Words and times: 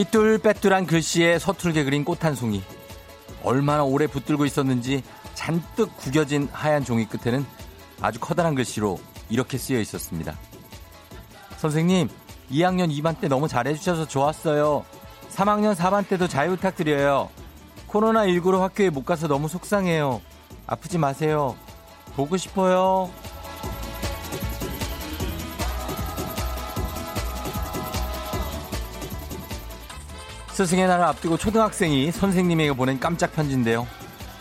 삐뚤빼뚤한 0.00 0.86
글씨에 0.86 1.38
서툴게 1.38 1.84
그린 1.84 2.04
꽃 2.04 2.24
한 2.24 2.34
송이. 2.34 2.62
얼마나 3.42 3.84
오래 3.84 4.06
붙들고 4.06 4.46
있었는지 4.46 5.02
잔뜩 5.34 5.96
구겨진 5.96 6.48
하얀 6.52 6.84
종이 6.84 7.06
끝에는 7.06 7.44
아주 8.00 8.18
커다란 8.20 8.54
글씨로 8.54 8.98
이렇게 9.28 9.58
쓰여 9.58 9.80
있었습니다. 9.80 10.36
선생님, 11.58 12.08
2학년 12.50 12.90
2반 12.90 13.18
때 13.20 13.28
너무 13.28 13.48
잘해주셔서 13.48 14.08
좋았어요. 14.08 14.84
3학년 15.30 15.74
4반 15.74 16.06
때도 16.08 16.28
잘 16.28 16.48
부탁드려요. 16.48 17.28
코로나19로 17.88 18.60
학교에 18.60 18.90
못 18.90 19.04
가서 19.04 19.28
너무 19.28 19.48
속상해요. 19.48 20.20
아프지 20.66 20.98
마세요. 20.98 21.56
보고 22.16 22.36
싶어요. 22.36 23.10
스승의 30.60 30.88
날을 30.88 31.04
앞두고 31.04 31.38
초등학생이 31.38 32.12
선생님에게 32.12 32.74
보낸 32.74 33.00
깜짝 33.00 33.32
편지인데요. 33.32 33.86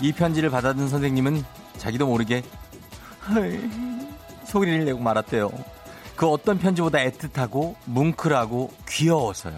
이 0.02 0.12
편지를 0.12 0.50
받아든 0.50 0.90
선생님은 0.90 1.46
자기도 1.78 2.08
모르게 2.08 2.44
소리를 4.44 4.84
내고 4.84 5.00
말았대요. 5.00 5.50
그 6.18 6.28
어떤 6.28 6.60
편지보다 6.60 6.98
애틋하고 6.98 7.76
뭉클하고 7.86 8.70
귀여워서요. 8.90 9.56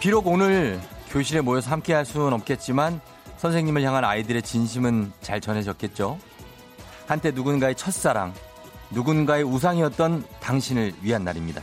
비록 0.00 0.26
오늘 0.26 0.78
교실에 1.08 1.40
모여서 1.40 1.70
함께 1.70 1.94
할 1.94 2.04
수는 2.04 2.34
없겠지만 2.34 3.00
선생님을 3.38 3.82
향한 3.84 4.04
아이들의 4.04 4.42
진심은 4.42 5.12
잘 5.22 5.40
전해졌겠죠. 5.40 6.18
한때 7.06 7.30
누군가의 7.30 7.74
첫사랑, 7.74 8.34
누군가의 8.92 9.44
우상이었던 9.44 10.24
당신을 10.40 10.92
위한 11.02 11.24
날입니다. 11.24 11.62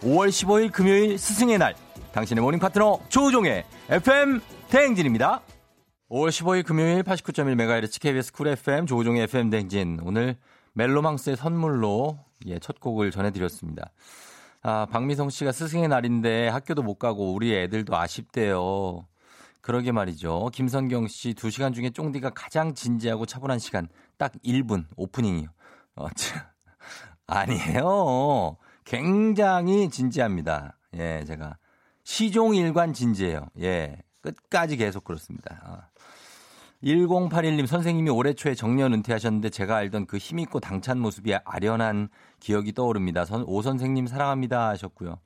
5월 0.00 0.28
15일 0.28 0.72
금요일 0.72 1.18
스승의 1.18 1.58
날. 1.58 1.74
당신의 2.12 2.42
모닝 2.42 2.60
파트너 2.60 3.00
조우종의 3.08 3.64
FM 3.88 4.40
대행진입니다. 4.68 5.42
5월 6.10 6.28
15일 6.28 6.64
금요일 6.64 7.02
89.1MHz 7.02 8.00
KBS 8.00 8.32
쿨 8.32 8.48
FM 8.48 8.86
조우종의 8.86 9.24
FM 9.24 9.50
대행진. 9.50 10.00
오늘 10.02 10.36
멜로망스의 10.74 11.36
선물로 11.36 12.18
예, 12.46 12.58
첫 12.58 12.80
곡을 12.80 13.10
전해드렸습니다. 13.10 13.90
아, 14.62 14.86
박미성 14.86 15.30
씨가 15.30 15.52
스승의 15.52 15.88
날인데 15.88 16.48
학교도 16.48 16.82
못 16.82 16.98
가고 16.98 17.32
우리 17.32 17.54
애들도 17.54 17.96
아쉽대요. 17.96 19.06
그러게 19.60 19.90
말이죠. 19.90 20.50
김선경 20.52 21.08
씨 21.08 21.34
2시간 21.34 21.74
중에 21.74 21.90
쫑디가 21.90 22.30
가장 22.30 22.74
진지하고 22.74 23.26
차분한 23.26 23.58
시간 23.58 23.88
딱 24.16 24.32
1분 24.44 24.84
오프닝이요. 24.96 25.48
어, 25.96 26.08
참. 26.14 26.55
아니에요. 27.26 28.56
굉장히 28.84 29.90
진지합니다. 29.90 30.76
예, 30.94 31.24
제가. 31.26 31.56
시종일관 32.04 32.92
진지해요. 32.92 33.46
예. 33.60 33.98
끝까지 34.22 34.76
계속 34.76 35.04
그렇습니다. 35.04 35.60
아. 35.64 35.88
1081님 36.84 37.66
선생님이 37.66 38.10
올해 38.10 38.32
초에 38.32 38.54
정년 38.54 38.92
은퇴하셨는데 38.92 39.50
제가 39.50 39.76
알던 39.76 40.06
그 40.06 40.18
힘있고 40.18 40.60
당찬 40.60 40.98
모습이 40.98 41.34
아련한 41.34 42.08
기억이 42.38 42.72
떠오릅니다. 42.72 43.24
선, 43.24 43.44
오 43.46 43.62
선생님 43.62 44.06
사랑합니다 44.06 44.68
하셨고요. 44.68 45.18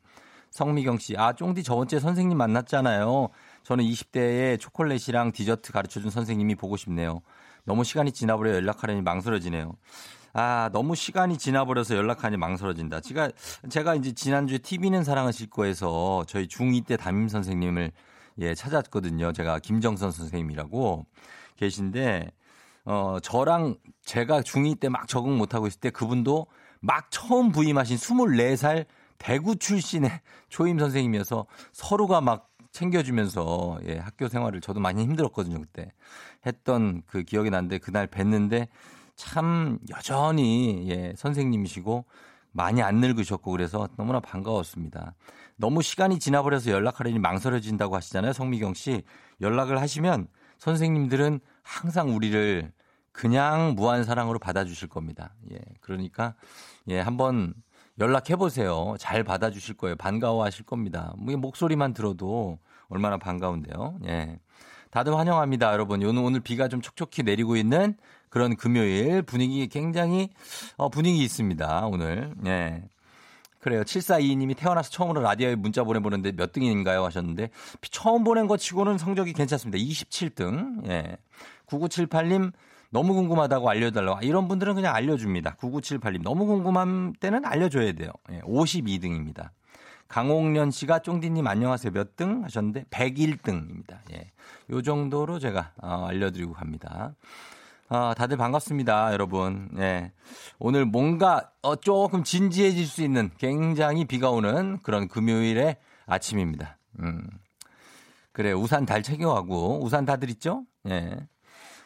성미경 0.50 0.98
씨, 0.98 1.16
아, 1.16 1.32
쫑디 1.32 1.62
저번 1.62 1.86
주에 1.86 2.00
선생님 2.00 2.36
만났잖아요. 2.36 3.28
저는 3.62 3.84
20대에 3.84 4.58
초콜릿이랑 4.58 5.32
디저트 5.32 5.72
가르쳐 5.72 6.00
준 6.00 6.10
선생님이 6.10 6.56
보고 6.56 6.76
싶네요. 6.76 7.20
너무 7.64 7.84
시간이 7.84 8.12
지나버려 8.12 8.54
연락하려니 8.54 9.02
망설여지네요. 9.02 9.74
아, 10.32 10.70
너무 10.72 10.94
시간이 10.94 11.38
지나버려서 11.38 11.96
연락하니 11.96 12.36
망설여진다. 12.36 13.00
제가, 13.00 13.30
제가 13.68 13.94
이제 13.96 14.12
지난주에 14.12 14.58
TV는 14.58 15.02
사랑을 15.04 15.32
싣고 15.32 15.64
해서 15.64 16.24
저희 16.28 16.46
중2 16.46 16.86
때 16.86 16.96
담임 16.96 17.28
선생님을 17.28 17.90
예, 18.38 18.54
찾았거든요. 18.54 19.32
제가 19.32 19.58
김정선 19.58 20.12
선생님이라고 20.12 21.04
계신데, 21.56 22.30
어, 22.84 23.18
저랑 23.22 23.76
제가 24.04 24.40
중2 24.42 24.80
때 24.80 24.88
막 24.88 25.08
적응 25.08 25.36
못하고 25.36 25.66
있을 25.66 25.80
때 25.80 25.90
그분도 25.90 26.46
막 26.80 27.10
처음 27.10 27.50
부임하신 27.52 27.96
24살 27.98 28.86
대구 29.18 29.56
출신의 29.56 30.10
초임 30.48 30.78
선생님이어서 30.78 31.46
서로가 31.72 32.20
막 32.20 32.48
챙겨주면서 32.72 33.80
예, 33.88 33.98
학교 33.98 34.28
생활을 34.28 34.60
저도 34.60 34.78
많이 34.80 35.02
힘들었거든요, 35.02 35.60
그때. 35.60 35.92
했던 36.46 37.02
그 37.06 37.24
기억이 37.24 37.50
나는데 37.50 37.78
그날 37.78 38.06
뵀는데 38.06 38.68
참 39.20 39.78
여전히 39.90 40.88
예, 40.88 41.12
선생님이시고 41.14 42.06
많이 42.52 42.82
안 42.82 42.96
늙으셨고 42.96 43.50
그래서 43.50 43.86
너무나 43.98 44.18
반가웠습니다. 44.18 45.14
너무 45.56 45.82
시간이 45.82 46.18
지나버려서 46.18 46.70
연락하려니 46.70 47.18
망설여진다고 47.18 47.94
하시잖아요. 47.96 48.32
성미경 48.32 48.72
씨. 48.72 49.02
연락을 49.42 49.78
하시면 49.78 50.26
선생님들은 50.56 51.40
항상 51.62 52.16
우리를 52.16 52.72
그냥 53.12 53.74
무한 53.76 54.04
사랑으로 54.04 54.38
받아주실 54.38 54.88
겁니다. 54.88 55.34
예. 55.52 55.58
그러니까 55.82 56.34
예, 56.88 56.98
한번 56.98 57.52
연락해 57.98 58.36
보세요. 58.36 58.94
잘 58.98 59.22
받아주실 59.22 59.76
거예요. 59.76 59.96
반가워하실 59.96 60.64
겁니다. 60.64 61.12
뭐 61.18 61.36
목소리만 61.36 61.92
들어도 61.92 62.58
얼마나 62.88 63.18
반가운데요. 63.18 63.98
예. 64.06 64.40
다들 64.90 65.14
환영합니다, 65.14 65.72
여러분. 65.72 66.02
오늘 66.02 66.22
오늘 66.22 66.40
비가 66.40 66.68
좀 66.68 66.80
촉촉히 66.80 67.22
내리고 67.22 67.56
있는 67.56 67.96
그런 68.30 68.56
금요일 68.56 69.22
분위기 69.22 69.68
굉장히 69.68 70.30
어, 70.76 70.88
분위기 70.88 71.22
있습니다. 71.22 71.86
오늘. 71.86 72.32
예. 72.46 72.82
그래요. 73.58 73.82
7422님이 73.82 74.56
태어나서 74.56 74.88
처음으로 74.90 75.20
라디오에 75.20 75.54
문자 75.54 75.84
보내보는데 75.84 76.32
몇 76.32 76.52
등인가요? 76.52 77.04
하셨는데 77.04 77.50
처음 77.90 78.24
보낸 78.24 78.46
것 78.46 78.56
치고는 78.56 78.96
성적이 78.96 79.34
괜찮습니다. 79.34 79.76
27등. 79.78 80.88
예. 80.88 81.16
9978님 81.66 82.52
너무 82.88 83.14
궁금하다고 83.14 83.68
알려달라고. 83.68 84.18
아, 84.18 84.20
이런 84.22 84.48
분들은 84.48 84.74
그냥 84.76 84.94
알려줍니다. 84.94 85.56
9978님 85.56 86.22
너무 86.22 86.46
궁금한 86.46 87.12
때는 87.20 87.44
알려줘야 87.44 87.92
돼요. 87.92 88.10
예. 88.32 88.40
52등입니다. 88.40 89.50
강홍련 90.08 90.70
씨가 90.72 91.00
쫑디님 91.00 91.46
안녕하세요. 91.46 91.92
몇 91.92 92.16
등 92.16 92.42
하셨는데 92.44 92.84
101등입니다. 92.90 93.98
예. 94.12 94.26
요 94.70 94.82
정도로 94.82 95.38
제가 95.38 95.72
어, 95.82 96.06
알려드리고 96.08 96.52
갑니다. 96.54 97.14
아, 97.92 98.14
다들 98.16 98.36
반갑습니다, 98.36 99.12
여러분. 99.12 99.68
예. 99.78 100.12
오늘 100.60 100.84
뭔가 100.84 101.50
어, 101.60 101.74
조금 101.74 102.22
진지해질 102.22 102.86
수 102.86 103.02
있는 103.02 103.30
굉장히 103.36 104.04
비가 104.04 104.30
오는 104.30 104.78
그런 104.84 105.08
금요일의 105.08 105.76
아침입니다. 106.06 106.78
음. 107.00 107.20
그래, 108.32 108.52
우산 108.52 108.86
달 108.86 109.02
챙겨가고, 109.02 109.82
우산 109.84 110.04
다들 110.04 110.30
있죠? 110.30 110.62
예. 110.88 111.16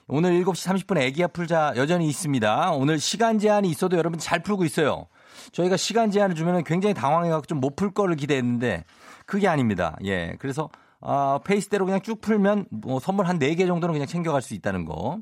오늘 0.07 0.33
7시 0.45 0.85
30분에 0.87 0.99
애기야 1.01 1.29
풀자 1.29 1.73
여전히 1.77 2.07
있습니다. 2.09 2.73
오늘 2.73 2.99
시간 2.99 3.39
제한이 3.39 3.71
있어도 3.71 3.97
여러분 3.97 4.19
잘 4.19 4.43
풀고 4.43 4.67
있어요. 4.67 5.07
저희가 5.53 5.79
시간 5.79 6.11
제한을 6.11 6.37
주면 6.37 6.65
굉장히 6.65 6.93
당황해갖고 6.93 7.47
좀 7.47 7.61
못 7.61 7.77
풀 7.77 7.93
거를 7.95 8.15
기대했는데 8.17 8.85
그게 9.25 9.49
아닙니다. 9.49 9.97
예. 10.05 10.37
그래서, 10.39 10.69
아, 11.01 11.41
페이스대로 11.45 11.87
그냥 11.87 12.03
쭉 12.03 12.21
풀면 12.21 12.67
뭐 12.71 13.01
선물 13.01 13.27
한 13.27 13.39
4개 13.39 13.67
정도는 13.67 13.95
그냥 13.95 14.07
챙겨갈 14.07 14.43
수 14.43 14.53
있다는 14.53 14.85
거. 14.85 15.19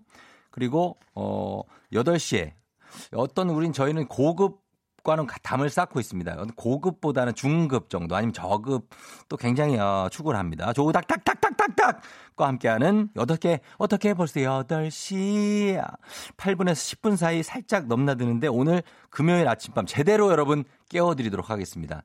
그리고 0.52 0.96
어 1.14 1.62
8시에 1.92 2.52
어떤 3.14 3.50
우린 3.50 3.72
저희는 3.72 4.06
고급 4.06 4.62
과는 5.02 5.26
담을 5.42 5.68
쌓고 5.68 5.98
있습니다. 5.98 6.36
고급보다는 6.54 7.34
중급 7.34 7.90
정도 7.90 8.14
아니면 8.14 8.32
저급 8.32 8.88
또 9.28 9.36
굉장히 9.36 9.76
어, 9.78 10.08
추구를 10.10 10.38
합니다. 10.38 10.72
조닥닥닥닥닥닥과 10.72 12.46
함께하는 12.46 13.08
어떻게 13.16 13.60
어떻게 13.78 14.14
벌써 14.14 14.40
8시 14.40 15.84
8분에서 16.36 17.00
10분 17.00 17.16
사이 17.16 17.42
살짝 17.42 17.88
넘나드는데 17.88 18.46
오늘 18.46 18.82
금요일 19.10 19.48
아침밤 19.48 19.86
제대로 19.86 20.30
여러분 20.30 20.64
깨워드리도록 20.88 21.50
하겠습니다. 21.50 22.04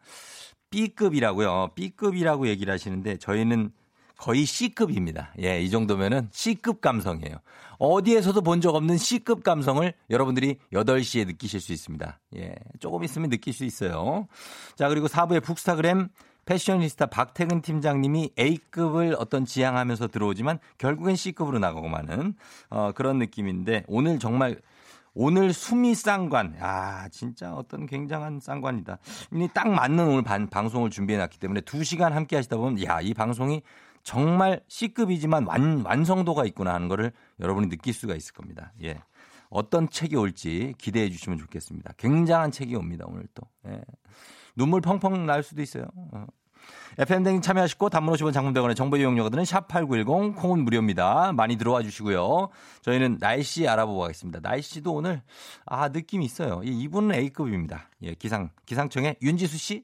B급이라고요. 0.72 1.70
B급이라고 1.76 2.48
얘기를 2.48 2.74
하시는데 2.74 3.18
저희는 3.18 3.72
거의 4.18 4.46
C급입니다. 4.46 5.34
예, 5.44 5.62
이 5.62 5.70
정도면은 5.70 6.28
C급 6.32 6.82
감성이에요. 6.82 7.38
어디에서도 7.80 8.42
본 8.42 8.60
적 8.62 8.74
없는 8.76 8.98
C급 8.98 9.44
감성을 9.44 9.94
여러분들이 10.10 10.58
8시에 10.74 11.28
느끼실 11.28 11.62
수 11.62 11.72
있습니다. 11.74 12.20
예, 12.38 12.56
조금 12.80 13.04
있으면 13.04 13.30
느낄 13.30 13.54
수 13.54 13.64
있어요. 13.66 14.28
자, 14.76 14.90
그리고 14.90 15.08
4부의 15.08 15.44
북스타그램 15.44 16.10
패셔니스타 16.46 17.08
박태근 17.08 17.62
팀장님이 17.62 18.32
A급을 18.40 19.16
어떤 19.20 19.46
지향하면서 19.46 20.08
들어오지만 20.08 20.60
결국엔 20.78 21.16
C급으로 21.16 21.60
나가고 21.60 21.88
마는 21.90 22.34
어, 22.70 22.92
그런 22.94 23.20
느낌인데 23.20 23.84
오늘 23.88 24.18
정말 24.18 24.60
오늘 25.20 25.52
수미 25.52 25.96
쌍관. 25.96 26.58
아, 26.62 27.10
진짜 27.10 27.52
어떤 27.54 27.88
굉장한 27.88 28.40
쌍관이다. 28.40 29.00
딱 29.52 29.68
맞는 29.68 30.08
오늘 30.08 30.22
반, 30.22 30.48
방송을 30.48 30.92
준비해 30.92 31.18
놨기 31.18 31.40
때문에 31.40 31.62
2시간 31.62 32.12
함께 32.12 32.36
하시다 32.36 32.56
보면 32.56 32.84
야, 32.86 33.02
이 33.02 33.16
방송이 33.16 33.64
정말 34.08 34.62
C급이지만 34.70 35.48
완, 35.48 35.82
완성도가 35.82 36.46
있구나 36.46 36.74
하는 36.74 36.88
거를 36.88 37.12
여러분이 37.42 37.68
느낄 37.68 37.94
수가 37.94 38.16
있을 38.16 38.34
겁니다. 38.34 38.72
예. 38.82 39.02
어떤 39.50 39.90
책이 39.90 40.16
올지 40.16 40.76
기대해 40.78 41.10
주시면 41.10 41.38
좋겠습니다. 41.40 41.92
굉장한 41.98 42.52
책이 42.52 42.74
옵니다, 42.78 43.04
오늘 43.06 43.28
또. 43.36 43.42
예. 43.68 43.82
눈물 44.56 44.80
펑펑 44.80 45.26
날 45.26 45.44
수도 45.44 45.62
있어요. 45.62 45.88
어. 46.14 46.26
FM댕 46.98 47.42
참여하시고 47.42 47.90
단문 47.90 48.14
50원 48.14 48.32
장문대원의 48.32 48.78
정보 48.78 48.96
이용료들은 48.96 49.44
샵8910 49.44 50.38
콩은 50.38 50.64
무료입니다. 50.64 51.34
많이 51.34 51.58
들어와 51.58 51.84
주시고요. 51.84 52.48
저희는 52.84 53.18
날씨 53.20 53.68
알아보고 53.68 54.00
가겠습니다. 54.00 54.40
날씨도 54.40 54.94
오늘 54.94 55.22
아 55.66 55.90
느낌이 55.90 56.24
있어요. 56.24 56.62
이분은 56.64 57.14
A급입니다. 57.14 57.90
예, 58.04 58.14
기상 58.14 58.52
기상청의 58.66 59.18
윤지수 59.22 59.58
씨. 59.58 59.84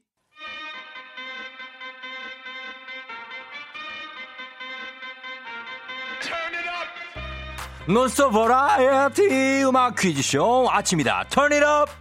논스톱 7.88 8.31
버라이어티 8.31 9.63
음악 9.65 9.95
퀴즈쇼 9.95 10.68
아침이다. 10.71 11.25
Turn 11.30 11.53
it 11.53 11.65
up. 11.65 11.91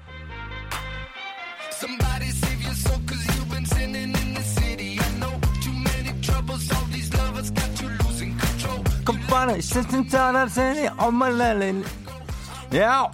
야 12.77 13.11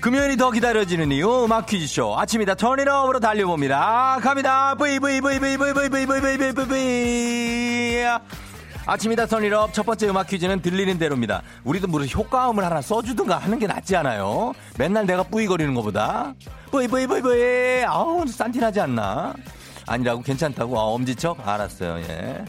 금요일이 0.00 0.38
더 0.38 0.50
기다려지는 0.50 1.12
이유 1.12 1.44
음악 1.44 1.66
퀴즈쇼 1.66 2.18
아침이다. 2.18 2.54
turn 2.54 2.76
it 2.76 2.87
up으로 2.87 3.20
달려봅니다. 3.20 4.18
갑니다. 4.22 4.74
브이 4.76 4.98
브이 4.98 5.20
브이 5.20 5.38
브이 5.38 5.56
브이 5.58 5.88
브이 5.90 6.06
브이 6.06 6.36
브이 6.38 6.52
브이 6.52 8.04
아침이다 8.90 9.26
turn 9.26 9.49
it 9.49 9.61
up 9.61 9.72
첫 9.72 9.86
번째 9.86 10.08
음악 10.08 10.26
퀴즈는 10.26 10.62
들리는 10.62 10.98
대로입니다 10.98 11.42
우리도 11.62 11.86
무슨 11.86 12.10
효과음을 12.10 12.64
하나 12.64 12.82
써주든가 12.82 13.38
하는 13.38 13.60
게 13.60 13.68
낫지 13.68 13.94
않아요 13.94 14.52
맨날 14.78 15.06
내가 15.06 15.22
뿌이거리는 15.22 15.72
것보다 15.74 16.34
뿌이 16.72 16.88
뿌이 16.88 17.06
뿌이 17.06 17.22
뿌이 17.22 17.84
아우 17.86 18.26
싼티나지 18.26 18.80
않나 18.80 19.32
아니라고 19.86 20.22
괜찮다고 20.22 20.76
아, 20.76 20.82
엄지척 20.86 21.46
알았어요 21.46 22.00
예 22.00 22.44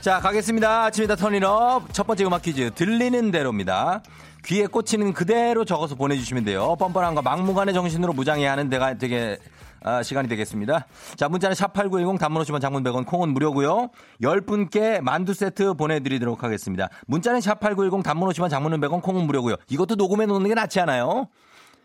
자, 0.00 0.20
가겠습니다. 0.20 0.84
아침이다 0.84 1.16
turn 1.16 1.50
it 1.50 1.67
up. 1.67 1.92
첫 1.92 2.06
번째 2.06 2.26
음악 2.26 2.42
퀴즈. 2.42 2.70
들리는 2.76 3.32
대로입니다. 3.32 4.02
귀에 4.44 4.68
꽂히는 4.68 5.12
그대로 5.12 5.64
적어서 5.64 5.96
보내주시면 5.96 6.44
돼요. 6.44 6.76
뻔뻔한 6.78 7.16
거 7.16 7.22
막무가내 7.22 7.72
정신으로 7.72 8.12
무장해야 8.12 8.52
하는 8.52 8.68
데가 8.68 8.94
되게 8.98 9.36
아, 9.86 10.02
시간이 10.02 10.28
되겠습니다. 10.28 10.84
자, 11.14 11.28
문자는 11.28 11.54
샵8910 11.54 12.18
단문 12.18 12.42
오시면 12.42 12.60
장문 12.60 12.82
100원 12.82 13.06
콩은 13.06 13.28
무료고요. 13.28 13.90
10분께 14.20 15.00
만두 15.00 15.32
세트 15.32 15.74
보내드리도록 15.74 16.42
하겠습니다. 16.42 16.88
문자는 17.06 17.38
샵8910 17.38 18.02
단문 18.02 18.28
오시면 18.30 18.50
장문은 18.50 18.80
100원 18.80 19.00
콩은 19.00 19.24
무료고요. 19.26 19.54
이것도 19.68 19.94
녹음해 19.94 20.26
놓는 20.26 20.48
게 20.48 20.54
낫지 20.54 20.80
않아요? 20.80 21.28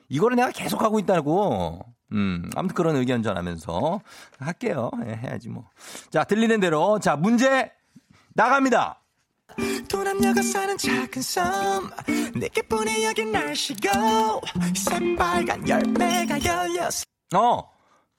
이거를 0.09 0.35
내가 0.35 0.49
계속 0.49 0.81
하고 0.81 0.97
있다고. 0.97 1.79
음, 2.13 2.49
아무튼 2.55 2.73
그런 2.73 2.95
의견 2.95 3.21
전하면서 3.21 4.01
할게요. 4.39 4.89
예, 5.05 5.13
해야지 5.13 5.49
뭐. 5.49 5.69
자, 6.09 6.23
들리는 6.23 6.59
대로. 6.59 6.97
자, 6.97 7.15
문제 7.15 7.71
나갑니다. 8.33 8.99
도남녀가 9.87 10.41
사는 10.41 10.75
작은 10.75 11.21
섬 11.21 11.91
내게 12.33 12.61
보내 12.63 13.05
여기 13.05 13.25
날씨고 13.25 13.89
새빨간 14.75 15.67
열매가 15.67 16.43
열렸어 16.43 17.03
어 17.35 17.70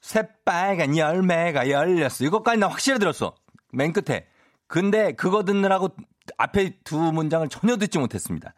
새빨간 0.02 0.96
열매가 0.96 1.70
열렸어. 1.70 2.24
이것까지 2.24 2.58
나 2.58 2.68
확실히 2.68 2.98
들었어. 2.98 3.34
맨 3.72 3.92
끝에. 3.92 4.26
근데 4.66 5.12
그거 5.12 5.44
듣느라고 5.44 5.90
앞에 6.38 6.78
두 6.84 6.96
문장을 6.98 7.48
전혀 7.48 7.76
듣지 7.76 7.98
못했습니다. 7.98 8.54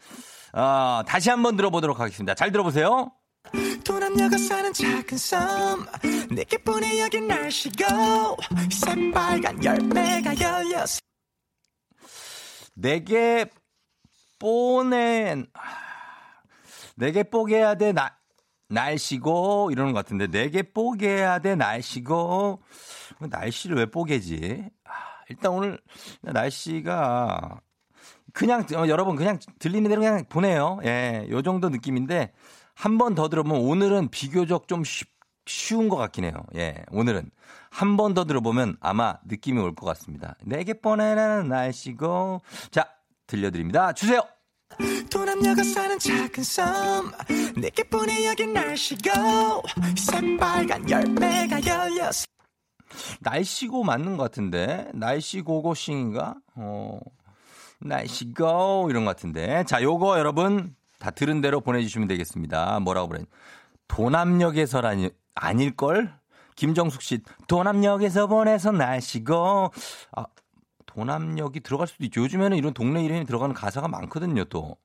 어, 0.54 1.02
다시 1.06 1.30
한번 1.30 1.56
들어보도록 1.56 2.00
하겠습니다. 2.00 2.34
잘 2.34 2.50
들어보세요. 2.50 3.12
도남녀가 3.84 4.38
사는 4.38 4.72
작은 4.72 5.18
섬 5.18 5.86
내게 6.30 6.56
보내 6.56 6.98
여기 7.00 7.20
날씨고 7.20 8.36
새빨간 8.70 9.62
열매가 9.62 10.40
열렸어. 10.40 11.00
내게 12.74 13.44
뽀낸 14.38 15.46
내게 16.96 17.22
뽀개야 17.22 17.74
돼 17.74 17.92
나, 17.92 18.16
날씨고 18.74 19.70
이러는 19.72 19.92
것 19.92 19.98
같은데 20.04 20.26
내게 20.26 20.62
뽀개야 20.62 21.38
돼 21.40 21.54
날씨고 21.54 22.60
날씨를 23.20 23.76
왜 23.76 23.86
뽀개지? 23.86 24.64
아, 24.84 24.90
일단 25.30 25.52
오늘 25.52 25.78
날씨가 26.22 27.60
그냥 28.32 28.66
어, 28.74 28.88
여러분 28.88 29.16
그냥 29.16 29.38
들리는 29.58 29.88
대로 29.88 30.00
그냥 30.02 30.24
보내요. 30.28 30.80
예, 30.84 31.26
요 31.30 31.42
정도 31.42 31.68
느낌인데 31.68 32.32
한 32.74 32.98
번 32.98 33.14
더 33.14 33.28
들어보면 33.28 33.60
오늘은 33.62 34.08
비교적 34.10 34.66
좀 34.66 34.82
쉽, 34.84 35.08
쉬운 35.46 35.88
것 35.88 35.96
같긴 35.96 36.24
해요. 36.24 36.32
예, 36.56 36.84
오늘은 36.90 37.30
한 37.70 37.96
번 37.96 38.14
더 38.14 38.24
들어보면 38.24 38.76
아마 38.80 39.18
느낌이 39.26 39.60
올 39.60 39.74
것 39.74 39.86
같습니다. 39.86 40.34
내게 40.44 40.74
뻔해라는 40.74 41.48
날씨고. 41.48 42.40
자, 42.72 42.88
들려드립니다. 43.26 43.92
주세요! 43.92 44.20
도남녀가 45.10 45.62
사는 45.62 45.98
작은 45.98 46.42
섬. 46.42 47.12
내게 47.56 47.82
보내 47.84 48.26
여기 48.26 48.46
날씨고 48.46 49.10
새빨간 49.96 50.88
열매가 50.88 51.64
열렸어 51.66 52.26
날씨고 53.20 53.84
맞는 53.84 54.16
것 54.16 54.24
같은데? 54.24 54.88
날씨 54.94 55.40
고고싱인가? 55.40 56.36
어. 56.56 56.98
날씨고 57.80 58.88
이런 58.90 59.04
것 59.04 59.16
같은데. 59.16 59.64
자 59.64 59.82
요거 59.82 60.18
여러분 60.18 60.74
다 60.98 61.10
들은 61.10 61.40
대로 61.40 61.60
보내주시면 61.60 62.08
되겠습니다. 62.08 62.80
뭐라고 62.80 63.08
그래 63.08 63.24
도남역에서라니 63.88 65.10
아닐걸? 65.34 66.24
김정숙 66.56 67.02
씨, 67.02 67.20
도남역에서 67.48 68.28
보내서 68.28 68.70
날씨고, 68.70 69.72
아, 70.12 70.24
도남역이 70.94 71.60
들어갈 71.60 71.86
수도 71.86 72.04
있죠. 72.04 72.22
요즘에는 72.22 72.56
이런 72.56 72.72
동네 72.72 73.04
이름이 73.04 73.26
들어가는 73.26 73.54
가사가 73.54 73.88
많거든요, 73.88 74.44
또. 74.44 74.76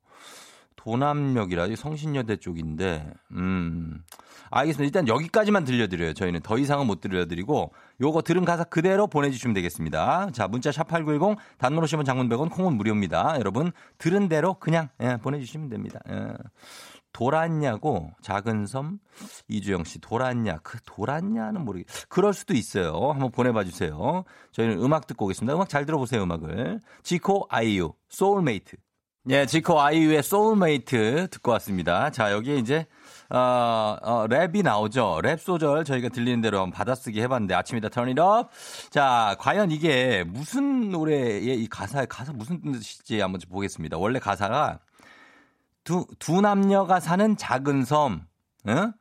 도남역이라 0.76 1.68
성신여대 1.76 2.38
쪽인데, 2.38 3.12
음. 3.32 4.04
알겠습니다. 4.52 4.86
일단 4.86 5.08
여기까지만 5.08 5.64
들려드려요. 5.64 6.14
저희는 6.14 6.40
더 6.42 6.58
이상은 6.58 6.88
못 6.88 7.02
들려드리고, 7.02 7.74
요거 8.02 8.24
들은 8.24 8.46
가사 8.46 8.64
그대로 8.64 9.06
보내주시면 9.06 9.54
되겠습니다. 9.54 10.32
자, 10.32 10.48
문자 10.48 10.72
샵8910, 10.72 11.38
단문 11.60 11.84
오시면 11.84 12.06
장문 12.06 12.30
100원, 12.30 12.50
콩은 12.50 12.74
무료입니다. 12.74 13.36
여러분, 13.38 13.72
들은 14.00 14.30
대로 14.30 14.56
그냥, 14.56 14.90
예, 15.02 15.18
보내주시면 15.18 15.70
됩니다. 15.70 16.00
예. 16.10 16.34
돌았냐고 17.12 18.12
작은 18.22 18.66
섬? 18.66 19.00
이주영 19.48 19.84
씨 19.84 20.00
돌았냐? 20.00 20.60
그 20.64 20.78
돌았냐는 20.86 21.66
모르겠 21.66 21.86
그럴 22.08 22.34
수도 22.34 22.54
있어요. 22.54 23.12
한번 23.12 23.32
보내봐 23.32 23.64
주세요. 23.64 24.24
저희는 24.52 24.82
음악 24.84 25.08
듣고 25.08 25.26
오겠습니다. 25.26 25.54
음악 25.56 25.70
잘 25.70 25.86
들어보세요 25.86 26.24
음악을. 26.24 26.80
지코 27.04 27.46
아이유 27.50 27.94
소울메이트. 28.10 28.78
예 29.30 29.46
지코 29.46 29.82
아이유의 29.82 30.24
소울메이트 30.24 31.28
듣고 31.32 31.52
왔습니다. 31.52 32.10
자 32.10 32.32
여기에 32.32 32.58
이제 32.58 32.88
어, 33.32 33.96
어, 34.02 34.26
랩이 34.28 34.64
나오죠. 34.64 35.20
랩 35.22 35.40
소절 35.40 35.84
저희가 35.84 36.10
들리는 36.10 36.42
대로 36.42 36.60
한번 36.60 36.72
받아쓰기 36.72 37.22
해봤는데 37.22 37.54
아침이다. 37.54 37.90
turn 37.90 38.16
it 38.16 38.30
up. 38.30 38.50
자, 38.90 39.36
과연 39.40 39.70
이게 39.70 40.24
무슨 40.24 40.90
노래의 40.90 41.62
이 41.62 41.68
가사, 41.68 42.06
가사 42.06 42.34
무슨 42.34 42.60
뜻인지 42.62 43.20
한번 43.20 43.40
보겠습니다. 43.48 43.98
원래 43.98 44.18
가사가 44.18 44.80
두, 45.84 46.06
두 46.20 46.42
남녀가 46.42 47.00
사는 47.00 47.36
작은 47.38 47.86
섬, 47.86 48.22
어? 48.66 48.92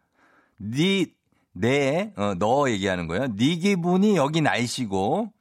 니, 0.61 1.07
내, 1.53 2.13
어, 2.17 2.35
너 2.39 2.71
얘기하는 2.71 3.07
거예요. 3.09 3.35
네 3.37 3.57
기분이 3.57 4.17
여기 4.17 4.41
날씨고, 4.41 5.33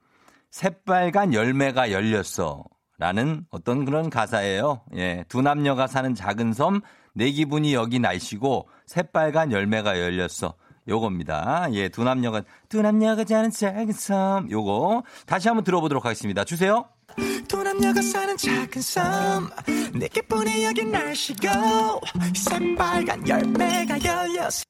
새빨간 0.52 1.34
열매가 1.34 1.92
열렸어. 1.92 2.64
라는 3.00 3.46
어떤 3.52 3.86
그런 3.86 4.10
가사예요. 4.10 4.82
예. 4.96 5.24
두 5.28 5.44
남녀가 5.44 5.86
사는 5.86 6.16
작은 6.16 6.54
섬, 6.54 6.82
내 7.14 7.30
기분이 7.30 7.74
여기 7.76 8.00
날씨고, 8.00 8.68
새빨간 8.88 9.52
열매가 9.52 10.00
열렸어. 10.00 10.56
요겁니다. 10.88 11.68
예, 11.74 11.90
두 11.90 12.04
남녀가, 12.04 12.42
두 12.70 12.82
남녀가 12.82 13.24
사는 13.26 13.52
작은 13.52 13.92
섬. 13.92 14.50
요거. 14.50 15.04
다시 15.26 15.48
한번 15.48 15.64
들어보도록 15.64 16.06
하겠습니다. 16.06 16.44
주세요. 16.44 16.86
두 17.48 17.64
남녀가 17.64 18.02
사는 18.02 18.38
작은 18.38 18.82
섬 18.82 19.50
내게뿐이 19.94 20.64
여기 20.66 20.86
날씨고 20.86 22.02
새빨간 22.36 23.28
열매가 23.28 24.04
열렸어 24.04 24.64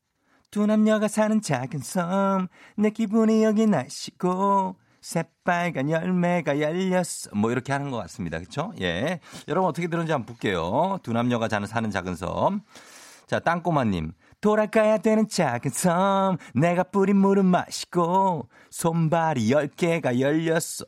두 0.52 0.66
남녀가 0.66 1.08
사는 1.08 1.42
작은 1.42 1.80
섬 1.80 2.48
내 2.78 2.90
기분이 2.92 3.44
여기 3.44 3.66
날씨고 3.66 4.76
새빨간 5.02 5.90
열매가 5.90 6.60
열렸어. 6.60 7.30
뭐 7.34 7.52
이렇게 7.52 7.72
하는 7.72 7.92
것 7.92 7.98
같습니다. 7.98 8.40
그렇죠? 8.40 8.74
예. 8.82 9.20
여러분 9.48 9.70
어떻게 9.70 9.88
들었는지 9.88 10.12
한번 10.12 10.26
볼게요. 10.26 11.00
두 11.02 11.14
남녀가 11.14 11.48
자는 11.48 11.66
사는 11.68 11.90
작은 11.90 12.16
섬. 12.16 12.62
자, 13.26 13.40
땅꼬마님. 13.40 14.12
돌아가야 14.42 14.98
되는 14.98 15.30
작은 15.30 15.72
섬. 15.72 16.38
내가 16.54 16.84
뿌린 16.84 17.16
물은 17.18 17.46
마시고 17.46 18.50
손발이 18.70 19.50
10개가 19.50 20.20
열렸어. 20.20 20.84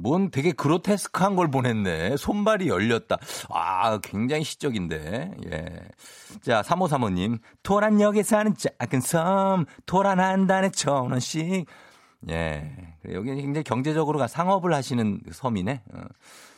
뭔 0.00 0.30
되게 0.30 0.52
그로테스크한 0.52 1.34
걸 1.34 1.50
보냈네. 1.50 2.16
손발이 2.16 2.68
열렸다. 2.68 3.18
아, 3.50 3.98
굉장히 3.98 4.44
시적인데. 4.44 5.32
예. 5.50 5.66
자, 6.40 6.62
3535님. 6.62 7.40
토란역에 7.62 8.22
사는 8.22 8.54
작은 8.54 9.00
섬. 9.00 9.66
토란 9.86 10.20
한 10.20 10.46
단에 10.46 10.70
천 10.70 11.10
원씩. 11.10 11.66
예. 12.30 12.72
여기 13.12 13.34
굉장히 13.34 13.64
경제적으로 13.64 14.24
상업을 14.26 14.72
하시는 14.72 15.20
섬이네. 15.30 15.82
어. 15.92 16.00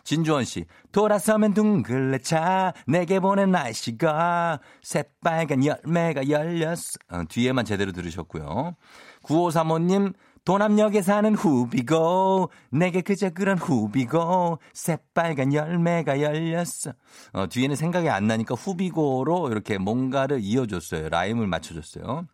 진주원 0.04 0.44
씨. 0.44 0.66
돌아서면 0.92 1.54
둥글레 1.54 2.18
차. 2.18 2.74
내게 2.86 3.20
보낸 3.20 3.50
날씨가 3.50 4.60
새빨간 4.82 5.64
열매가 5.64 6.28
열렸어. 6.28 6.98
어, 7.10 7.22
뒤에만 7.28 7.64
제대로 7.64 7.92
들으셨고요. 7.92 8.76
9535님. 9.22 10.14
도남역에 10.44 11.02
사는 11.02 11.34
후비고 11.34 12.50
내게 12.70 13.02
그저 13.02 13.30
그런 13.30 13.58
후비고 13.58 14.58
새빨간 14.72 15.52
열매가 15.52 16.20
열렸어. 16.20 16.92
어, 17.32 17.46
뒤에는 17.48 17.76
생각이 17.76 18.08
안 18.08 18.26
나니까 18.26 18.54
후비고로 18.54 19.50
이렇게 19.50 19.78
뭔가를 19.78 20.40
이어줬어요. 20.40 21.08
라임을 21.10 21.46
맞춰줬어요. 21.46 22.26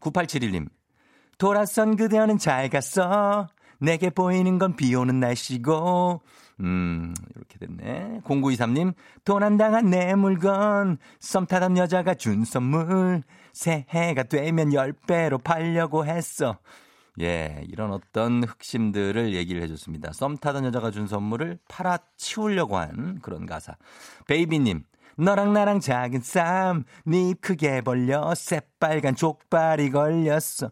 9871님. 0.00 0.68
돌아선 1.38 1.96
그대는 1.96 2.38
잘 2.38 2.68
갔어. 2.68 3.48
내게 3.78 4.10
보이는 4.10 4.58
건 4.58 4.74
비 4.74 4.94
오는 4.94 5.20
날씨고. 5.20 6.22
음, 6.60 7.14
이렇게 7.34 7.58
됐네. 7.58 8.22
0923님, 8.24 8.94
도난당한 9.26 9.90
내 9.90 10.14
물건, 10.14 10.96
썸 11.20 11.44
타던 11.46 11.76
여자가 11.76 12.14
준 12.14 12.46
선물, 12.46 13.22
새해가 13.52 14.22
되면 14.22 14.70
10배로 14.70 15.44
팔려고 15.44 16.06
했어. 16.06 16.56
예, 17.20 17.62
이런 17.68 17.92
어떤 17.92 18.44
흑심들을 18.44 19.34
얘기를 19.34 19.62
해줬습니다. 19.62 20.12
썸 20.12 20.36
타던 20.36 20.64
여자가 20.66 20.90
준 20.90 21.06
선물을 21.06 21.58
팔아 21.68 21.98
치우려고 22.16 22.76
한 22.76 23.20
그런 23.20 23.46
가사. 23.46 23.76
베이비님, 24.26 24.84
너랑 25.16 25.52
나랑 25.52 25.80
작은 25.80 26.20
쌈, 26.20 26.84
네 27.04 27.34
크게 27.40 27.80
벌려, 27.80 28.34
새빨간 28.34 29.16
족발이 29.16 29.90
걸렸어. 29.90 30.70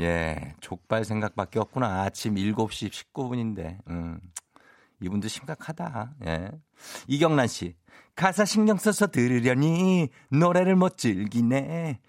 예, 0.00 0.54
족발 0.60 1.04
생각밖에 1.04 1.58
없구나. 1.58 2.02
아침 2.02 2.34
7시 2.34 2.90
19분인데. 2.90 3.78
음. 3.88 4.20
이분도 5.00 5.28
심각하다. 5.28 6.14
예. 6.26 6.50
이경란 7.06 7.46
씨. 7.46 7.74
가사 8.14 8.44
신경 8.44 8.76
써서 8.76 9.06
들으려니 9.06 10.08
노래를 10.30 10.74
못 10.74 10.98
즐기네. 10.98 12.00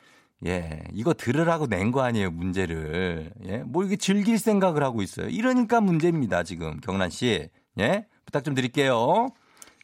예, 0.45 0.83
이거 0.93 1.13
들으라고 1.13 1.67
낸 1.67 1.91
거 1.91 2.01
아니에요, 2.01 2.31
문제를. 2.31 3.31
예, 3.45 3.57
뭐 3.65 3.83
이게 3.83 3.95
즐길 3.97 4.37
생각을 4.39 4.83
하고 4.83 5.01
있어요. 5.01 5.27
이러니까 5.27 5.81
문제입니다, 5.81 6.43
지금. 6.43 6.79
경란 6.79 7.09
씨. 7.09 7.49
예, 7.79 8.05
부탁 8.25 8.43
좀 8.43 8.55
드릴게요. 8.55 9.27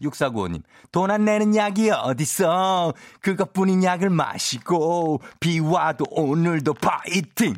6495님, 0.01 0.61
돈 0.91 1.09
안 1.09 1.23
내는 1.25 1.55
약이 1.55 1.89
어딨어? 1.89 2.93
그것뿐인 3.21 3.83
약을 3.83 4.09
마시고, 4.09 5.21
비 5.39 5.59
와도 5.59 6.05
오늘도 6.11 6.73
파이팅! 6.75 7.53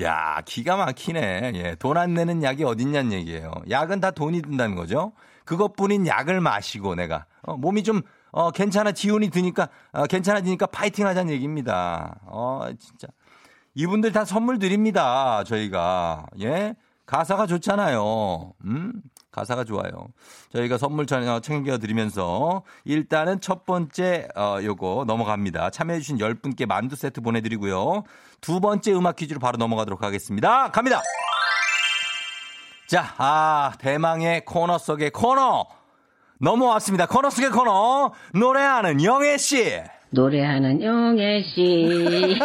야, 0.00 0.40
기가 0.46 0.76
막히네. 0.76 1.52
예, 1.54 1.74
돈 1.78 1.96
안 1.98 2.14
내는 2.14 2.42
약이 2.42 2.64
어딨냐는 2.64 3.12
얘기예요. 3.12 3.52
약은 3.68 4.00
다 4.00 4.10
돈이 4.12 4.42
든다는 4.42 4.74
거죠. 4.76 5.12
그것뿐인 5.44 6.06
약을 6.06 6.40
마시고 6.40 6.94
내가 6.94 7.26
어, 7.42 7.56
몸이 7.56 7.82
좀 7.82 8.00
어, 8.32 8.50
괜찮아 8.50 8.92
지운이 8.92 9.30
드니까 9.30 9.68
어, 9.92 10.06
괜찮아지니까 10.06 10.66
파이팅 10.66 11.06
하자는 11.06 11.32
얘기입니다. 11.32 12.18
어, 12.26 12.68
진짜. 12.78 13.08
이분들 13.74 14.12
다 14.12 14.24
선물 14.24 14.58
드립니다. 14.58 15.44
저희가. 15.44 16.26
예? 16.40 16.74
가사가 17.06 17.46
좋잖아요. 17.46 18.52
음? 18.64 18.92
가사가 19.30 19.64
좋아요. 19.64 20.08
저희가 20.52 20.76
선물 20.78 21.06
어, 21.10 21.40
챙겨 21.40 21.78
드리면서 21.78 22.62
일단은 22.84 23.40
첫 23.40 23.64
번째 23.64 24.28
어 24.36 24.58
요거 24.62 25.04
넘어갑니다. 25.06 25.70
참여해 25.70 26.00
주신 26.00 26.18
10분께 26.18 26.66
만두 26.66 26.96
세트 26.96 27.22
보내 27.22 27.40
드리고요. 27.40 28.04
두 28.42 28.60
번째 28.60 28.92
음악 28.92 29.16
퀴즈로 29.16 29.40
바로 29.40 29.56
넘어가도록 29.56 30.02
하겠습니다. 30.02 30.70
갑니다. 30.70 31.00
자, 32.88 33.14
아, 33.16 33.72
대망의 33.78 34.44
코너 34.44 34.76
속의 34.76 35.10
코너 35.12 35.66
넘어왔습니다. 36.42 37.06
코너 37.06 37.30
속의 37.30 37.50
코너 37.50 38.12
노래하는 38.34 39.02
영애 39.02 39.38
씨. 39.38 39.80
노래하는 40.10 40.82
영애 40.82 41.42
씨. 41.42 42.36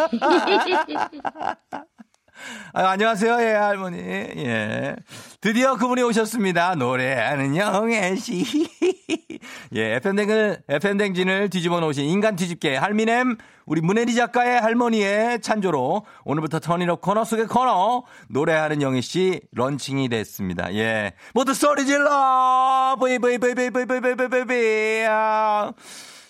아, 2.72 2.90
안녕하세요, 2.90 3.38
예, 3.40 3.46
할머니. 3.54 3.98
예. 3.98 4.94
드디어 5.40 5.76
그분이 5.76 6.02
오셨습니다. 6.02 6.76
노래하는 6.76 7.56
영애 7.56 8.14
씨. 8.14 8.68
예, 9.74 9.96
FM댕을, 9.96 10.62
FM댕진을 10.68 11.50
뒤집어 11.50 11.80
놓으신 11.80 12.04
인간 12.04 12.36
뒤집개 12.36 12.76
할미넴, 12.76 13.38
우리 13.66 13.80
문혜리 13.80 14.14
작가의 14.14 14.60
할머니의 14.60 15.40
찬조로 15.40 16.06
오늘부터 16.24 16.60
Turn 16.60 16.80
It 16.80 16.90
Up 16.90 17.00
코너 17.00 17.24
속의 17.24 17.48
코너 17.48 18.04
노래하는 18.28 18.80
영애 18.80 19.02
씨 19.02 19.40
런칭이 19.52 20.08
됐습니다. 20.08 20.72
예. 20.74 21.12
모두 21.34 21.54
소리 21.54 21.84
질러! 21.84 22.96
브이브이브이브이브이브이브이 22.98 25.06
아. 25.08 25.72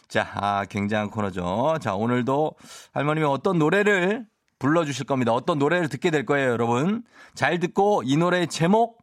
자, 0.09 0.27
아, 0.35 0.65
굉장한 0.65 1.11
코너죠. 1.11 1.77
자, 1.81 1.95
오늘도 1.95 2.55
할머님이 2.93 3.27
어떤 3.27 3.59
노래를 3.59 4.27
불러주실 4.59 5.07
겁니다. 5.07 5.33
어떤 5.33 5.59
노래를 5.59 5.89
듣게 5.89 6.11
될 6.11 6.27
거예요, 6.27 6.51
여러분. 6.51 7.05
잘 7.35 7.61
듣고 7.61 8.03
이 8.05 8.17
노래의 8.17 8.49
제목 8.49 8.98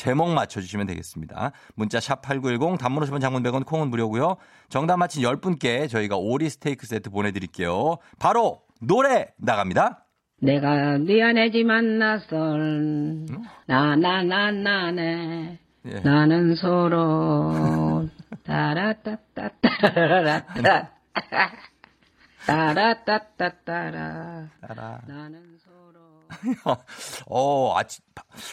제목 0.00 0.32
맞춰주시면 0.32 0.86
되겠습니다. 0.86 1.52
문자 1.74 2.00
샵 2.00 2.22
8910, 2.22 2.78
단문 2.78 3.04
50원 3.04 3.20
장문 3.20 3.42
100원, 3.42 3.66
콩은 3.66 3.90
무료고요. 3.90 4.36
정답 4.70 4.96
맞힌 4.96 5.22
10분께 5.22 5.90
저희가 5.90 6.16
오리 6.16 6.48
스테이크 6.48 6.86
세트 6.86 7.10
보내드릴게요. 7.10 7.98
바로 8.18 8.62
노래 8.80 9.26
나갑니다. 9.36 10.06
내가 10.40 10.96
미안해지만 10.96 11.98
낯설 11.98 13.26
나나나나네 13.66 15.58
예. 15.84 16.00
나는 16.00 16.54
서로 16.54 18.08
따라따따따라라따 18.44 20.92
따라따따따라. 22.46 24.48
따라. 24.66 25.00
나는. 25.06 25.59
어, 27.28 27.76
아, 27.78 27.82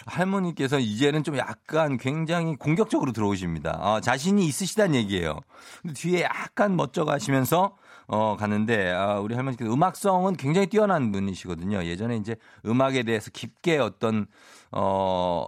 할머니께서 0.06 0.80
이제는 0.80 1.24
좀 1.24 1.38
약간 1.38 1.98
굉장히 1.98 2.56
공격적으로 2.56 3.12
들어오십니다. 3.12 3.80
어, 3.82 4.02
자신이 4.02 4.46
있으시다는 4.46 4.96
얘기예요. 4.96 5.40
근데 5.82 5.94
뒤에 5.94 6.22
약간 6.24 6.76
멋져 6.76 7.06
가시면서 7.06 7.76
어, 8.10 8.38
가는데, 8.38 8.90
아, 8.92 9.20
우리 9.20 9.36
할머니께서 9.36 9.72
음악성은 9.72 10.38
굉장히 10.38 10.68
뛰어난 10.68 11.12
분이시거든요. 11.12 11.84
예전에 11.84 12.16
이제 12.16 12.38
음악에 12.66 13.04
대해서 13.04 13.30
깊게 13.32 13.80
어떤, 13.80 14.28
어, 14.72 15.46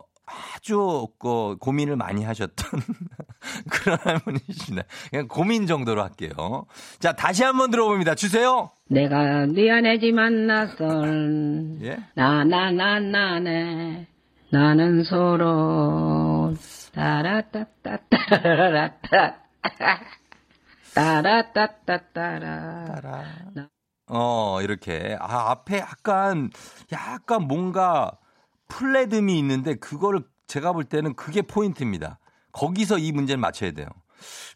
아주 0.55 1.07
그 1.19 1.55
고민을 1.59 1.95
많이 1.95 2.23
하셨던 2.23 2.81
그런 3.69 3.97
할머니시네. 4.03 4.81
그냥 5.09 5.27
고민 5.27 5.65
정도로 5.67 6.01
할게요. 6.03 6.65
자, 6.99 7.13
다시 7.13 7.43
한번 7.43 7.71
들어봅니다. 7.71 8.15
주세요. 8.15 8.71
내가 8.87 9.45
미안해지만 9.47 10.47
낯설 10.47 11.77
예? 11.83 11.97
나나나나네 12.15 14.07
나는 14.51 15.03
서로 15.03 16.53
따라따따따라라따 16.93 19.35
따라따따따라 20.95 22.85
따라. 22.85 23.23
어 24.07 24.59
이렇게 24.63 25.15
아 25.19 25.51
앞에 25.51 25.77
약간 25.77 26.49
약간 26.91 27.43
뭔가 27.43 28.13
플레드미 28.69 29.37
있는데 29.39 29.75
그거를 29.75 30.21
제가 30.47 30.71
볼 30.71 30.85
때는 30.85 31.15
그게 31.15 31.41
포인트입니다. 31.41 32.19
거기서 32.53 32.97
이 32.97 33.11
문제를 33.11 33.39
맞춰야 33.39 33.71
돼요. 33.71 33.87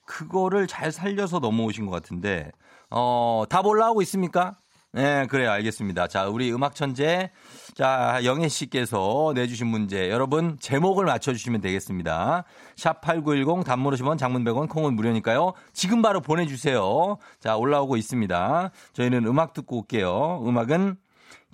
그거를 0.05 0.67
잘 0.67 0.91
살려서 0.91 1.39
넘어오신 1.39 1.85
것 1.85 1.91
같은데 1.91 2.51
어, 2.89 3.43
답 3.49 3.65
올라오고 3.65 4.01
있습니까? 4.03 4.57
네, 4.95 5.25
그래요. 5.25 5.49
알겠습니다. 5.49 6.07
자, 6.07 6.27
우리 6.27 6.53
음악 6.53 6.75
천재 6.75 7.31
자, 7.73 8.19
영애 8.23 8.47
씨께서 8.47 9.31
내주신 9.33 9.65
문제. 9.65 10.11
여러분, 10.11 10.57
제목을 10.59 11.05
맞춰 11.05 11.33
주시면 11.33 11.61
되겠습니다. 11.61 12.43
샵 12.75 13.01
8910 13.01 13.65
단문 13.65 13.91
50원 13.95 14.19
장문 14.19 14.43
100원 14.43 14.69
콩은 14.69 14.95
무료니까요. 14.95 15.53
지금 15.73 16.03
바로 16.03 16.21
보내 16.21 16.45
주세요. 16.45 17.17
자, 17.39 17.57
올라오고 17.57 17.97
있습니다. 17.97 18.69
저희는 18.93 19.25
음악 19.25 19.53
듣고 19.53 19.79
올게요. 19.79 20.43
음악은 20.45 20.97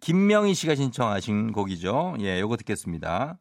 김명희 0.01 0.53
씨가 0.53 0.75
신청하신 0.75 1.51
곡이죠. 1.51 2.15
예, 2.21 2.39
요거 2.39 2.57
듣겠습니다. 2.57 3.37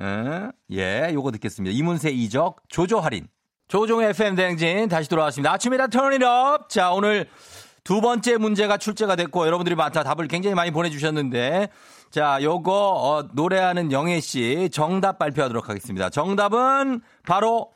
예, 0.00 0.50
예, 0.70 1.10
요거 1.12 1.30
듣겠습니다. 1.32 1.74
이문세 1.76 2.10
이적 2.10 2.62
조조 2.68 3.00
할인. 3.00 3.28
조종의 3.68 4.10
FM 4.10 4.34
대행진 4.34 4.88
다시 4.88 5.08
돌아왔습니다. 5.08 5.52
아침이다 5.52 5.86
턴이업. 5.88 6.68
자, 6.68 6.92
오늘 6.92 7.28
두 7.84 8.00
번째 8.00 8.38
문제가 8.38 8.78
출제가 8.78 9.14
됐고 9.14 9.46
여러분들이 9.46 9.74
많다 9.74 10.02
답을 10.02 10.26
굉장히 10.26 10.54
많이 10.54 10.70
보내주셨는데 10.70 11.68
자 12.10 12.38
요거 12.42 12.72
어, 12.72 13.28
노래하는 13.34 13.92
영애 13.92 14.20
씨 14.20 14.70
정답 14.72 15.18
발표하도록 15.18 15.68
하겠습니다. 15.68 16.08
정답은 16.08 17.02
바로 17.26 17.72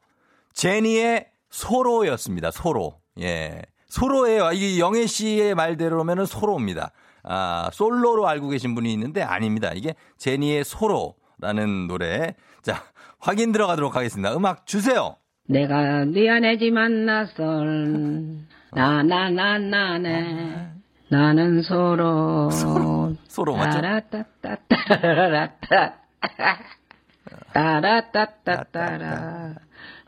제니의 0.54 1.26
소로였습니다. 1.50 2.50
소로 2.50 2.98
예 3.20 3.62
소로예요. 3.88 4.52
이 4.52 4.80
영애 4.80 5.06
씨의 5.06 5.54
말대로면은 5.54 6.24
소로입니다. 6.24 6.92
아 7.30 7.68
솔로로 7.72 8.26
알고 8.26 8.48
계신 8.48 8.74
분이 8.74 8.90
있는데 8.94 9.20
아닙니다. 9.22 9.72
이게 9.74 9.94
제니의 10.16 10.64
소로라는 10.64 11.86
노래 11.86 12.34
자 12.62 12.82
확인 13.20 13.52
들어가도록 13.52 13.96
하겠습니다. 13.96 14.34
음악 14.34 14.64
주세요. 14.66 15.16
내가 15.46 16.06
미안해지만 16.06 17.04
낯설 17.04 18.38
나나나나네 18.72 20.70
나는 21.10 21.62
서로 21.62 22.50
소로 22.50 23.56
맞죠? 23.56 23.80
따라따따따라따 23.80 25.94
따라따따따라 27.52 29.54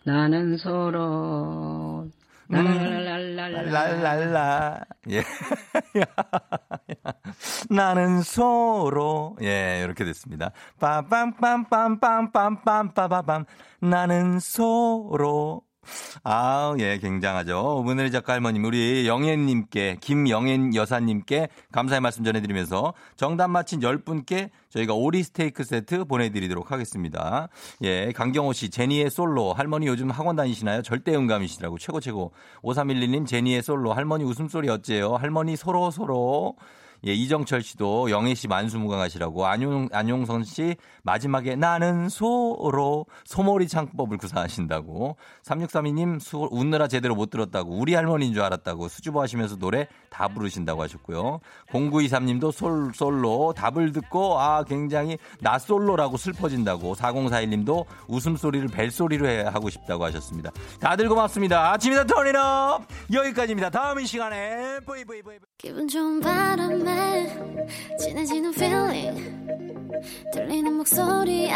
나는 0.04 0.56
서로 0.56 2.08
랄랄랄라. 2.50 4.80
예. 5.10 5.22
나는 7.70 8.22
소로. 8.22 9.36
예, 9.42 9.80
이렇게 9.84 10.04
됐습니다. 10.04 10.50
빰빰빰빰빰빰빰빰빰빰. 10.80 13.46
나는 13.80 14.40
소로. 14.40 15.62
아, 16.24 16.74
예, 16.78 16.98
굉장하죠. 16.98 17.82
오늘의 17.86 18.10
작가 18.10 18.32
할머님, 18.32 18.64
우리 18.64 19.06
영애님께, 19.06 19.98
김영애 20.00 20.70
여사님께 20.74 21.48
감사의 21.72 22.00
말씀 22.00 22.24
전해드리면서 22.24 22.94
정답 23.16 23.48
맞힌 23.48 23.80
10분께 23.80 24.50
저희가 24.70 24.94
오리 24.94 25.22
스테이크 25.22 25.64
세트 25.64 26.04
보내드리도록 26.04 26.70
하겠습니다. 26.70 27.48
예, 27.82 28.12
강경호 28.12 28.52
씨, 28.52 28.70
제니의 28.70 29.10
솔로. 29.10 29.52
할머니 29.52 29.86
요즘 29.86 30.10
학원 30.10 30.36
다니시나요? 30.36 30.82
절대 30.82 31.14
음감이시라고. 31.14 31.78
최고 31.78 32.00
최고. 32.00 32.32
5311님, 32.62 33.26
제니의 33.26 33.62
솔로. 33.62 33.92
할머니 33.92 34.24
웃음소리 34.24 34.68
어째요? 34.68 35.16
할머니 35.16 35.56
서로 35.56 35.90
서로. 35.90 36.56
예, 37.06 37.14
이정철 37.14 37.62
씨도 37.62 38.10
영애 38.10 38.34
씨 38.34 38.46
만수무강하시라고 38.48 39.46
안용, 39.46 39.88
안용선 39.90 40.44
씨 40.44 40.76
마지막에 41.02 41.56
나는 41.56 42.08
소로 42.08 43.06
소머리 43.24 43.68
창법을 43.68 44.18
구사하신다고 44.18 45.16
3632님 45.42 46.20
수, 46.20 46.48
웃느라 46.50 46.88
제대로 46.88 47.14
못 47.14 47.30
들었다고 47.30 47.74
우리 47.74 47.94
할머니인 47.94 48.34
줄 48.34 48.42
알았다고 48.42 48.88
수줍어 48.88 49.22
하시면서 49.22 49.56
노래 49.56 49.88
다 50.10 50.28
부르신다고 50.28 50.82
하셨고요. 50.82 51.40
0923님도 51.70 52.52
솔, 52.52 52.90
솔로 52.94 53.54
답을 53.56 53.92
듣고 53.92 54.38
아 54.38 54.64
굉장히 54.64 55.16
나 55.40 55.58
솔로라고 55.58 56.16
슬퍼진다고 56.16 56.94
4041님도 56.96 57.86
웃음소리를 58.08 58.68
벨소리로 58.68 59.28
해, 59.28 59.42
하고 59.42 59.70
싶다고 59.70 60.04
하셨습니다. 60.04 60.50
다들 60.80 61.08
고맙습니다. 61.08 61.72
아침이다 61.72 62.04
턴이업 62.04 62.86
여기까지입니다. 63.12 63.70
다음 63.70 64.00
이 64.00 64.06
시간에 64.06 64.80
뿌이뿌이뿌이 64.84 65.38
기분 65.56 65.86
좋은 65.86 66.20
바람에 66.20 67.56
진해지는 67.98 68.50
feeling 68.50 69.40
들리는 70.32 70.72
목소리에 70.74 71.52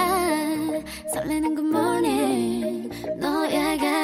설레는 1.12 1.56
good 1.56 1.76
morning 1.76 2.88
너에게 3.18 4.03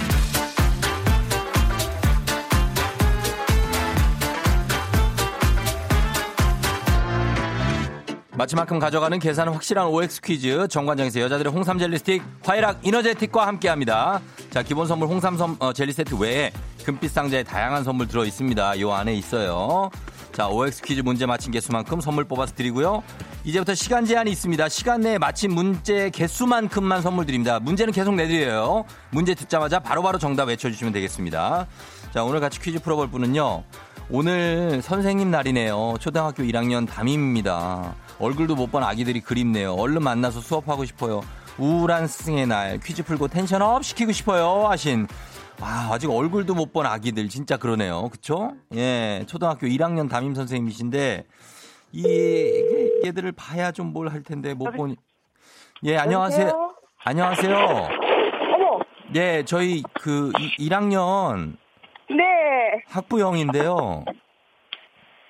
마치만큼 8.41 8.79
가져가는 8.79 9.19
계산은 9.19 9.53
확실한 9.53 9.85
OX 9.85 10.19
퀴즈 10.21 10.67
정관장에서 10.67 11.19
여자들의 11.19 11.53
홍삼 11.53 11.77
젤리 11.77 11.99
스틱 11.99 12.23
화이락 12.43 12.79
이너제틱과 12.81 13.45
함께합니다. 13.45 14.19
자 14.49 14.63
기본 14.63 14.87
선물 14.87 15.09
홍삼 15.09 15.37
선, 15.37 15.55
어, 15.59 15.71
젤리 15.71 15.93
세트 15.93 16.15
외에 16.15 16.51
금빛 16.83 17.11
상자에 17.11 17.43
다양한 17.43 17.83
선물 17.83 18.07
들어 18.07 18.25
있습니다. 18.25 18.79
요 18.79 18.93
안에 18.93 19.13
있어요. 19.13 19.91
자 20.33 20.47
OX 20.47 20.81
퀴즈 20.81 21.01
문제 21.01 21.27
맞힌 21.27 21.51
개수만큼 21.51 22.01
선물 22.01 22.23
뽑아서 22.23 22.55
드리고요. 22.55 23.03
이제부터 23.43 23.75
시간 23.75 24.05
제한이 24.05 24.31
있습니다. 24.31 24.69
시간 24.69 25.01
내에 25.01 25.19
맞힌 25.19 25.53
문제 25.53 26.09
개수만큼만 26.09 27.03
선물 27.03 27.27
드립니다. 27.27 27.59
문제는 27.59 27.93
계속 27.93 28.15
내드려요. 28.15 28.85
문제 29.11 29.35
듣자마자 29.35 29.77
바로바로 29.77 30.17
정답 30.17 30.47
외쳐주시면 30.47 30.93
되겠습니다. 30.93 31.67
자 32.11 32.23
오늘 32.23 32.39
같이 32.39 32.59
퀴즈 32.59 32.79
풀어볼 32.79 33.11
분은요. 33.11 33.63
오늘 34.13 34.81
선생님 34.81 35.31
날이네요. 35.31 35.95
초등학교 35.99 36.43
1학년 36.43 36.87
담임입니다. 36.87 37.95
얼굴도 38.19 38.55
못 38.55 38.71
본 38.71 38.83
아기들이 38.83 39.21
그립네요. 39.21 39.73
얼른 39.73 40.03
만나서 40.03 40.41
수업하고 40.41 40.83
싶어요. 40.85 41.21
우울한 41.57 42.07
스승의 42.07 42.47
날 42.47 42.79
퀴즈 42.79 43.03
풀고 43.03 43.27
텐션업 43.29 43.83
시키고 43.83 44.11
싶어요 44.13 44.67
하신 44.67 45.07
와 45.61 45.89
아직 45.91 46.09
얼굴도 46.09 46.55
못 46.55 46.73
본 46.73 46.85
아기들 46.85 47.29
진짜 47.29 47.57
그러네요. 47.57 48.09
그쵸? 48.09 48.53
예 48.75 49.23
초등학교 49.27 49.67
1학년 49.67 50.09
담임 50.09 50.33
선생님이신데 50.35 51.25
이 51.93 53.01
얘들을 53.05 53.31
봐야 53.33 53.71
좀 53.71 53.93
뭘 53.93 54.11
할 54.11 54.23
텐데 54.23 54.53
못 54.53 54.71
보니 54.71 54.95
예 55.85 55.97
안녕하세요. 55.97 56.73
안녕하세요. 57.03 57.55
어머, 57.57 58.79
예 59.15 59.43
저희 59.45 59.83
그 59.93 60.31
1, 60.57 60.73
학년 60.73 61.57
네. 62.15 62.83
학부형인데요. 62.87 64.03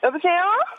여보세요? 0.04 0.34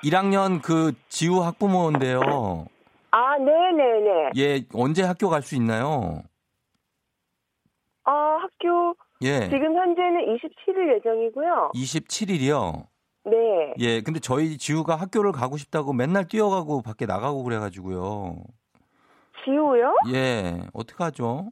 1학년 0.04 0.60
그 0.62 0.92
지우 1.08 1.40
학부모인데요. 1.42 2.66
아, 3.12 3.38
네네네. 3.38 4.30
예, 4.36 4.64
언제 4.74 5.02
학교 5.02 5.28
갈 5.28 5.42
수 5.42 5.54
있나요? 5.54 6.22
아, 8.04 8.12
학교, 8.40 8.94
예. 9.22 9.40
지금 9.48 9.76
현재는 9.76 10.20
27일 10.36 10.96
예정이고요. 10.96 11.70
27일이요. 11.74 12.86
네. 13.26 13.74
예, 13.78 14.00
근데 14.00 14.18
저희 14.18 14.58
지우가 14.58 14.96
학교를 14.96 15.30
가고 15.30 15.56
싶다고 15.56 15.92
맨날 15.92 16.26
뛰어가고 16.26 16.82
밖에 16.82 17.06
나가고 17.06 17.44
그래가지고요. 17.44 18.36
지우요? 19.44 19.94
예, 20.12 20.58
어떡하죠? 20.72 21.50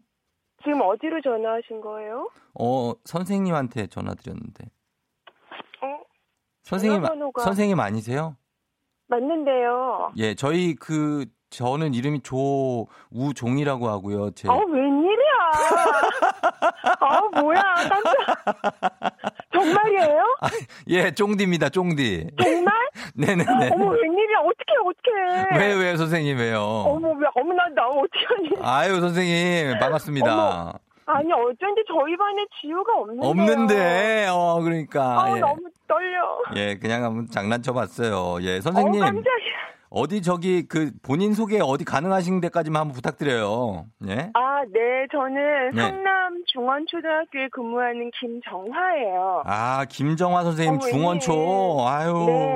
지금 0.63 0.81
어디로 0.83 1.21
전화하신 1.23 1.81
거예요? 1.81 2.29
어, 2.59 2.93
선생님한테 3.05 3.87
전화 3.87 4.15
드렸는데. 4.15 4.65
어? 5.83 6.01
선생님, 6.63 7.03
전화번호가- 7.03 7.41
선생님 7.41 7.81
아니세요? 7.81 8.37
맞는데요. 9.09 10.13
예, 10.19 10.35
저희 10.35 10.75
그, 10.75 11.25
저는 11.49 11.95
이름이 11.95 12.21
조우종이라고 12.23 13.89
하고요. 13.89 14.31
제. 14.33 14.49
아, 14.49 14.55
웬일이야. 14.55 15.20
아, 17.01 17.21
뭐야. 17.41 17.63
깜짝. 17.89 19.15
정말이에요? 19.53 20.37
예, 20.89 21.11
쫑디입니다, 21.13 21.69
쫑디. 21.71 22.31
정말? 22.41 22.73
네네네. 23.15 23.71
어머, 23.73 23.91
웬일이야. 23.91 24.39
어떡해, 24.39 25.49
어떡해. 25.51 25.59
왜, 25.59 25.75
왜, 25.75 25.97
선생님, 25.97 26.39
왜요? 26.39 26.61
어머, 26.61 27.11
왜, 27.13 27.27
어머, 27.35 27.53
나, 27.55 27.69
나 27.75 27.87
어떡하니. 27.87 28.51
아유, 28.63 29.01
선생님, 29.01 29.79
반갑습니다. 29.79 30.33
어머. 30.33 30.73
아니, 31.07 31.33
어쩐지 31.33 31.83
저희 31.89 32.17
반에 32.17 32.45
지우가 32.61 32.93
없는데요. 32.95 33.29
없는데, 33.31 34.27
어, 34.31 34.61
그러니까. 34.63 35.23
아우, 35.25 35.37
예. 35.37 35.41
너무 35.41 35.61
떨려. 35.89 36.43
예, 36.55 36.77
그냥 36.79 37.03
한번 37.05 37.27
장난쳐 37.29 37.73
봤어요. 37.73 38.39
예, 38.43 38.61
선생님. 38.61 39.01
깜짝이야. 39.01 39.70
어디 39.93 40.23
저기 40.23 40.69
그 40.69 40.93
본인 41.03 41.35
소개 41.35 41.59
어디 41.61 41.85
가능하신 41.85 42.41
데까지만 42.41 42.81
한번 42.83 42.95
부탁드려요. 42.95 43.87
예? 44.07 44.31
아, 44.35 44.63
네, 44.73 45.07
저는 45.11 45.71
네. 45.75 45.83
성남 45.83 46.45
중원초등학교에 46.47 47.49
근무하는 47.51 48.09
김정화예요. 48.21 49.43
아, 49.47 49.85
김정화 49.89 50.45
선생님 50.45 50.75
어머, 50.81 50.91
중원초. 50.91 51.89
아유, 51.89 52.13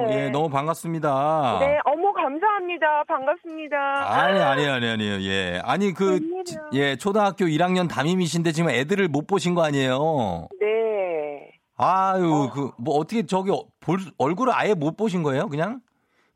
네. 0.09 0.27
예, 0.27 0.31
너무 0.31 0.49
반갑습니다. 0.49 1.57
네, 1.59 1.79
어머, 1.85 2.13
감사합니다. 2.13 3.03
반갑습니다. 3.09 3.77
아니, 3.77 4.39
아니, 4.41 4.67
아니, 4.69 4.87
아니에요. 4.89 5.21
예. 5.29 5.61
아니, 5.65 5.93
그, 5.93 6.13
웬일이야. 6.13 6.71
예, 6.75 6.97
초등학교 6.97 7.47
1학년 7.47 7.89
담임이신데 7.89 8.53
지금 8.53 8.71
애들을 8.71 9.09
못 9.09 9.27
보신 9.27 9.55
거 9.57 9.65
아니에요? 9.65 10.47
네. 10.61 11.51
아유, 11.77 12.49
그, 12.55 12.71
뭐 12.79 12.95
어떻게 12.99 13.27
저기 13.27 13.51
어, 13.51 13.65
볼, 13.81 13.99
수- 13.99 14.13
얼굴을 14.19 14.53
아예 14.55 14.75
못 14.75 14.97
보신 14.97 15.25
거예요, 15.25 15.49
그냥? 15.49 15.81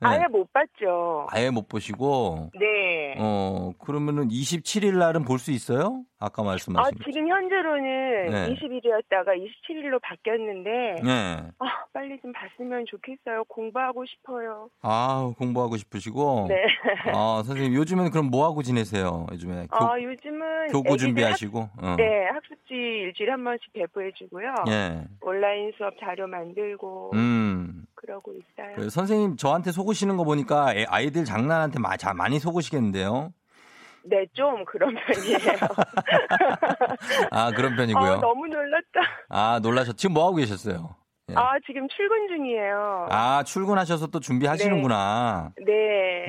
네. 0.00 0.06
아예 0.08 0.26
못 0.30 0.52
봤죠. 0.52 1.26
아예 1.30 1.50
못 1.50 1.68
보시고, 1.68 2.50
네. 2.58 3.14
어, 3.18 3.72
그러면은 3.78 4.28
27일 4.28 4.96
날은 4.98 5.24
볼 5.24 5.38
수 5.38 5.50
있어요? 5.50 6.02
아까 6.20 6.42
아, 6.42 6.46
말씀하신. 6.46 6.98
지금 7.04 7.28
현재로는 7.28 8.26
네. 8.30 8.54
20일이었다가 8.54 9.28
27일로 9.38 10.00
바뀌었는데, 10.02 10.96
네. 11.04 11.36
아, 11.60 11.66
빨리 11.92 12.20
좀 12.20 12.32
봤으면 12.32 12.84
좋겠어요. 12.88 13.44
공부하고 13.44 14.04
싶어요. 14.04 14.68
아 14.82 15.32
공부하고 15.38 15.76
싶으시고. 15.76 16.46
네. 16.48 16.56
아, 17.14 17.42
선생님, 17.44 17.74
요즘엔 17.74 18.10
그럼 18.10 18.30
뭐 18.30 18.44
하고 18.46 18.62
지내세요? 18.62 19.26
요즘에 19.30 19.66
교, 19.70 19.76
아, 19.84 20.00
요즘은. 20.00 20.68
교구 20.68 20.96
준비하시고. 20.96 21.58
어. 21.60 21.68
학, 21.80 21.96
네, 21.96 22.26
학습지 22.32 22.74
일주일에 22.74 23.30
한 23.32 23.44
번씩 23.44 23.72
배포해주고요. 23.74 24.54
예. 24.68 25.04
온라인 25.20 25.72
수업 25.78 25.94
자료 26.00 26.26
만들고, 26.26 27.12
음. 27.14 27.84
그러고 27.94 28.32
있어요. 28.32 28.74
그 28.76 28.90
선생님 28.90 29.36
저한테 29.36 29.70
속으시는 29.70 30.16
거 30.16 30.24
보니까 30.24 30.74
애- 30.74 30.84
아이들 30.88 31.24
장난한테 31.24 31.78
마, 31.78 31.96
자, 31.96 32.12
많이 32.14 32.38
속으시겠는데요? 32.38 33.32
네, 34.08 34.26
좀 34.32 34.64
그런 34.64 34.94
편이에요. 35.06 35.38
아, 37.30 37.50
그런 37.52 37.76
편이고요. 37.76 38.10
아, 38.12 38.20
너무 38.20 38.46
놀랐다. 38.46 39.00
아, 39.28 39.60
놀라셨. 39.62 39.96
지금 39.98 40.14
뭐 40.14 40.26
하고 40.26 40.36
계셨어요? 40.36 40.96
예. 41.30 41.34
아, 41.36 41.52
지금 41.66 41.86
출근 41.88 42.28
중이에요. 42.28 43.08
아, 43.10 43.42
출근하셔서 43.44 44.06
또 44.08 44.20
준비하시는구나. 44.20 45.52
네. 45.66 45.72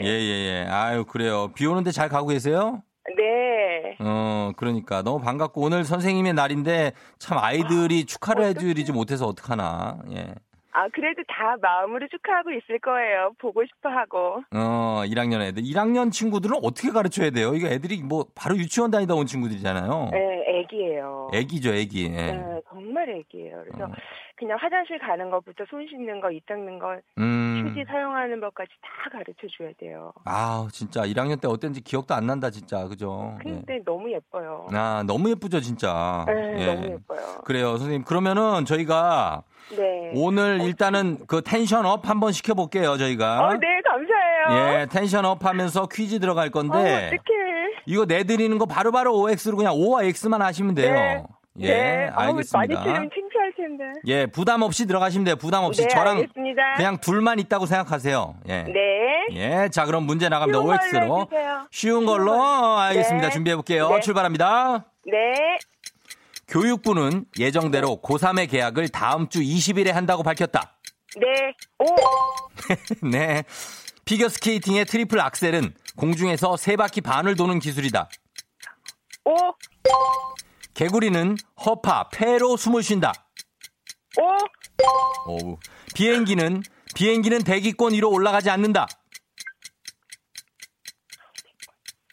예, 0.01 0.07
예, 0.07 0.65
예. 0.65 0.67
아유, 0.69 1.05
그래요. 1.05 1.51
비 1.53 1.65
오는데 1.65 1.91
잘 1.91 2.09
가고 2.09 2.27
계세요? 2.27 2.83
네. 3.17 3.95
어, 4.01 4.51
그러니까. 4.57 5.01
너무 5.01 5.19
반갑고, 5.23 5.61
오늘 5.61 5.83
선생님의 5.85 6.33
날인데, 6.33 6.91
참 7.17 7.37
아이들이 7.37 8.05
축하를 8.05 8.43
해주지 8.43 8.91
못해서 8.91 9.25
어떡하나. 9.25 9.99
예. 10.11 10.35
아, 10.79 10.87
그래도 10.93 11.21
다 11.27 11.57
마음으로 11.61 12.07
축하하고 12.07 12.51
있을 12.51 12.79
거예요. 12.79 13.31
보고 13.37 13.65
싶어 13.65 13.89
하고. 13.89 14.41
어, 14.55 15.03
1학년 15.05 15.41
애들. 15.41 15.63
1학년 15.63 16.09
친구들은 16.09 16.57
어떻게 16.63 16.89
가르쳐야 16.89 17.31
돼요? 17.31 17.53
이거 17.53 17.67
애들이 17.67 18.01
뭐, 18.01 18.25
바로 18.33 18.55
유치원 18.55 18.89
다니다 18.89 19.13
온 19.13 19.25
친구들이잖아요. 19.25 20.09
네, 20.13 20.43
애기예요. 20.47 21.31
애기죠, 21.33 21.73
애기. 21.73 22.05
예. 22.05 22.31
네, 22.31 22.61
정말 22.69 23.09
애기예요. 23.09 23.63
그래서 23.65 23.91
어. 23.91 23.95
그냥 24.39 24.57
화장실 24.57 24.97
가는 24.99 25.29
것부터 25.29 25.65
손 25.69 25.85
씻는 25.85 26.21
거, 26.21 26.31
입 26.31 26.45
닦는 26.45 26.79
거, 26.79 26.97
음. 27.17 27.65
휴지 27.67 27.83
사용하는 27.85 28.39
법까지 28.39 28.69
다 28.81 29.09
가르쳐 29.11 29.47
줘야 29.57 29.69
돼요. 29.77 30.13
아, 30.23 30.65
진짜 30.71 31.01
1학년 31.01 31.41
때 31.41 31.49
어땠는지 31.49 31.81
기억도 31.81 32.13
안 32.13 32.25
난다, 32.25 32.49
진짜. 32.49 32.87
그죠? 32.87 33.35
예. 33.45 33.49
근데 33.49 33.81
너무 33.83 34.09
예뻐요. 34.09 34.67
아, 34.71 35.03
너무 35.05 35.29
예쁘죠, 35.31 35.59
진짜. 35.59 36.23
네, 36.25 36.55
예. 36.57 36.65
너무 36.67 36.85
예뻐요. 36.85 37.41
그래요, 37.43 37.75
선생님. 37.75 38.03
그러면은 38.05 38.63
저희가 38.63 39.43
네. 39.75 40.13
오늘 40.15 40.61
일단은 40.61 41.17
그 41.27 41.41
tension 41.41 41.85
up 41.85 42.07
한번 42.07 42.31
시켜볼게요, 42.31 42.95
저희가. 42.95 43.41
어, 43.45 43.53
네, 43.57 43.81
감사해요. 43.83 44.79
예, 44.79 44.85
tension 44.85 45.25
up 45.25 45.43
하면서 45.43 45.85
퀴즈 45.91 46.17
들어갈 46.21 46.47
어, 46.47 46.51
건데. 46.51 47.07
어떡해. 47.07 47.49
이거 47.87 48.05
내드리는 48.05 48.57
거 48.57 48.65
바로 48.65 48.93
바로 48.93 49.19
OX로 49.19 49.57
그냥 49.57 49.73
O와 49.73 50.03
X만 50.03 50.41
하시면 50.41 50.75
돼요. 50.75 50.93
네. 50.93 51.23
예, 51.61 51.67
네. 51.67 52.09
알겠습니다. 52.13 52.57
많이 52.57 52.69
틀리면 52.73 53.09
창피할 53.13 53.53
텐데. 53.55 53.83
예, 54.05 54.25
부담 54.25 54.61
없이 54.61 54.85
들어가시면 54.85 55.25
돼요. 55.25 55.35
부담 55.35 55.63
없이. 55.63 55.81
네, 55.81 55.87
저랑 55.89 56.17
알겠습니다. 56.17 56.75
그냥 56.77 56.97
둘만 56.99 57.39
있다고 57.39 57.65
생각하세요. 57.65 58.35
예. 58.47 58.63
네. 58.63 58.73
예, 59.31 59.69
자, 59.69 59.85
그럼 59.85 60.03
문제 60.05 60.29
나갑니다. 60.29 60.59
쉬운 60.59 60.71
OX로. 60.71 61.29
쉬운 61.71 62.05
걸로. 62.05 62.31
걸로. 62.31 62.77
알겠습니다. 62.77 63.27
네. 63.27 63.33
준비해 63.33 63.55
볼게요. 63.55 63.89
네. 63.89 63.99
출발합니다. 64.01 64.85
네. 65.05 65.57
교육부는 66.47 67.25
예정대로 67.37 67.99
고3의 68.01 68.49
계약을 68.49 68.89
다음 68.89 69.29
주 69.29 69.39
20일에 69.39 69.91
한다고 69.91 70.23
밝혔다. 70.23 70.77
네. 71.17 71.53
오. 71.79 71.85
네. 73.07 73.43
피겨 74.05 74.27
스케이팅의 74.29 74.85
트리플 74.85 75.19
악셀은 75.19 75.73
공중에서 75.95 76.57
세 76.57 76.75
바퀴 76.75 77.01
반을 77.01 77.35
도는 77.35 77.59
기술이다. 77.59 78.09
오. 79.25 79.35
개구리는 80.73 81.35
허파, 81.65 82.09
폐로 82.09 82.55
숨을 82.57 82.83
쉰다. 82.83 83.13
오. 84.17 85.31
오우. 85.31 85.57
비행기는 85.93 86.63
비행기는 86.95 87.43
대기권 87.43 87.93
위로 87.93 88.09
올라가지 88.11 88.49
않는다. 88.49 88.87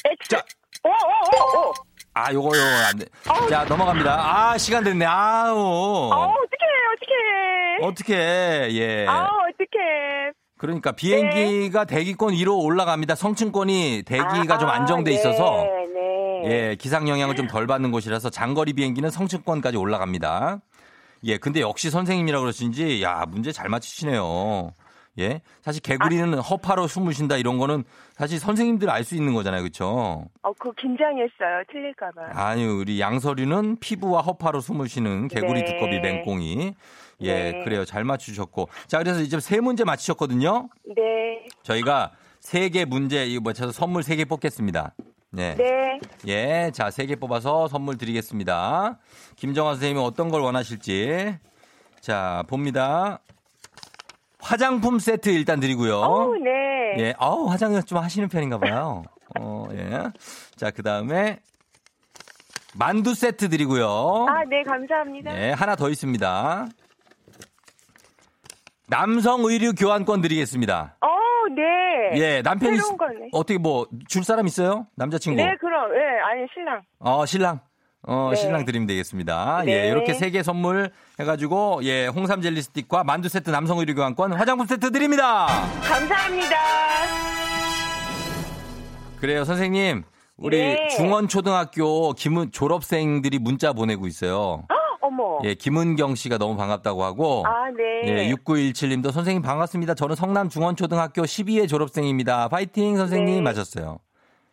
X. 0.05 0.29
자. 0.29 0.45
오, 0.85 0.89
오, 0.89 1.59
오, 1.59 1.69
오. 1.69 1.73
아, 2.15 2.33
요거 2.33 2.47
요거 2.57 2.67
안 2.89 2.99
돼. 2.99 3.07
자, 3.51 3.65
넘어갑니다. 3.65 4.13
아, 4.51 4.59
시간 4.59 4.83
됐네. 4.85 5.05
아우. 5.05 6.13
아, 6.13 6.17
어떡해, 6.27 6.67
어떡해. 6.95 7.87
어떻게 7.89 8.15
예. 8.73 9.07
아, 9.07 9.25
어떡해. 9.27 10.33
그러니까 10.59 10.93
비행기가 10.93 11.85
대기권 11.85 12.33
위로 12.33 12.59
올라갑니다. 12.59 13.15
성층권이 13.15 14.05
대기가 14.07 14.55
아, 14.55 14.59
좀 14.59 14.69
안정돼 14.69 15.11
네, 15.11 15.17
있어서 15.17 15.65
네. 15.95 16.43
예, 16.47 16.77
기상 16.79 17.09
영향을 17.09 17.35
좀 17.37 17.47
덜 17.49 17.67
받는 17.67 17.91
곳이라서 17.91 18.31
장거리 18.31 18.73
비행기는 18.73 19.11
성층권까지 19.11 19.77
올라갑니다. 19.77 20.61
예, 21.25 21.39
근데 21.39 21.61
역시 21.61 21.91
선생님이라 21.91 22.41
그러신지 22.41 23.03
야, 23.03 23.25
문제 23.29 23.53
잘 23.53 23.69
맞히시네요. 23.69 24.73
예. 25.19 25.41
사실 25.63 25.81
개구리는 25.81 26.35
허파로 26.39 26.87
숨을 26.89 27.15
쉰다 27.15 27.39
이런 27.39 27.57
거는 27.57 27.85
사실 28.15 28.39
선생님들 28.39 28.91
알 28.91 29.03
수 29.03 29.15
있는 29.17 29.33
거잖아요. 29.33 29.63
그렇죠? 29.63 30.27
어, 30.43 30.53
그거 30.59 30.73
긴장했어요. 30.79 31.63
틀릴까봐. 31.73 32.21
아니요, 32.33 32.77
우리 32.79 33.01
양서류는 33.01 33.79
피부와 33.81 34.21
허파로 34.21 34.61
숨을 34.61 34.89
쉬는 34.91 35.29
개구리 35.29 35.63
네. 35.63 35.65
두꺼비 35.65 36.01
맹꽁이. 36.01 36.75
예, 37.21 37.53
네. 37.53 37.65
그래요. 37.65 37.85
잘 37.85 38.05
맞추셨고. 38.05 38.69
자, 38.87 38.99
그래서 38.99 39.21
이제 39.21 39.39
세 39.41 39.61
문제 39.61 39.85
맞히셨거든요. 39.85 40.69
네. 40.97 41.47
저희가 41.63 42.13
세 42.41 42.69
개 42.69 42.85
문제 42.85 43.27
이거 43.27 43.41
맞춰서 43.45 43.73
선물 43.73 44.03
세 44.03 44.17
개 44.17 44.25
뽑겠습니다. 44.25 44.95
네. 45.33 45.55
네. 45.57 46.01
예, 46.27 46.71
자, 46.73 46.91
세 46.91 47.07
개 47.07 47.17
뽑아서 47.17 47.69
선물 47.69 47.97
드리겠습니다. 47.99 48.99
김정화 49.37 49.73
선생님이 49.75 50.01
어떤 50.05 50.29
걸 50.29 50.43
원하실지. 50.43 51.37
자, 52.01 52.45
봅니다. 52.49 53.21
화장품 54.39 54.99
세트 55.01 55.29
일단 55.31 55.59
드리고요. 55.59 55.99
어, 55.99 56.33
네. 56.37 56.51
예, 56.99 57.15
아우, 57.19 57.47
화장을 57.49 57.83
좀 57.83 57.99
하시는 57.99 58.29
편인가 58.29 58.59
봐요. 58.59 59.03
어, 59.41 59.67
예. 59.73 60.05
자, 60.55 60.71
그 60.71 60.83
다음에 60.83 61.41
만두 62.75 63.15
세트 63.15 63.49
드리고요. 63.49 64.27
아, 64.29 64.45
네, 64.49 64.63
감사합니다. 64.63 65.37
예, 65.37 65.51
하나 65.51 65.75
더 65.75 65.91
있습니다. 65.91 66.67
남성 68.89 69.45
의류 69.45 69.73
교환권 69.75 70.21
드리겠습니다. 70.23 70.97
어, 71.01 71.09
네. 71.55 72.21
예, 72.21 72.43
남편이 72.43 72.77
새로운 72.77 72.97
거네. 72.97 73.29
어떻게 73.33 73.59
뭐 73.59 73.87
줄 74.09 74.23
사람 74.25 74.47
있어요? 74.47 74.87
남자친구? 74.97 75.37
네, 75.43 75.55
그럼, 75.61 75.91
예, 75.95 76.21
아니, 76.21 76.47
신랑. 76.55 76.83
어, 77.01 77.27
신랑. 77.27 77.61
어, 78.03 78.29
네. 78.31 78.37
신랑 78.37 78.65
드리면 78.65 78.87
되겠습니다. 78.87 79.63
예, 79.67 79.83
네. 79.83 79.89
이렇게 79.89 80.15
세 80.15 80.31
개 80.31 80.43
선물 80.45 80.91
해가지고, 81.19 81.81
예, 81.83 82.07
홍삼 82.07 82.41
젤리 82.43 82.63
스틱과 82.63 83.03
만두 83.03 83.29
세트 83.29 83.51
남성 83.51 83.79
의류 83.79 83.95
교환권 83.97 84.33
화장품 84.35 84.67
세트 84.67 84.93
드립니다! 84.93 85.47
감사합니다. 85.83 86.57
그래요, 89.21 89.45
선생님. 89.45 90.05
우리 90.37 90.59
네. 90.59 90.89
중원초등학교 90.97 92.13
김은 92.13 92.53
졸업생들이 92.53 93.39
문자 93.41 93.73
보내고 93.73 94.07
있어요. 94.07 94.65
어머. 95.07 95.39
예, 95.45 95.55
김은경 95.55 96.15
씨가 96.15 96.39
너무 96.39 96.57
반갑다고 96.57 97.05
하고. 97.05 97.45
아, 97.47 97.71
네. 97.71 98.09
예, 98.29 98.33
6917님도 98.33 99.13
선생님 99.13 99.43
반갑습니다. 99.43 99.95
저는 99.95 100.17
성남 100.17 100.49
중원초등학교 100.49 101.23
12회 101.23 101.69
졸업생입니다. 101.69 102.49
파이팅 102.49 102.97
선생님 102.97 103.45
네. 103.45 103.51
하셨어요. 103.51 103.99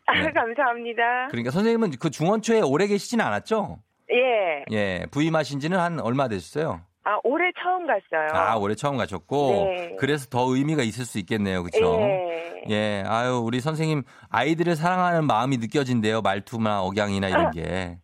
아, 0.06 0.14
네. 0.22 0.32
감사합니다. 0.32 1.28
그러니까 1.32 1.52
선생님은 1.52 1.92
그 2.00 2.10
중원초에 2.10 2.62
오래 2.62 2.88
계시지는 2.88 3.26
않았죠? 3.26 3.80
예. 4.12 4.66
예, 4.72 5.06
부임하신 5.12 5.60
지는 5.60 5.80
한 5.80 6.00
얼마 6.00 6.28
되셨어요? 6.28 6.82
아, 7.06 7.18
올해 7.24 7.52
처음 7.62 7.86
갔어요. 7.88 8.30
아, 8.32 8.56
올해 8.56 8.76
처음 8.76 8.96
가셨고 8.98 9.66
네. 9.76 9.96
그래서 10.00 10.28
더 10.30 10.46
의미가 10.56 10.84
있을 10.84 11.04
수 11.06 11.20
있겠네요. 11.20 11.64
그렇죠? 11.64 12.00
예. 12.00 12.34
예, 12.70 13.04
아유, 13.06 13.42
우리 13.44 13.60
선생님 13.60 14.04
아이들을 14.30 14.78
사랑하는 14.78 15.26
마음이 15.26 15.58
느껴진대요. 15.58 16.22
말투나 16.22 16.82
억양이나 16.84 17.28
이런 17.28 17.52
게. 17.52 17.62
네, 17.62 17.98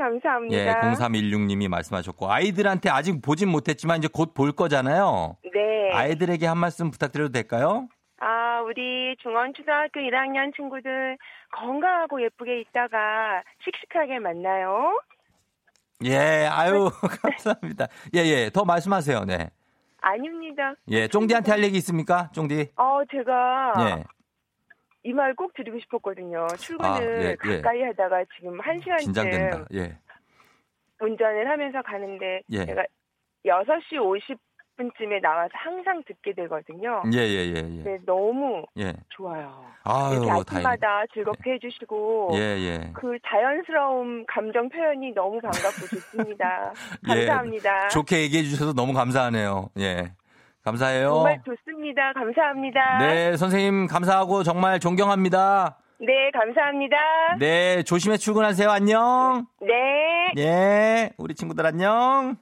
감사합니다. 0.00 0.56
예, 0.56 0.72
0316님이 0.94 1.68
말씀하셨고 1.68 2.30
아이들한테 2.30 2.88
아직 2.90 3.20
보진 3.22 3.48
못했지만 3.50 3.98
이제 3.98 4.08
곧 4.12 4.32
볼 4.34 4.52
거잖아요. 4.52 5.36
네. 5.52 5.90
아이들에게 5.92 6.46
한 6.46 6.56
말씀 6.58 6.90
부탁드려도 6.90 7.32
될까요? 7.32 7.88
아, 8.20 8.60
우리 8.62 9.16
중원초등학교 9.22 10.00
1학년 10.00 10.54
친구들 10.56 11.18
건강하고 11.52 12.22
예쁘게 12.22 12.60
있다가 12.60 13.42
씩씩하게 13.64 14.18
만나요. 14.20 14.98
예, 16.04 16.46
아유, 16.50 16.90
감사합니다. 17.22 17.88
예, 18.14 18.20
예, 18.20 18.50
더 18.50 18.64
말씀하세요. 18.64 19.24
네. 19.26 19.50
아닙니다. 20.00 20.74
예, 20.88 21.08
쫑디한테 21.08 21.50
할 21.50 21.62
얘기 21.62 21.76
있습니까? 21.78 22.30
쫑디. 22.32 22.70
어, 22.76 23.00
제가 23.10 23.72
예. 23.80 24.04
이 25.02 25.12
말 25.12 25.34
꼭 25.34 25.54
드리고 25.54 25.78
싶었거든요. 25.80 26.56
출근을 26.60 26.90
아, 26.90 27.02
예, 27.22 27.30
예. 27.30 27.36
가까이 27.36 27.82
하다가 27.82 28.24
지금 28.36 28.60
한 28.60 28.78
시간쯤 28.80 29.04
긴장된다. 29.12 29.64
예. 29.74 29.98
운전을 31.00 31.48
하면서 31.48 31.80
가는데 31.82 32.42
예. 32.52 32.66
제가 32.66 32.84
6시 33.46 33.96
50분쯤에 34.76 35.22
나와서 35.22 35.50
항상 35.54 36.02
듣게 36.06 36.34
되거든요. 36.34 37.02
예, 37.14 37.18
예, 37.18 37.46
예, 37.46 37.54
예. 37.56 37.82
네, 37.82 37.98
너무 38.04 38.66
예. 38.78 38.92
좋아요. 39.08 39.64
아유, 39.84 40.16
이렇게. 40.16 40.30
아침마다 40.30 41.04
즐겁게 41.14 41.52
해주시고 41.52 42.32
예, 42.34 42.38
예. 42.38 42.90
그 42.92 43.18
자연스러운 43.26 44.26
감정 44.26 44.68
표현이 44.68 45.12
너무 45.14 45.40
반갑고 45.40 45.86
좋습니다. 45.88 46.74
예. 47.08 47.14
감사합니다. 47.14 47.88
좋게 47.88 48.20
얘기해 48.24 48.42
주셔서 48.42 48.74
너무 48.74 48.92
감사하네요. 48.92 49.70
예. 49.78 50.12
감사해요. 50.64 51.08
정말 51.08 51.40
좋습니다. 51.44 52.12
감사합니다. 52.12 52.98
네, 52.98 53.36
선생님 53.36 53.86
감사하고 53.86 54.42
정말 54.42 54.78
존경합니다. 54.78 55.78
네, 56.00 56.30
감사합니다. 56.32 56.96
네, 57.38 57.82
조심해 57.82 58.16
출근하세요. 58.16 58.70
안녕. 58.70 59.46
네. 59.60 60.32
예, 60.38 61.10
우리 61.18 61.34
친구들 61.34 61.64
안녕. 61.66 62.36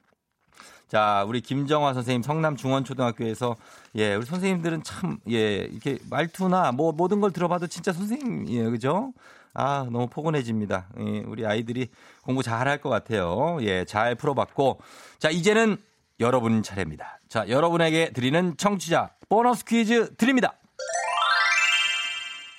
자, 0.89 1.25
우리 1.29 1.41
김정화 1.41 1.93
선생님 1.95 2.23
성남 2.23 2.57
중원초등학교에서 2.57 3.57
예, 3.97 4.15
우리 4.15 4.25
선생님들은 4.25 4.83
참 4.85 5.19
예, 5.31 5.57
이렇게 5.57 5.99
말투나 6.11 6.73
뭐 6.73 6.93
모든 6.93 7.21
걸 7.21 7.31
들어봐도 7.33 7.67
진짜 7.67 7.93
선생님이에요. 7.93 8.71
그죠? 8.71 9.13
아, 9.55 9.87
너무 9.91 10.09
포근해집니다. 10.09 10.87
예, 10.99 11.21
우리 11.27 11.45
아이들이 11.47 11.89
공부 12.25 12.43
잘 12.43 12.67
할 12.67 12.79
것 12.81 12.89
같아요. 12.91 13.59
예, 13.63 13.85
잘 13.85 14.15
풀어봤고. 14.15 14.79
자, 15.19 15.31
이제는 15.31 15.77
여러분 16.21 16.63
차례입니다. 16.63 17.21
자, 17.29 17.49
여러분에게 17.49 18.11
드리는 18.13 18.57
청취자 18.57 19.11
보너스 19.29 19.65
퀴즈 19.65 20.17
드립니다. 20.17 20.55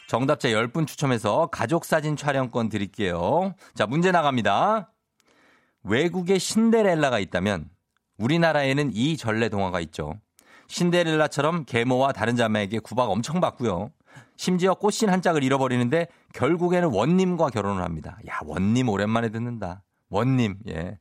정답자 0.07 0.49
10분 0.49 0.87
추첨해서 0.87 1.47
가족사진 1.47 2.15
촬영권 2.15 2.69
드릴게요. 2.69 3.53
자, 3.75 3.85
문제 3.85 4.11
나갑니다. 4.11 4.91
외국에 5.83 6.39
신데렐라가 6.39 7.19
있다면 7.19 7.69
우리나라에는 8.17 8.91
이 8.93 9.17
전래 9.17 9.49
동화가 9.49 9.79
있죠. 9.81 10.13
신데렐라처럼 10.67 11.65
계모와 11.65 12.13
다른 12.13 12.35
자매에게 12.35 12.79
구박 12.79 13.09
엄청 13.09 13.39
받고요. 13.41 13.91
심지어 14.35 14.73
꽃신 14.73 15.09
한 15.09 15.21
짝을 15.21 15.43
잃어버리는데 15.43 16.07
결국에는 16.33 16.89
원님과 16.89 17.49
결혼을 17.49 17.83
합니다. 17.83 18.17
야, 18.27 18.39
원님 18.45 18.87
오랜만에 18.87 19.29
듣는다. 19.29 19.83
원님, 20.09 20.57
예. 20.69 20.97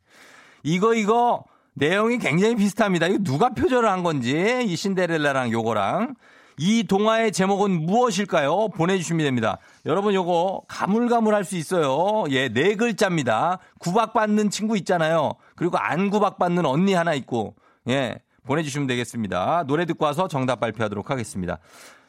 이거, 0.64 0.94
이거, 0.94 1.44
내용이 1.78 2.18
굉장히 2.18 2.56
비슷합니다. 2.56 3.06
이거 3.06 3.18
누가 3.22 3.50
표절을 3.50 3.88
한 3.88 4.02
건지, 4.02 4.64
이 4.66 4.76
신데렐라랑 4.76 5.52
요거랑. 5.52 6.14
이 6.60 6.82
동화의 6.82 7.30
제목은 7.30 7.86
무엇일까요? 7.86 8.70
보내주시면 8.70 9.24
됩니다. 9.24 9.58
여러분 9.86 10.12
요거 10.12 10.62
가물가물할 10.66 11.44
수 11.44 11.56
있어요. 11.56 12.24
예, 12.30 12.48
네 12.48 12.74
글자입니다. 12.74 13.60
구박받는 13.78 14.50
친구 14.50 14.76
있잖아요. 14.78 15.34
그리고 15.54 15.78
안 15.78 16.10
구박받는 16.10 16.66
언니 16.66 16.94
하나 16.94 17.14
있고, 17.14 17.54
예, 17.88 18.18
보내주시면 18.44 18.88
되겠습니다. 18.88 19.64
노래 19.68 19.86
듣고 19.86 20.04
와서 20.04 20.26
정답 20.26 20.58
발표하도록 20.58 21.10
하겠습니다. 21.10 21.58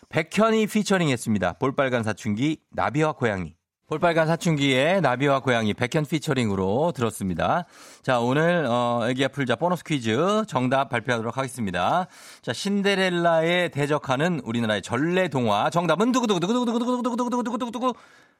백현이 0.09 0.65
피처링 0.65 1.09
했습니다. 1.09 1.53
볼빨간 1.53 2.01
사춘기, 2.01 2.57
나비와 2.71 3.11
고양이. 3.11 3.58
볼빨간 3.89 4.27
사춘기의 4.27 5.01
나비와 5.01 5.39
고양이 5.39 5.73
백현 5.73 6.05
피처링으로 6.05 6.91
들었습니다. 6.95 7.65
자, 8.03 8.19
오늘, 8.19 8.67
어, 8.69 9.01
애기야 9.09 9.29
풀자 9.29 9.55
보너스 9.55 9.83
퀴즈 9.83 10.43
정답 10.47 10.89
발표하도록 10.89 11.35
하겠습니다. 11.35 12.05
자, 12.43 12.53
신데렐라에 12.53 13.69
대적하는 13.69 14.41
우리나라의 14.43 14.83
전래 14.83 15.27
동화. 15.27 15.71
정답은 15.71 16.11
두구두구두구두구두구두구두구두구두구두구두구 16.11 17.95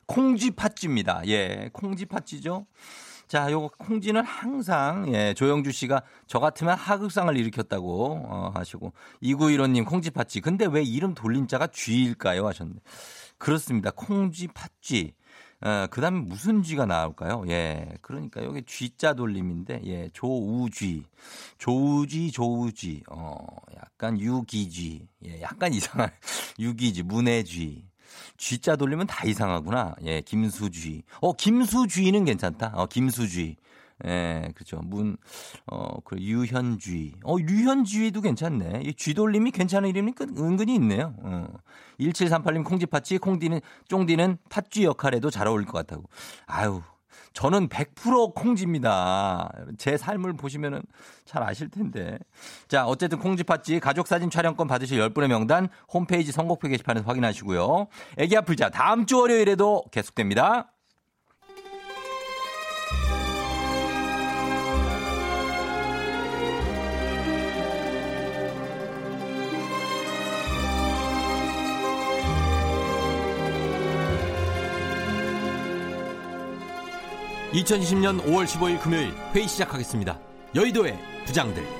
콩쥐팥쥐입니다. 0.05 1.23
예, 1.25 1.71
콩쥐팥쥐죠. 1.73 2.67
자, 3.27 3.51
요거 3.51 3.71
콩쥐는 3.79 4.23
항상 4.23 5.11
예, 5.15 5.33
조영주 5.33 5.71
씨가 5.71 6.03
저 6.27 6.39
같으면 6.39 6.75
하극상을 6.75 7.35
일으켰다고 7.35 8.21
어, 8.29 8.51
하시고 8.53 8.93
2915님 9.23 9.87
콩쥐팥쥐. 9.87 10.41
근데 10.41 10.67
왜 10.67 10.83
이름 10.83 11.15
돌린 11.15 11.47
자가 11.47 11.65
쥐일까요? 11.65 12.45
하셨는데. 12.45 12.81
그렇습니다. 13.39 13.89
콩쥐팥쥐. 13.91 15.13
어, 15.61 15.87
그 15.89 15.99
다음에 15.99 16.19
무슨 16.21 16.63
쥐가 16.63 16.85
나올까요? 16.85 17.43
예. 17.49 17.89
그러니까 18.01 18.43
여기 18.43 18.63
쥐자 18.63 19.13
돌림인데, 19.13 19.81
예. 19.85 20.09
조우쥐. 20.13 21.03
조우쥐, 21.57 22.31
조우쥐. 22.31 23.03
어, 23.09 23.45
약간 23.75 24.19
유기쥐. 24.19 25.07
예. 25.25 25.41
약간 25.41 25.73
이상한. 25.73 26.09
유기쥐, 26.59 27.03
문해쥐. 27.03 27.83
쥐자 28.37 28.77
돌리면 28.77 29.07
다 29.07 29.25
이상하구나. 29.25 29.95
예. 30.03 30.21
김수쥐. 30.21 31.03
어, 31.19 31.33
김수쥐는 31.33 32.23
괜찮다. 32.23 32.71
어, 32.75 32.85
김수쥐. 32.85 33.57
예, 34.05 34.49
그렇죠. 34.55 34.79
문, 34.83 35.17
어, 35.67 35.99
그 36.05 36.17
유현쥐. 36.17 37.15
어, 37.25 37.35
유현쥐도 37.39 38.21
괜찮네. 38.21 38.81
이 38.85 38.93
쥐돌림이 38.93 39.51
괜찮은 39.51 39.89
이름이 39.89 40.13
그- 40.13 40.23
은근히 40.37 40.75
있네요. 40.75 41.13
어. 41.19 41.47
1738님 41.99 42.63
콩쥐팥쥐, 42.63 43.17
콩디는, 43.17 43.59
쫑디는 43.89 44.37
팥쥐 44.49 44.85
역할에도 44.85 45.29
잘 45.29 45.47
어울릴 45.47 45.67
것 45.67 45.73
같다고. 45.73 46.03
아유, 46.45 46.81
저는 47.33 47.67
100% 47.67 48.33
콩쥐입니다. 48.33 49.51
제 49.77 49.97
삶을 49.97 50.33
보시면은 50.33 50.81
잘 51.25 51.43
아실 51.43 51.69
텐데. 51.69 52.17
자, 52.67 52.85
어쨌든 52.87 53.19
콩쥐팥쥐 53.19 53.79
가족사진 53.81 54.29
촬영권 54.29 54.67
받으실 54.67 54.99
10분의 54.99 55.27
명단 55.27 55.67
홈페이지 55.93 56.31
선곡표 56.31 56.69
게시판에서 56.69 57.05
확인하시고요. 57.05 57.87
애기 58.17 58.35
아플자 58.37 58.69
다음 58.69 59.05
주 59.05 59.19
월요일에도 59.19 59.83
계속됩니다. 59.91 60.71
(2020년 77.51 78.23
5월 78.25 78.45
15일) 78.45 78.81
금요일 78.81 79.13
회의 79.33 79.47
시작하겠습니다 79.47 80.19
여의도의 80.55 80.97
부장들 81.25 81.79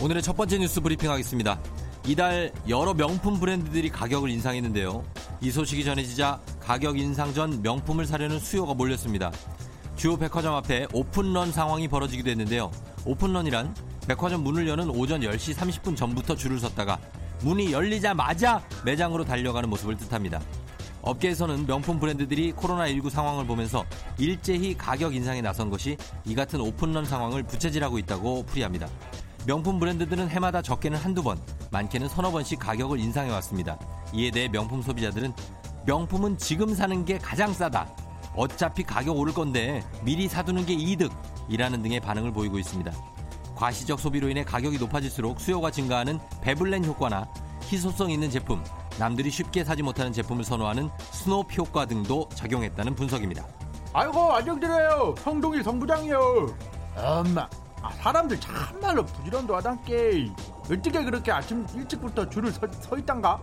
오늘의 0.00 0.22
첫 0.22 0.36
번째 0.36 0.58
뉴스 0.58 0.80
브리핑 0.80 1.10
하겠습니다. 1.10 1.60
이달 2.06 2.52
여러 2.68 2.94
명품 2.94 3.40
브랜드들이 3.40 3.88
가격을 3.90 4.30
인상했는데요. 4.30 5.04
이 5.40 5.50
소식이 5.50 5.84
전해지자 5.84 6.40
가격 6.60 7.00
인상 7.00 7.34
전 7.34 7.60
명품을 7.62 8.06
사려는 8.06 8.38
수요가 8.38 8.74
몰렸습니다. 8.74 9.32
주요 9.96 10.16
백화점 10.16 10.54
앞에 10.54 10.86
오픈런 10.92 11.50
상황이 11.50 11.88
벌어지기도 11.88 12.30
했는데요. 12.30 12.70
오픈런이란 13.08 13.74
백화점 14.06 14.44
문을 14.44 14.68
여는 14.68 14.90
오전 14.90 15.22
10시 15.22 15.54
30분 15.54 15.96
전부터 15.96 16.36
줄을 16.36 16.58
섰다가 16.58 16.98
문이 17.40 17.72
열리자마자 17.72 18.62
매장으로 18.84 19.24
달려가는 19.24 19.68
모습을 19.70 19.96
뜻합니다. 19.96 20.40
업계에서는 21.00 21.66
명품 21.66 21.98
브랜드들이 21.98 22.52
코로나19 22.52 23.08
상황을 23.08 23.46
보면서 23.46 23.84
일제히 24.18 24.76
가격 24.76 25.14
인상에 25.14 25.40
나선 25.40 25.70
것이 25.70 25.96
이 26.26 26.34
같은 26.34 26.60
오픈런 26.60 27.06
상황을 27.06 27.44
부채질하고 27.44 27.98
있다고 27.98 28.44
풀이합니다. 28.44 28.88
명품 29.46 29.78
브랜드들은 29.78 30.28
해마다 30.28 30.60
적게는 30.60 30.98
한두 30.98 31.22
번, 31.22 31.38
많게는 31.70 32.08
서너 32.08 32.30
번씩 32.30 32.58
가격을 32.58 32.98
인상해 32.98 33.30
왔습니다. 33.30 33.78
이에 34.12 34.30
대해 34.30 34.48
명품 34.48 34.82
소비자들은 34.82 35.32
명품은 35.86 36.36
지금 36.36 36.74
사는 36.74 37.04
게 37.06 37.16
가장 37.16 37.54
싸다. 37.54 37.88
어차피 38.36 38.82
가격 38.82 39.16
오를 39.16 39.32
건데 39.32 39.82
미리 40.02 40.28
사두는 40.28 40.66
게 40.66 40.74
이득. 40.74 41.10
이라는 41.48 41.82
등의 41.82 42.00
반응을 42.00 42.32
보이고 42.32 42.58
있습니다. 42.58 42.92
과시적 43.56 43.98
소비로 43.98 44.28
인해 44.28 44.44
가격이 44.44 44.78
높아질수록 44.78 45.40
수요가 45.40 45.70
증가하는 45.70 46.18
베블렌 46.42 46.84
효과나 46.84 47.28
희소성 47.64 48.10
있는 48.10 48.30
제품, 48.30 48.62
남들이 48.98 49.30
쉽게 49.30 49.64
사지 49.64 49.82
못하는 49.82 50.12
제품을 50.12 50.44
선호하는 50.44 50.88
스놉 51.12 51.54
효과 51.54 51.86
등도 51.86 52.28
작용했다는 52.34 52.94
분석입니다. 52.94 53.46
아이고 53.92 54.32
안녕드려요 54.32 55.14
성동일 55.18 55.64
성부장이요 55.64 56.56
엄마 56.96 57.48
아, 57.80 57.90
사람들 57.92 58.38
참말로 58.40 59.04
부지런도 59.04 59.56
하단께 59.56 60.30
어떻게 60.64 61.04
그렇게 61.04 61.32
아침 61.32 61.66
일찍부터 61.74 62.28
줄을 62.28 62.52
서, 62.52 62.60
서 62.70 62.98
있단가 62.98 63.40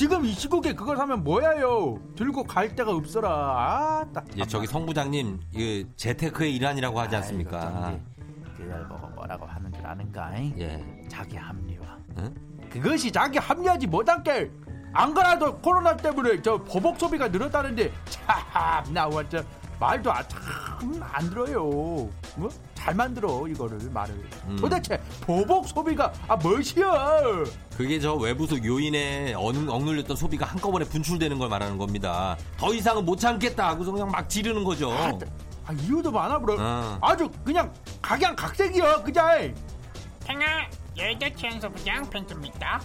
지금 0.00 0.24
이 0.24 0.32
시국에 0.32 0.72
그걸 0.72 0.96
사면 0.96 1.22
뭐야요 1.22 2.00
들고 2.16 2.44
갈 2.44 2.74
데가 2.74 2.90
없어라 2.90 4.00
아따 4.00 4.24
예, 4.38 4.46
저기 4.46 4.66
성 4.66 4.86
부장님, 4.86 5.38
이 5.52 5.86
재테크의 5.94 6.56
일환이라고 6.56 6.98
하지 6.98 7.16
않습니까? 7.16 7.98
그걸 8.56 8.88
보고 8.88 9.06
뭐라고 9.08 9.44
하는 9.44 9.70
줄 9.74 9.86
아는가 9.86 10.32
예. 10.58 10.82
자기 11.06 11.36
합리화 11.36 11.98
응? 12.16 12.34
그것이 12.70 13.12
자기 13.12 13.36
합리하지 13.36 13.88
못한 13.88 14.22
게 14.22 14.50
안 14.92 15.14
그래도 15.14 15.56
코로나 15.58 15.96
때문에 15.96 16.42
저 16.42 16.56
보복 16.56 16.98
소비가 16.98 17.28
늘었다는데 17.28 17.92
참나 18.06 19.06
완전 19.06 19.44
말도 19.80 20.12
아, 20.12 20.22
참안 20.28 21.30
들어요. 21.30 21.62
뭐? 22.36 22.48
잘 22.74 22.94
만들어 22.94 23.46
이거를 23.48 23.78
말을. 23.90 24.14
음. 24.46 24.56
도대체 24.60 24.98
보복 25.22 25.66
소비가 25.66 26.12
아 26.28 26.36
무엇이야? 26.36 26.84
그게 27.76 27.98
저 27.98 28.14
외부속 28.14 28.62
요인에 28.64 29.32
억- 29.34 29.56
억눌렸던 29.56 30.16
소비가 30.16 30.44
한꺼번에 30.46 30.84
분출되는 30.84 31.38
걸 31.38 31.48
말하는 31.48 31.78
겁니다. 31.78 32.36
더 32.58 32.72
이상은 32.74 33.04
못 33.06 33.16
참겠다 33.18 33.68
하고서 33.68 33.90
그냥 33.90 34.10
막 34.10 34.28
지르는 34.28 34.64
거죠. 34.64 34.92
아, 34.92 35.12
아, 35.66 35.72
이유도 35.72 36.10
많아 36.10 36.38
bro. 36.38 36.56
어. 36.60 36.98
아주 37.00 37.28
그냥 37.44 37.72
각양각색이야 38.02 39.02
그냥. 39.02 39.54
팽아 40.26 40.44
여의도 40.96 41.26
최연소 41.36 41.70
부장 41.70 42.08
팽입니다 42.10 42.80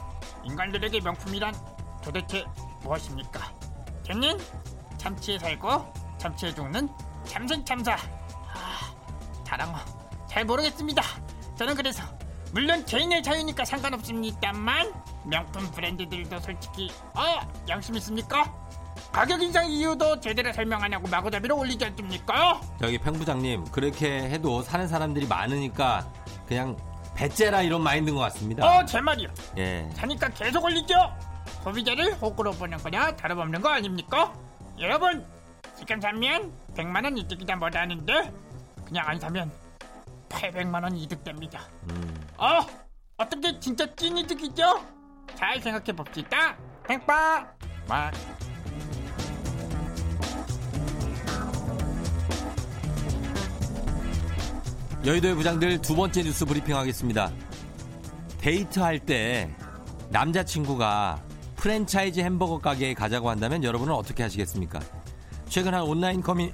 인간들에게 0.45 0.99
명품이란 1.01 1.53
도대체 2.03 2.45
무엇입니까? 2.83 3.53
저는 4.03 4.37
참치에 4.97 5.37
살고 5.39 6.04
참치에 6.25 6.55
죽는 6.55 6.89
참생참사 7.25 7.93
아, 7.93 8.93
다랑어 9.45 9.77
잘 10.27 10.43
모르겠습니다 10.43 11.03
저는 11.55 11.75
그래서 11.75 12.01
물론 12.51 12.83
개인의 12.85 13.21
자유니까 13.21 13.63
상관없습니다만 13.63 14.91
명품 15.25 15.69
브랜드들도 15.71 16.39
솔직히 16.39 16.89
어 17.15 17.39
양심 17.69 17.95
있습니까? 17.97 18.51
가격 19.11 19.41
인상 19.41 19.69
이유도 19.69 20.19
제대로 20.19 20.51
설명 20.51 20.81
안 20.81 20.93
하고 20.93 21.07
마구잡이로 21.07 21.57
올리지 21.57 21.85
않습니까? 21.85 22.59
저기 22.81 22.97
팽 22.97 23.13
부장님 23.13 23.65
그렇게 23.65 24.21
해도 24.29 24.61
사는 24.63 24.87
사람들이 24.87 25.27
많으니까 25.27 26.11
그냥 26.47 26.75
배째라 27.15 27.61
이런 27.61 27.81
마인드인 27.83 28.15
것 28.15 28.21
같습니다. 28.23 28.65
어 28.65 28.85
제 28.85 28.99
말이요 28.99 29.29
예. 29.57 29.87
사니까 29.93 30.29
계속 30.29 30.63
올리죠. 30.63 30.95
소비자를 31.63 32.13
호구로 32.15 32.51
보는 32.53 32.77
거냐 32.79 33.15
다름없는 33.15 33.61
거 33.61 33.69
아닙니까? 33.69 34.33
여러분 34.79 35.25
지금 35.77 35.99
사면 35.99 36.51
100만 36.75 37.03
원 37.03 37.17
이득이다 37.17 37.55
뭐다 37.57 37.81
하는데 37.81 38.33
그냥 38.85 39.07
안 39.07 39.19
사면 39.19 39.51
800만 40.29 40.83
원 40.83 40.95
이득됩니다. 40.95 41.61
음. 41.89 42.27
어 42.37 42.59
어떻게 43.17 43.59
진짜 43.59 43.85
찐 43.95 44.17
이득이죠? 44.17 44.63
잘 45.35 45.61
생각해 45.61 45.93
봅시다. 45.93 46.55
팽빵. 46.83 47.47
막 47.87 48.11
여의도의 55.05 55.35
부장들 55.35 55.81
두 55.81 55.95
번째 55.95 56.23
뉴스 56.23 56.45
브리핑 56.45 56.75
하겠습니다. 56.75 57.31
데이트할 58.39 58.99
때 58.99 59.55
남자친구가 60.09 61.23
프랜차이즈 61.55 62.19
햄버거 62.21 62.57
가게에 62.57 62.93
가자고 62.93 63.29
한다면 63.29 63.63
여러분은 63.63 63.93
어떻게 63.93 64.23
하시겠습니까? 64.23 64.79
최근 65.47 65.73
한 65.73 65.83
온라인 65.83 66.21
커뮤 66.21 66.51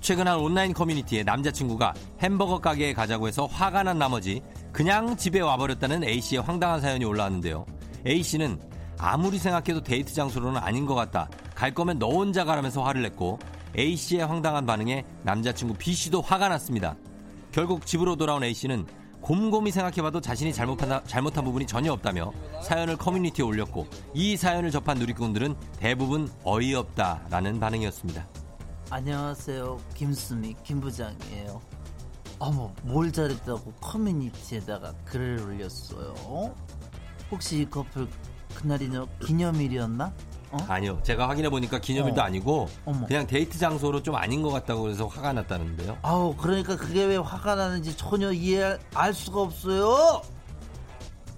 최근 0.00 0.26
한 0.26 0.38
온라인 0.38 0.72
커뮤니티에 0.72 1.22
남자친구가 1.22 1.92
햄버거 2.20 2.58
가게에 2.58 2.94
가자고 2.94 3.28
해서 3.28 3.46
화가 3.46 3.82
난 3.82 3.98
나머지 3.98 4.42
그냥 4.72 5.16
집에 5.16 5.40
와버렸다는 5.40 6.04
A씨의 6.04 6.42
황당한 6.42 6.80
사연이 6.80 7.04
올라왔는데요. 7.04 7.66
A씨는 8.06 8.58
아무리 8.98 9.38
생각해도 9.38 9.82
데이트 9.82 10.14
장소로는 10.14 10.60
아닌 10.60 10.86
것 10.86 10.94
같다. 10.94 11.28
갈 11.54 11.74
거면 11.74 11.98
너 11.98 12.08
혼자 12.08 12.44
가라면서 12.44 12.82
화를 12.82 13.02
냈고 13.02 13.38
A씨의 13.76 14.26
황당한 14.26 14.66
반응에 14.66 15.04
남자친구 15.24 15.74
B씨도 15.74 16.22
화가 16.22 16.48
났습니다. 16.48 16.96
결국 17.52 17.86
집으로 17.86 18.16
돌아온 18.16 18.44
A씨는 18.44 18.86
곰곰이 19.20 19.70
생각해봐도 19.70 20.20
자신이 20.20 20.52
잘못한, 20.52 21.04
잘못한 21.06 21.44
부분이 21.44 21.66
전혀 21.66 21.92
없다며 21.92 22.32
사연을 22.62 22.96
커뮤니티에 22.96 23.44
올렸고 23.44 23.86
이 24.14 24.36
사연을 24.36 24.70
접한 24.70 24.98
누리꾼들은 24.98 25.54
대부분 25.78 26.30
어이없다라는 26.44 27.60
반응이었습니다. 27.60 28.26
안녕하세요. 28.90 29.78
김수미 29.94 30.54
김부장이에요. 30.64 31.60
어머, 32.38 32.72
뭘 32.82 33.12
잘했다고 33.12 33.72
커뮤니티에다가 33.80 34.92
글을 35.04 35.42
올렸어요? 35.42 36.54
혹시 37.30 37.60
이 37.62 37.68
커플 37.68 38.08
그날이냐 38.54 39.04
기념일이었나? 39.24 40.12
어? 40.50 40.56
아니요. 40.68 40.98
제가 41.02 41.28
확인해 41.28 41.50
보니까 41.50 41.78
기념일도 41.78 42.20
어. 42.20 42.24
아니고 42.24 42.68
어머. 42.86 43.06
그냥 43.06 43.26
데이트 43.26 43.58
장소로 43.58 44.02
좀 44.02 44.14
아닌 44.16 44.40
것 44.42 44.50
같다고 44.50 44.82
그래서 44.82 45.06
화가 45.06 45.32
났다는데요. 45.34 45.98
아우, 46.02 46.34
그러니까 46.36 46.76
그게 46.76 47.04
왜 47.04 47.16
화가 47.16 47.54
나는지 47.54 47.96
전혀 47.96 48.32
이해할 48.32 48.78
알 48.94 49.12
수가 49.12 49.40
없어요. 49.42 50.22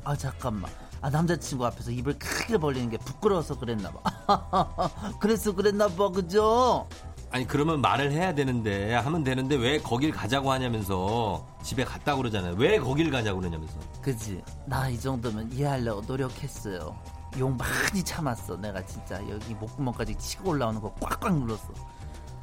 아, 0.05 0.17
잠깐만. 0.17 0.71
아, 1.03 1.09
남자친구 1.11 1.65
앞에서 1.67 1.91
입을 1.91 2.19
크게 2.19 2.59
벌리는 2.59 2.91
게 2.91 2.99
부끄러워서 2.99 3.59
그랬나 3.59 3.91
봐. 3.91 4.89
그래서 5.21 5.53
그랬나 5.53 5.89
봐, 5.89 6.11
그죠? 6.11 6.87
아니 7.33 7.47
그러면 7.47 7.81
말을 7.81 8.11
해야 8.11 8.35
되는데 8.35 8.93
하면 8.95 9.23
되는데 9.23 9.55
왜 9.55 9.79
거길 9.79 10.11
가자고 10.11 10.51
하냐면서 10.51 11.47
집에 11.63 11.85
갔다 11.85 12.13
고 12.15 12.19
그러잖아요. 12.23 12.55
왜 12.59 12.79
거길 12.79 13.11
가자고 13.11 13.39
그러냐면서. 13.39 13.75
그지? 14.03 14.43
나 14.67 14.91
이 14.91 14.99
정도면 14.99 15.53
이해하려고 15.53 16.03
노력했어요. 16.07 16.97
욕 17.39 17.57
많이 17.57 18.03
참았어. 18.03 18.57
내가 18.57 18.85
진짜 18.85 19.21
여기 19.29 19.55
목구멍까지 19.55 20.17
치고 20.17 20.51
올라오는 20.51 20.81
거 20.81 20.93
꽉꽉 21.01 21.37
눌렀어. 21.39 21.69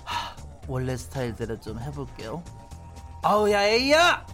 하, 0.04 0.36
원래 0.68 0.96
스타일대로 0.96 1.60
좀 1.60 1.80
해볼게요. 1.80 2.42
아우 3.24 3.50
야 3.52 3.64
A야! 3.64 4.26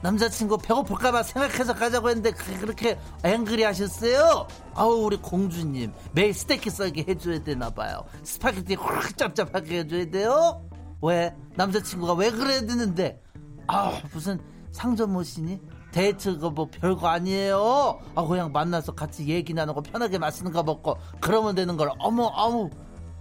남자친구 0.00 0.58
배고플까봐 0.58 1.22
생각해서 1.24 1.74
가자고 1.74 2.08
했는데 2.10 2.30
그- 2.30 2.60
그렇게 2.60 2.98
angry 3.24 3.64
하셨어요? 3.64 4.46
아우 4.74 5.04
우리 5.04 5.16
공주님 5.16 5.92
매일 6.12 6.32
스테이크 6.34 6.70
썰기 6.70 7.04
해줘야 7.08 7.42
되나봐요. 7.42 8.04
스파게티 8.22 8.74
확 8.76 9.16
짭짭하게 9.16 9.78
해줘야 9.80 10.04
돼요? 10.10 10.62
왜? 11.02 11.34
남자친구가 11.56 12.12
왜 12.14 12.30
그래야 12.30 12.60
되는데? 12.60 13.20
아 13.66 14.00
무슨 14.12 14.38
상전 14.70 15.12
모시니? 15.14 15.60
데이트 15.98 16.38
그뭐 16.38 16.68
별거 16.70 17.08
아니에요. 17.08 18.00
아 18.14 18.22
그냥 18.24 18.52
만나서 18.52 18.94
같이 18.94 19.26
얘기 19.26 19.52
나누고 19.52 19.82
편하게 19.82 20.16
맛있는 20.16 20.52
거 20.52 20.62
먹고 20.62 20.96
그러면 21.20 21.56
되는 21.56 21.76
걸. 21.76 21.90
어머 21.98 22.26
어머. 22.26 22.70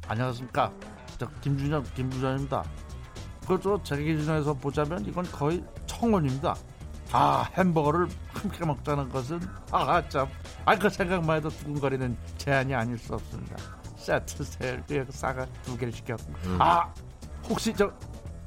안녕하십니까. 0.08 0.72
저 1.18 1.28
김준영 1.42 1.84
김부장입니다. 1.96 2.64
그저 3.48 3.80
제 3.82 3.98
기준에서 3.98 4.54
보자면 4.54 5.04
이건 5.08 5.26
거의 5.32 5.64
청혼입니다. 5.88 6.56
아 7.14 7.50
햄버거를 7.58 8.10
함께 8.28 8.64
먹자는 8.64 9.10
것은 9.10 9.40
아참 9.72 10.28
아그 10.66 10.92
생각만 10.92 11.38
해도 11.38 11.50
두근거리는 11.50 12.16
제안이 12.38 12.76
아닐 12.76 12.96
수 13.00 13.16
없습니다. 13.16 13.56
세트 13.96 14.44
세트 14.44 15.08
싸가 15.10 15.48
두 15.64 15.76
개를 15.76 15.92
시켰고 15.92 16.32
아 16.60 16.94
혹시 17.50 17.74
저 17.74 17.92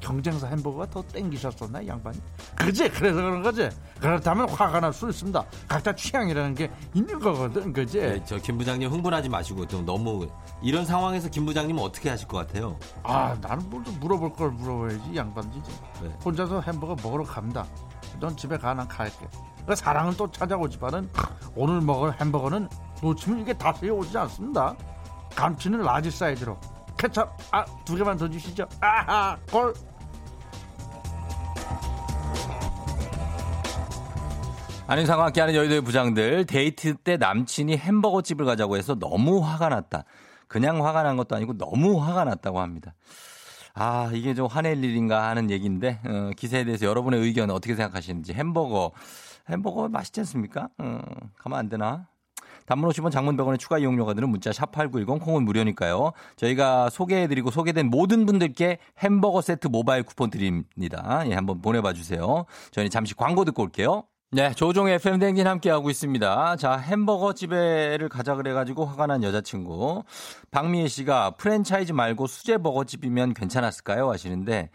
경쟁사 0.00 0.46
햄버거가 0.48 0.86
더 0.90 1.02
땡기셨었나 1.02 1.80
이 1.82 1.88
양반이? 1.88 2.18
그지 2.56 2.88
그래서 2.90 3.16
그런 3.16 3.42
거지. 3.42 3.68
그렇다면 4.00 4.48
화가 4.48 4.80
날 4.80 4.92
수 4.92 5.08
있습니다. 5.08 5.44
각자 5.68 5.94
취향이라는 5.94 6.54
게 6.54 6.70
있는 6.94 7.18
거거든, 7.18 7.72
그지? 7.72 8.00
네, 8.00 8.24
저김 8.24 8.58
부장님 8.58 8.90
흥분하지 8.90 9.28
마시고 9.28 9.66
좀 9.68 9.84
너무 9.84 10.26
이런 10.62 10.84
상황에서 10.84 11.28
김 11.28 11.46
부장님은 11.46 11.82
어떻게 11.82 12.10
하실 12.10 12.26
것 12.26 12.38
같아요? 12.38 12.76
아 13.02 13.36
나는 13.40 13.68
뭘좀 13.70 13.98
물어볼 14.00 14.32
걸 14.32 14.50
물어봐야지 14.50 15.10
이 15.12 15.16
양반이지 15.16 15.70
네. 16.02 16.08
혼자서 16.24 16.60
햄버거 16.62 16.96
먹으러 17.02 17.22
갑니다 17.24 17.64
넌 18.18 18.36
집에 18.36 18.56
가 18.58 18.74
난 18.74 18.86
갈게 18.88 19.28
그 19.66 19.76
사랑은 19.76 20.14
또 20.16 20.30
찾아오지만은 20.30 21.08
오늘 21.54 21.80
먹을 21.80 22.18
햄버거는 22.20 22.68
놓치면 23.02 23.40
이게 23.40 23.52
다시 23.52 23.88
오지 23.88 24.16
않습니다 24.18 24.74
감튀는 25.34 25.80
라지 25.82 26.10
사이즈로 26.10 26.58
케찹 26.98 27.24
한두 27.50 27.94
개만 27.96 28.16
더 28.16 28.28
주시죠 28.28 28.66
아하 28.80 29.36
걸 29.50 29.72
안윤상과 34.90 35.26
함께하는 35.26 35.54
여의도의 35.54 35.82
부장들 35.82 36.46
데이트 36.46 36.96
때 36.96 37.16
남친이 37.16 37.76
햄버거 37.76 38.22
집을 38.22 38.44
가자고 38.44 38.76
해서 38.76 38.96
너무 38.96 39.38
화가 39.38 39.68
났다. 39.68 40.02
그냥 40.48 40.84
화가 40.84 41.04
난 41.04 41.16
것도 41.16 41.36
아니고 41.36 41.56
너무 41.58 42.02
화가 42.02 42.24
났다고 42.24 42.58
합니다. 42.58 42.94
아 43.72 44.10
이게 44.12 44.34
좀 44.34 44.46
화낼 44.46 44.82
일인가 44.82 45.28
하는 45.28 45.48
얘기인데 45.48 46.00
어, 46.04 46.30
기사에 46.36 46.64
대해서 46.64 46.86
여러분의 46.86 47.20
의견 47.20 47.52
어떻게 47.52 47.76
생각하시는지 47.76 48.32
햄버거 48.32 48.90
햄버거 49.48 49.88
맛있지 49.88 50.22
않습니까? 50.22 50.70
어, 50.78 51.00
가면 51.38 51.56
안 51.56 51.68
되나? 51.68 52.08
단문 52.66 52.90
50원 52.90 53.12
장문 53.12 53.36
100원의 53.36 53.60
추가 53.60 53.78
이용료가 53.78 54.14
드는 54.14 54.28
문자 54.28 54.50
샵8910 54.50 55.20
콩은 55.20 55.44
무료니까요. 55.44 56.10
저희가 56.34 56.90
소개해드리고 56.90 57.52
소개된 57.52 57.90
모든 57.90 58.26
분들께 58.26 58.78
햄버거 58.98 59.40
세트 59.40 59.68
모바일 59.68 60.02
쿠폰 60.02 60.30
드립니다. 60.30 61.22
예, 61.26 61.34
한번 61.34 61.60
보내봐 61.60 61.92
주세요. 61.92 62.44
저희는 62.72 62.90
잠시 62.90 63.14
광고 63.14 63.44
듣고 63.44 63.62
올게요. 63.62 64.02
네, 64.32 64.54
조종의 64.54 64.94
FM 64.94 65.18
댕진 65.18 65.48
함께하고 65.48 65.90
있습니다. 65.90 66.54
자, 66.54 66.76
햄버거 66.76 67.32
집에를 67.32 68.08
가자 68.08 68.36
그래가지고 68.36 68.84
화가 68.84 69.08
난 69.08 69.24
여자친구. 69.24 70.04
박미애 70.52 70.86
씨가 70.86 71.32
프랜차이즈 71.32 71.90
말고 71.90 72.28
수제버거 72.28 72.84
집이면 72.84 73.34
괜찮았을까요? 73.34 74.08
하시는데, 74.08 74.70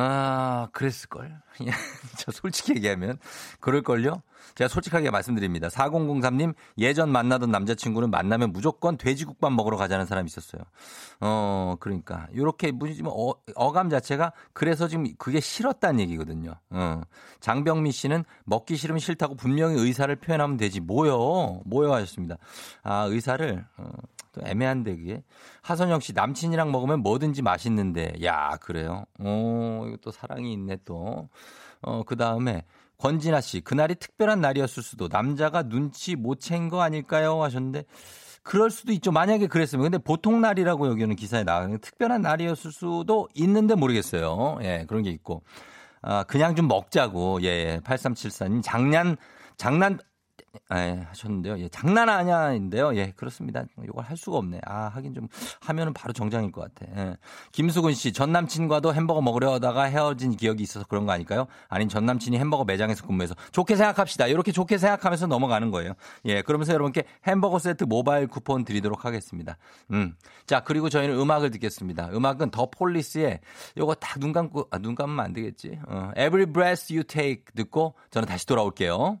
아, 0.00 0.68
그랬을걸. 0.72 1.42
저 2.18 2.30
솔직히 2.30 2.76
얘기하면, 2.76 3.18
그럴걸요? 3.58 4.22
제가 4.54 4.68
솔직하게 4.68 5.10
말씀드립니다. 5.10 5.68
4003님, 5.68 6.54
예전 6.78 7.10
만나던 7.10 7.50
남자친구는 7.50 8.10
만나면 8.10 8.52
무조건 8.52 8.96
돼지국밥 8.96 9.52
먹으러 9.52 9.76
가자는 9.76 10.06
사람이 10.06 10.26
있었어요. 10.26 10.62
어, 11.20 11.74
그러니까. 11.80 12.28
요렇게, 12.34 12.72
뭐지, 12.72 13.02
뭐, 13.02 13.30
어, 13.30 13.34
어감 13.56 13.90
자체가 13.90 14.32
그래서 14.52 14.86
지금 14.86 15.06
그게 15.18 15.40
싫었다는 15.40 15.98
얘기거든요. 16.00 16.54
어. 16.70 17.00
장병미 17.40 17.90
씨는 17.90 18.24
먹기 18.44 18.76
싫으면 18.76 19.00
싫다고 19.00 19.34
분명히 19.34 19.80
의사를 19.80 20.14
표현하면 20.14 20.56
되지. 20.58 20.78
뭐요? 20.80 21.60
뭐요? 21.64 21.92
하셨습니다. 21.94 22.36
아, 22.84 23.04
의사를, 23.04 23.64
어, 23.76 23.90
또 24.32 24.40
애매한데 24.44 24.96
그게. 24.96 25.22
하선영 25.62 26.00
씨, 26.00 26.12
남친이랑 26.12 26.70
먹으면 26.72 27.00
뭐든지 27.00 27.42
맛있는데. 27.42 28.14
야, 28.24 28.56
그래요? 28.60 29.04
어, 29.20 29.84
이거 29.86 29.96
또 30.02 30.10
사랑이 30.10 30.52
있네 30.52 30.78
또. 30.84 31.28
어, 31.82 32.02
그 32.04 32.16
다음에 32.16 32.64
권진아 32.98 33.40
씨, 33.40 33.60
그날이 33.60 33.94
특별한 33.94 34.40
날이었을 34.40 34.82
수도 34.82 35.08
남자가 35.10 35.62
눈치 35.62 36.16
못 36.16 36.40
챈 36.40 36.68
거 36.70 36.80
아닐까요? 36.82 37.42
하셨는데 37.42 37.84
그럴 38.42 38.70
수도 38.70 38.92
있죠. 38.92 39.12
만약에 39.12 39.46
그랬으면. 39.46 39.84
근데 39.84 39.98
보통 39.98 40.40
날이라고 40.40 40.88
여기는 40.88 41.14
기사에 41.16 41.44
나가는 41.44 41.78
특별한 41.78 42.22
날이었을 42.22 42.72
수도 42.72 43.28
있는데 43.34 43.74
모르겠어요. 43.74 44.58
예, 44.62 44.84
그런 44.88 45.02
게 45.02 45.10
있고. 45.10 45.42
아, 46.00 46.22
그냥 46.24 46.56
좀 46.56 46.66
먹자고. 46.66 47.42
예, 47.42 47.46
예. 47.46 47.80
8374님 47.84 48.62
장난 48.64 49.16
장난 49.58 49.98
예, 50.74 51.06
하셨는데요. 51.08 51.58
예, 51.60 51.68
장난 51.70 52.08
아냐인데요. 52.10 52.94
예, 52.96 53.12
그렇습니다. 53.16 53.64
이걸 53.82 54.04
할 54.04 54.16
수가 54.16 54.36
없네. 54.38 54.60
아, 54.66 54.88
하긴 54.88 55.14
좀 55.14 55.28
하면은 55.60 55.94
바로 55.94 56.12
정장일 56.12 56.52
것 56.52 56.62
같아. 56.74 56.92
예. 56.96 57.16
김수근 57.52 57.94
씨, 57.94 58.12
전 58.12 58.30
남친과도 58.32 58.92
햄버거 58.92 59.22
먹으려 59.22 59.54
하다가 59.54 59.84
헤어진 59.84 60.36
기억이 60.36 60.62
있어서 60.62 60.84
그런 60.86 61.06
거 61.06 61.12
아닐까요? 61.12 61.46
아닌 61.68 61.88
전 61.88 62.04
남친이 62.04 62.38
햄버거 62.38 62.64
매장에서 62.64 63.06
근무해서 63.06 63.34
좋게 63.52 63.76
생각합시다. 63.76 64.26
이렇게 64.26 64.52
좋게 64.52 64.76
생각하면서 64.76 65.26
넘어가는 65.28 65.70
거예요. 65.70 65.94
예, 66.26 66.42
그러면서 66.42 66.74
여러분께 66.74 67.04
햄버거 67.26 67.58
세트 67.58 67.84
모바일 67.84 68.26
쿠폰 68.26 68.64
드리도록 68.64 69.06
하겠습니다. 69.06 69.56
음. 69.92 70.14
자, 70.46 70.60
그리고 70.60 70.88
저희는 70.90 71.18
음악을 71.18 71.50
듣겠습니다. 71.50 72.10
음악은 72.12 72.50
더 72.50 72.68
폴리스의 72.70 73.40
요거 73.78 73.94
딱 73.94 74.18
눈 74.18 74.32
감고 74.32 74.68
아, 74.70 74.78
눈 74.78 74.94
감으면 74.94 75.24
안 75.24 75.32
되겠지. 75.32 75.78
어, 75.86 76.10
Every 76.16 76.46
breath 76.46 76.92
you 76.92 77.04
take 77.04 77.44
듣고 77.54 77.94
저는 78.10 78.28
다시 78.28 78.46
돌아올게요. 78.46 79.20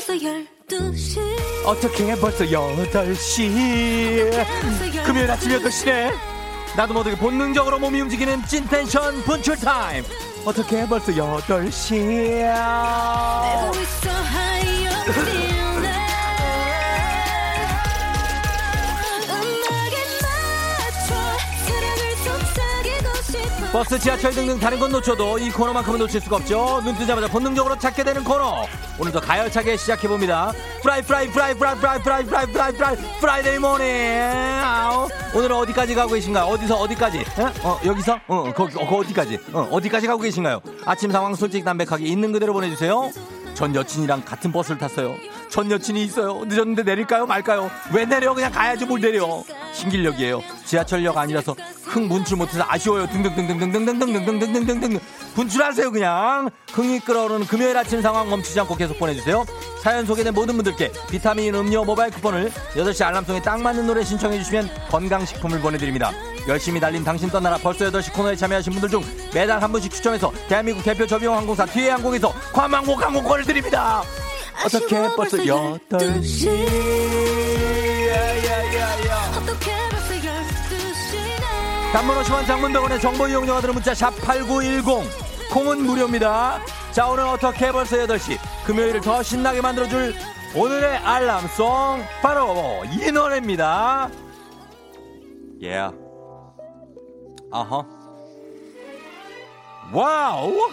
벌써 0.00 0.14
12시 0.14 1.20
어떻게 1.66 2.14
벌써 2.16 2.44
8시. 2.44 4.30
금요일 5.04 5.30
아침 5.30 5.50
8시네. 5.52 6.10
나도 6.74 6.94
모르게 6.94 7.16
본능적으로 7.16 7.78
몸이 7.78 8.00
움직이는 8.00 8.42
찐tension 8.46 9.22
분출 9.24 9.56
타임. 9.56 10.02
어떻게 10.46 10.86
벌써 10.86 11.12
8시야. 11.12 12.40
내고 13.42 13.74
있어 13.76 14.08
high 14.08 14.86
on 14.86 15.02
feeling 15.12 15.86
음악에 19.28 19.96
맞춰 20.22 21.14
사랑을 21.66 22.00
속삭이고 22.24 23.08
싶어 23.22 23.72
버스, 23.72 23.98
지하철 23.98 24.32
등등 24.32 24.58
다른 24.58 24.78
건 24.78 24.92
놓쳐도 24.92 25.38
이 25.40 25.50
코너만큼은 25.50 25.98
놓칠 25.98 26.22
수가 26.22 26.36
없죠. 26.36 26.80
눈 26.84 26.96
뜨자마자 26.96 27.28
본능적으로 27.28 27.78
찾게 27.78 28.02
되는 28.02 28.24
코너. 28.24 28.64
오늘도 29.00 29.18
가열차게 29.18 29.78
시작해봅니다. 29.78 30.52
Fri, 30.82 31.00
Fri, 31.00 31.26
Fri, 31.28 31.54
Fri, 31.54 31.74
Fri, 31.78 32.02
Fri, 32.02 32.24
Fri, 32.26 32.46
Fri, 32.46 32.72
Fri, 32.72 32.96
Friday 33.18 33.58
morning. 33.58 33.86
아우. 34.62 35.08
오늘은 35.34 35.56
어디까지 35.56 35.94
가고 35.94 36.12
계신가요? 36.12 36.44
어디서, 36.44 36.76
어디까지? 36.76 37.18
에? 37.18 37.24
어, 37.62 37.80
여기서? 37.86 38.20
어, 38.28 38.52
거기, 38.54 38.76
어, 38.76 38.86
거 38.86 38.96
어디까지? 38.96 39.38
어, 39.54 39.68
어디까지 39.70 40.06
가고 40.06 40.20
계신가요? 40.20 40.60
아침 40.84 41.10
상황 41.10 41.34
솔직 41.34 41.64
담백하게 41.64 42.04
있는 42.04 42.30
그대로 42.30 42.52
보내주세요. 42.52 43.10
전 43.54 43.74
여친이랑 43.74 44.22
같은 44.22 44.52
버스를 44.52 44.76
탔어요. 44.76 45.14
전 45.50 45.70
여친이 45.70 46.02
있어요. 46.04 46.44
늦었는데 46.46 46.84
내릴까요? 46.84 47.26
말까요? 47.26 47.70
왜 47.92 48.04
내려? 48.04 48.32
그냥 48.32 48.52
가야지 48.52 48.86
뭘 48.86 49.00
내려. 49.00 49.42
신길역이에요. 49.72 50.40
지하철역 50.64 51.18
아니라서 51.18 51.56
흥 51.84 52.08
분출 52.08 52.36
못해서 52.36 52.64
아쉬워요. 52.68 53.08
등등등등등등등등등등등등등등 53.08 55.00
분출하세요 55.34 55.90
그냥. 55.90 56.50
흥이 56.72 57.00
끓어오르는 57.00 57.48
금요일 57.48 57.76
아침 57.76 58.00
상황 58.00 58.30
멈추지 58.30 58.60
않고 58.60 58.76
계속 58.76 58.96
보내주세요. 58.98 59.44
사연 59.82 60.06
소개된 60.06 60.32
모든 60.34 60.54
분들께 60.54 60.92
비타민 61.10 61.52
음료 61.54 61.84
모바일 61.84 62.12
쿠폰을 62.12 62.52
8시 62.74 63.04
알람송에 63.06 63.42
딱 63.42 63.60
맞는 63.60 63.88
노래 63.88 64.04
신청해 64.04 64.38
주시면 64.38 64.70
건강식품을 64.90 65.60
보내드립니다. 65.60 66.12
열심히 66.46 66.78
달린 66.78 67.02
당신 67.02 67.28
떠나라 67.28 67.58
벌써 67.58 67.90
8시 67.90 68.12
코너에 68.12 68.36
참여하신 68.36 68.72
분들 68.74 68.88
중 68.88 69.02
매달 69.34 69.60
한 69.60 69.72
분씩 69.72 69.90
추첨해서 69.92 70.30
대한민국 70.48 70.84
대표 70.84 71.06
저비용 71.06 71.36
항공사 71.36 71.66
티웨이 71.66 71.88
항공에서 71.88 72.32
관망국 72.52 73.02
항공권을 73.02 73.44
드립니다. 73.44 74.02
어떻게 74.64 74.96
벌써 75.16 75.36
8시. 75.38 76.48
어떻게 79.36 79.72
벌써 79.90 80.14
12시네? 80.14 81.92
단문 81.92 82.16
50원 82.22 82.46
장문 82.46 82.70
100원의 82.70 83.00
정보 83.00 83.26
이용료가 83.26 83.60
드는 83.60 83.74
문자 83.74 83.94
샵 83.94 84.10
8910 84.22 85.50
콩은 85.50 85.82
무료입니다. 85.82 86.60
자 86.92 87.08
오늘 87.08 87.24
어떻게 87.24 87.72
벌써 87.72 87.96
8시? 87.96 88.38
금요일을 88.66 89.00
더 89.00 89.22
신나게 89.22 89.60
만들어줄 89.60 90.14
오늘의 90.54 90.98
알람송 90.98 92.04
바로 92.22 92.82
이 92.92 93.10
노래입니다. 93.10 94.10
예 95.62 95.76
yeah. 95.76 95.96
아하. 97.52 97.84
와우 99.92 100.70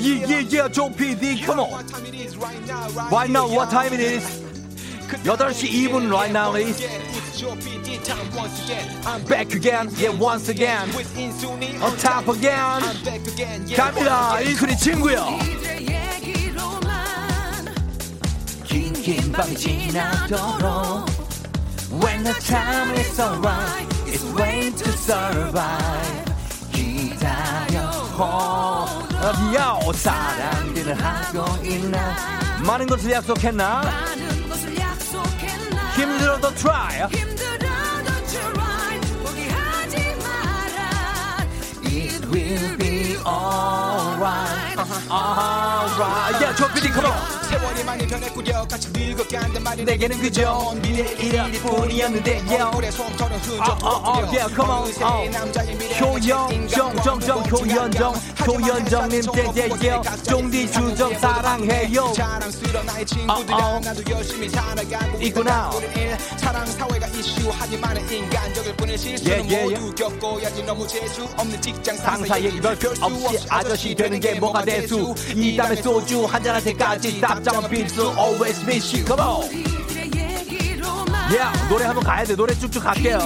예예예 0.00 0.70
조 0.70 0.90
PD 0.90 1.42
come 1.44 1.60
on 1.60 1.84
right 3.10 3.30
now 3.30 3.46
what 3.48 3.70
time 3.70 3.92
it 3.92 4.00
is 4.00 4.24
8시 5.24 5.88
2분 5.88 6.10
right 6.10 6.30
now 6.30 6.54
is 6.54 6.76
back 9.26 9.54
again 9.54 9.88
yeah 9.96 10.10
once 10.10 10.48
again 10.48 10.88
on 11.82 11.96
top 11.96 12.28
again 12.28 12.82
갑니다 13.74 14.40
인순이 14.40 14.76
친구요 14.76 15.38
긴긴 18.64 19.32
밤이 19.32 19.56
지나도록 19.56 21.06
When 21.90 22.22
the 22.22 22.34
time 22.34 22.94
is 23.00 23.18
alright 23.18 23.88
It's 24.06 24.22
way 24.36 24.70
to 24.70 24.92
survive 24.92 26.28
기다려 26.70 27.71
어디야? 28.21 29.79
오 29.85 29.91
사랑들을 29.93 30.93
하고 31.01 31.65
있나? 31.65 32.15
많은 32.65 32.85
것을 32.87 33.11
약속했나? 33.11 33.81
힘들어도 35.95 36.53
try. 36.55 37.07
It 41.85 42.25
will 42.31 42.77
be 42.77 43.15
all 43.25 43.92
alright, 44.23 44.79
alright. 45.11 46.39
Yeah, 46.39 46.55
저 46.55 46.67
PD, 46.73 46.91
come 46.93 47.11
세월이 47.49 47.83
많이 47.83 48.07
변했구려 48.07 48.65
같이 48.67 48.89
늙었게 48.91 49.37
한단 49.37 49.63
말이 49.63 49.83
내게는 49.83 50.19
그저 50.19 50.73
미래의 50.81 51.15
일일 51.19 51.51
뿐이었는데 51.61 52.31
yeah. 52.47 52.63
얼굴에 52.63 52.91
솜털은 52.91 53.37
흔적 53.37 53.77
두껍구려 53.77 54.73
어느새 54.79 55.29
남자의 55.29 55.75
미래는 55.75 56.21
채팅정 56.21 56.95
고정정. 56.95 57.43
고현정 57.43 58.13
조현정님 58.45 59.21
떼제요 59.31 60.01
쫑디 60.23 60.71
주정 60.71 61.13
사랑해요. 61.17 62.11
자랑스러운 62.13 62.85
나의 62.85 63.05
친구들아 63.05 63.57
어, 63.57 63.75
어. 63.75 63.79
나도 63.79 64.01
열심히 64.09 64.49
살아가고 64.49 65.21
일. 65.21 65.33
사랑 66.37 66.65
사회가 66.65 67.07
이슈 67.07 67.49
하지만은 67.49 68.09
인간적일 68.11 68.75
뿐인 68.75 68.97
실수는 68.97 69.49
예, 69.49 69.49
예, 69.49 69.67
예. 69.71 69.77
모두 69.79 69.95
겪어야지 69.95 70.63
너무 70.63 70.87
재수 70.87 71.23
없는 71.37 71.61
직장 71.61 71.95
상사 71.97 72.39
얘기 72.41 72.59
별수 72.59 72.91
없이 73.01 73.45
아저씨 73.49 73.95
되는 73.95 74.19
게 74.19 74.39
뭐가 74.39 74.63
대수? 74.65 75.15
이 75.35 75.55
다음에 75.55 75.75
소주 75.81 76.25
한잔 76.25 76.55
할 76.55 76.63
때까지 76.63 77.21
답장은 77.21 77.69
필수. 77.69 78.13
always 78.17 78.61
miss 78.63 78.93
you. 78.95 79.05
Come 79.05 79.21
on. 79.21 79.73
yeah 81.31 81.69
노래 81.69 81.85
한번 81.85 82.03
가야 82.03 82.25
돼. 82.25 82.35
노래 82.35 82.53
쭉쭉 82.53 82.83
갈게요 82.83 83.17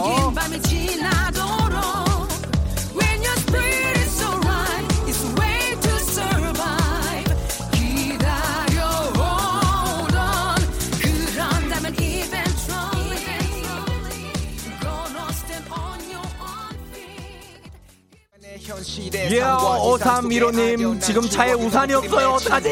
예, 18.99 19.41
5315님, 19.41 20.99
지금 20.99 21.21
차에 21.29 21.53
우산이 21.53 21.93
없어요. 21.93 22.29
어떡하지? 22.29 22.69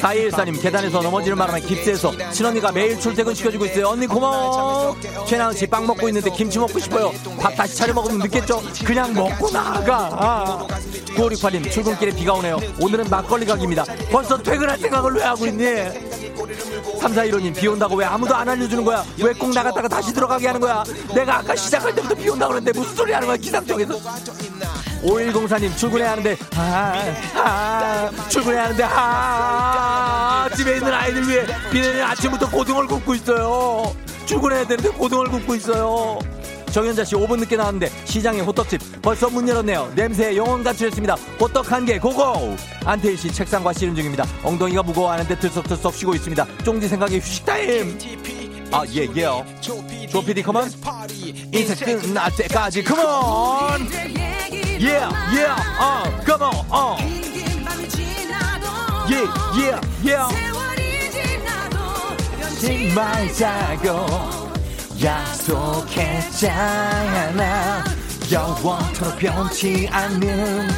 4214님, 0.00 0.62
계단에서 0.62 1.02
넘어지는 1.02 1.36
바람에 1.36 1.60
깁스해서 1.60 2.12
친언니가 2.32 2.72
매일 2.72 2.98
출퇴근 2.98 3.34
시켜주고 3.34 3.66
있어요. 3.66 3.88
언니 3.88 4.06
고마워. 4.06 4.96
최나은 5.26 5.54
씨, 5.54 5.66
빵 5.66 5.86
먹고 5.86 6.08
있는데 6.08 6.30
김치 6.30 6.58
먹고 6.58 6.78
싶어요. 6.78 7.12
밥 7.38 7.54
다시 7.54 7.76
차려 7.76 7.92
먹으면 7.92 8.18
늦겠죠? 8.20 8.62
그냥 8.84 9.12
먹고 9.12 9.50
나가. 9.50 10.66
9568님, 11.16 11.70
출근길에 11.70 12.12
비가 12.12 12.32
오네요. 12.32 12.58
오늘은 12.80 13.10
막걸리 13.10 13.44
가기입니다. 13.44 13.84
벌써 14.10 14.38
퇴근할 14.38 14.78
생각을 14.78 15.12
왜 15.12 15.22
하고 15.22 15.44
있니? 15.46 15.64
3415님, 16.98 17.54
비 17.54 17.68
온다고 17.68 17.94
왜 17.96 18.06
아무도 18.06 18.34
안 18.34 18.48
알려주는 18.48 18.82
거야? 18.84 19.04
왜 19.18 19.32
꼭 19.34 19.50
나갔다가 19.50 19.88
다시 19.88 20.12
들어가게 20.14 20.46
하는 20.46 20.60
거야? 20.60 20.82
내가 21.14 21.38
아까 21.38 21.54
시작할 21.54 21.94
때부터 21.94 22.14
비 22.14 22.28
온다고 22.30 22.52
그랬는데 22.54 22.78
무슨 22.78 22.96
소리 22.96 23.12
하는 23.12 23.26
거야, 23.26 23.36
기상청에서? 23.36 23.94
5104님 25.02 25.76
출근해야 25.76 26.12
하는데 26.12 26.36
아, 26.56 27.14
아 27.34 28.10
출근해야 28.28 28.64
하는데 28.64 28.84
아 28.86 30.48
집에 30.56 30.76
있는 30.76 30.92
아이들 30.92 31.28
위해 31.28 31.44
비내는 31.70 32.02
아침부터 32.02 32.50
고등어를 32.50 32.88
굽고 32.88 33.14
있어요. 33.16 33.94
출근해야 34.26 34.66
되는데 34.66 34.88
고등어를 34.90 35.30
굽고 35.30 35.54
있어요. 35.56 36.18
정현자 36.70 37.04
씨 37.04 37.14
5분 37.16 37.38
늦게 37.40 37.54
나왔는데 37.56 37.90
시장에 38.06 38.40
호떡집 38.40 39.02
벌써 39.02 39.28
문 39.28 39.46
열었네요. 39.46 39.92
냄새에 39.94 40.34
영혼 40.36 40.64
가출했습니다. 40.64 41.16
호떡 41.38 41.70
한 41.70 41.84
개 41.84 41.98
고고! 41.98 42.56
안태희 42.86 43.14
씨 43.14 43.30
책상과 43.30 43.74
씨름 43.74 43.94
중입니다. 43.94 44.24
엉덩이가 44.42 44.82
무거워하는데 44.84 45.38
들썩들썩 45.38 45.92
쉬고 45.94 46.14
있습니다. 46.14 46.46
쫑지 46.64 46.88
생각에 46.88 47.18
휴식 47.18 47.44
타임 47.44 47.98
아, 48.72 48.84
예, 48.94 49.06
예. 49.14 49.26
조피디 49.60 50.42
컴온. 50.42 50.72
인색은 51.52 52.14
나 52.14 52.30
때까지 52.30 52.82
컴온. 52.82 53.86
예, 54.80 54.86
예, 54.86 55.44
어, 55.78 56.02
컴온, 56.24 56.50
어. 56.70 56.96
예, 59.10 59.16
예, 59.60 59.76
예. 60.10 60.16
지 62.58 62.92
말자고 62.94 64.06
약속했잖아. 65.02 66.50
영원토록 68.30 69.18
변치 69.18 69.86
않는 69.90 70.68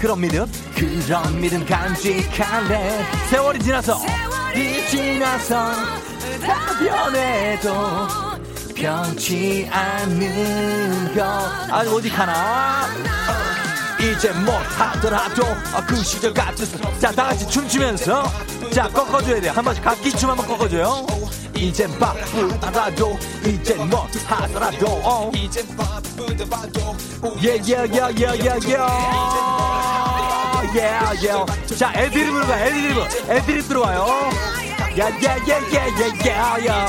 그런 0.00 0.20
믿음 0.20 0.46
그런 0.74 1.40
믿음 1.40 1.64
간직할래 1.64 3.04
세월이 3.30 3.60
지나서 3.60 3.94
세월이 3.98 4.88
지나서 4.88 5.72
변해도 6.78 7.74
변치 8.74 9.68
않는 9.70 11.14
것 11.14 11.22
아, 11.22 11.82
오직 11.92 12.16
하나? 12.18 12.86
이제 14.00 14.30
못 14.30 14.52
하더라도 14.52 15.44
아, 15.74 15.84
그 15.84 15.96
시절 15.96 16.32
같은 16.32 16.64
자 17.00 17.10
다같이 17.10 17.48
춤추면서 17.48 18.22
자 18.72 18.88
꺾어줘야 18.88 19.40
돼한 19.40 19.64
번씩 19.64 19.82
각기 19.82 20.10
춤 20.12 20.30
한번 20.30 20.46
꺾어줘요. 20.46 21.04
이젠 21.56 21.98
바쁘더라도 21.98 23.18
이젠 23.44 23.78
못 23.78 23.86
뭐 23.90 24.06
하더라도 24.26 24.86
어? 25.02 25.32
이젠 25.34 25.66
바쁘더라도 25.76 26.96
예예예예예예 27.42 28.78
예예 30.76 31.76
자 31.76 31.92
애드리브로 31.96 32.46
가 32.46 32.60
애드리브 32.60 33.00
애드리브 33.30 33.68
들어와요. 33.68 34.67
야야야야야야야야 34.98 36.86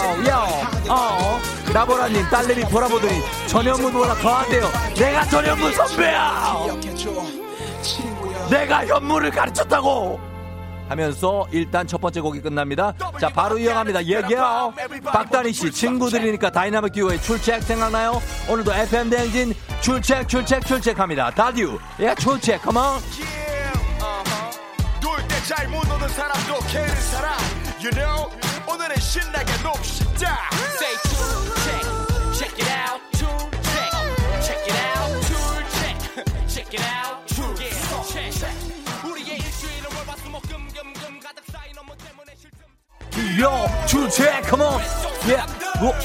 나보라님 1.71 2.27
딸내미 2.29 2.63
보라보더니 2.63 3.21
전현무 3.47 3.91
보다 3.91 4.15
더한대요 4.15 4.67
내가 4.97 5.23
전현무 5.25 5.71
선배야 5.71 6.55
내가 8.49 8.87
현무를 8.87 9.29
가르쳤다고 9.29 10.19
하면서 10.87 11.47
일단 11.51 11.85
첫 11.85 12.01
번째 12.01 12.21
곡이 12.21 12.41
끝납니다 12.41 12.95
자 13.21 13.29
바로 13.29 13.59
이어갑니다 13.59 14.03
얘기요 14.03 14.73
박다니 15.03 15.53
씨 15.53 15.71
친구들이니까 15.71 16.49
다이나믹 16.49 16.93
듀오의 16.93 17.21
출첵 17.21 17.61
생각나요? 17.61 18.19
오늘도 18.49 18.73
FM 18.73 19.11
대행진 19.11 19.53
출첵 19.81 20.27
출첵 20.27 20.65
출첵 20.65 20.99
합니다 20.99 21.29
다듀 21.29 21.77
예 21.99 22.15
출첵 22.15 22.59
컴온 22.63 22.99
놀때 24.99 25.35
You 27.81 27.91
know 27.91 28.29
오늘은 28.67 28.97
신나게 28.97 29.53
놉시다 29.63 30.49
Say 30.75 30.95
two 31.07 31.53
check 31.63 31.85
Check 32.37 32.59
it 32.59 32.67
out 32.67 32.99
two 33.13 33.25
check 33.71 33.91
Check 34.43 34.67
it 34.67 34.75
out 34.75 35.15
two 35.23 35.47
check 35.79 35.95
Check 36.49 36.73
it 36.73 36.83
out 36.83 37.23
two 37.25 37.55
yeah 37.55 38.31
check 38.31 38.51
우리의 39.05 39.37
일주일은 39.37 39.85
월화수목금금금 39.95 41.19
가득 41.21 41.45
쌓인 41.49 41.77
업무 41.77 41.95
때문에 41.95 42.35
실점 42.35 42.67
요 43.39 43.85
출첵 43.87 44.41
컴온 44.49 44.81
예 45.29 45.37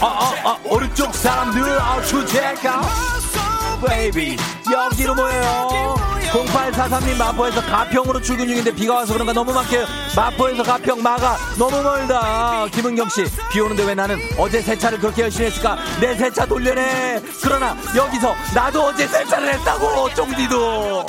아아아 0.00 0.60
오른쪽 0.66 1.12
사람들 1.12 1.80
아 1.80 2.00
출첵 2.02 2.56
아 2.66 3.80
baby 3.84 4.36
여기로 4.70 5.16
모여요 5.16 5.96
0843님 6.34 7.16
마포에서 7.16 7.62
가평으로 7.62 8.20
출근 8.20 8.48
중인데 8.48 8.74
비가 8.74 8.94
와서 8.94 9.12
그런가 9.12 9.32
너무 9.32 9.52
막혀요. 9.52 9.84
마포에서 10.16 10.64
가평 10.64 11.00
마가 11.00 11.36
너무 11.56 11.80
멀다. 11.80 12.66
김은경 12.72 13.08
씨 13.08 13.24
비 13.52 13.60
오는데 13.60 13.84
왜 13.84 13.94
나는 13.94 14.18
어제 14.36 14.60
세차를 14.60 14.98
그렇게 14.98 15.22
열심히 15.22 15.46
했을까? 15.46 15.78
내 16.00 16.14
세차 16.16 16.44
돌려내. 16.44 17.22
그러나 17.40 17.76
여기서 17.94 18.34
나도 18.52 18.82
어제 18.86 19.06
세차를 19.06 19.54
했다고 19.54 20.12
쫑디도. 20.14 21.06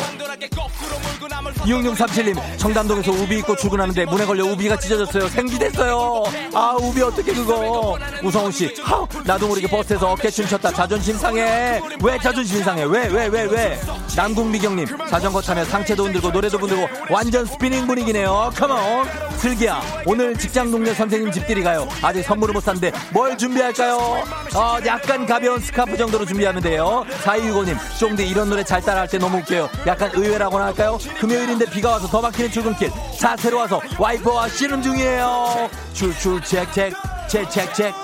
6637님 1.65 2.39
청담동에서 2.59 3.11
우비 3.11 3.39
입고 3.39 3.55
출근하는데 3.55 4.05
문에 4.05 4.25
걸려 4.25 4.45
우비가 4.45 4.77
찢어졌어요. 4.77 5.27
생기됐어요. 5.29 6.23
아 6.53 6.75
우비 6.79 7.01
어떻게 7.01 7.33
그거. 7.33 7.97
우성훈 8.21 8.51
씨 8.51 8.71
하우 8.83 9.07
나도 9.23 9.47
모르게 9.47 9.67
버스에서 9.67 10.11
어깨춤 10.11 10.45
췄다. 10.47 10.71
자존심 10.71 11.17
상해. 11.17 11.81
왜 12.03 12.19
자존심 12.21 12.63
상해? 12.63 12.83
왜 12.83 13.07
왜 13.07 13.25
왜왜? 13.27 13.81
남궁미경님 14.15 14.85
자전거 15.15 15.39
타며 15.39 15.63
상체도 15.63 16.07
흔들고 16.07 16.29
노래도 16.29 16.57
부르고 16.57 16.89
완전 17.09 17.45
스피닝 17.45 17.87
분위기네요. 17.87 18.51
come 18.53 18.89
on 18.89 19.07
슬기야 19.37 19.81
오늘 20.05 20.37
직장 20.37 20.69
동료 20.69 20.93
선생님 20.93 21.31
집들이 21.31 21.63
가요. 21.63 21.87
아직 22.01 22.21
선물을 22.21 22.51
못 22.51 22.61
샀는데 22.61 22.91
뭘 23.13 23.37
준비할까요? 23.37 23.95
어 23.95 24.77
약간 24.85 25.25
가벼운 25.25 25.61
스카프 25.61 25.95
정도로 25.95 26.25
준비하면 26.25 26.61
돼요. 26.61 27.05
4265님 27.23 27.77
쫑디 27.97 28.27
이런 28.27 28.49
노래 28.49 28.61
잘 28.61 28.81
따라할 28.81 29.07
때 29.07 29.17
너무 29.17 29.37
웃겨요. 29.37 29.69
약간 29.87 30.11
의외라고나 30.13 30.65
할까요? 30.65 30.97
금요일인데 31.17 31.69
비가 31.69 31.91
와서 31.91 32.07
더 32.07 32.19
막히는 32.19 32.51
출근길. 32.51 32.91
자세로 33.17 33.59
와서 33.59 33.79
와이퍼와 33.97 34.49
씨름 34.49 34.81
중이에요. 34.81 35.69
출출 35.93 36.41
책 36.41 36.69
책 36.73 36.93
책 37.29 37.49
책 37.49 37.73
책 37.73 37.95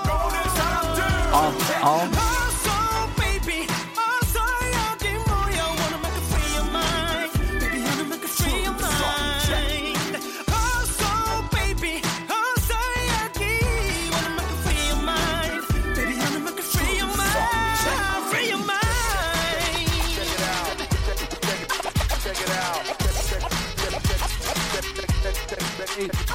어, 1.33 1.51
어. 1.83 2.40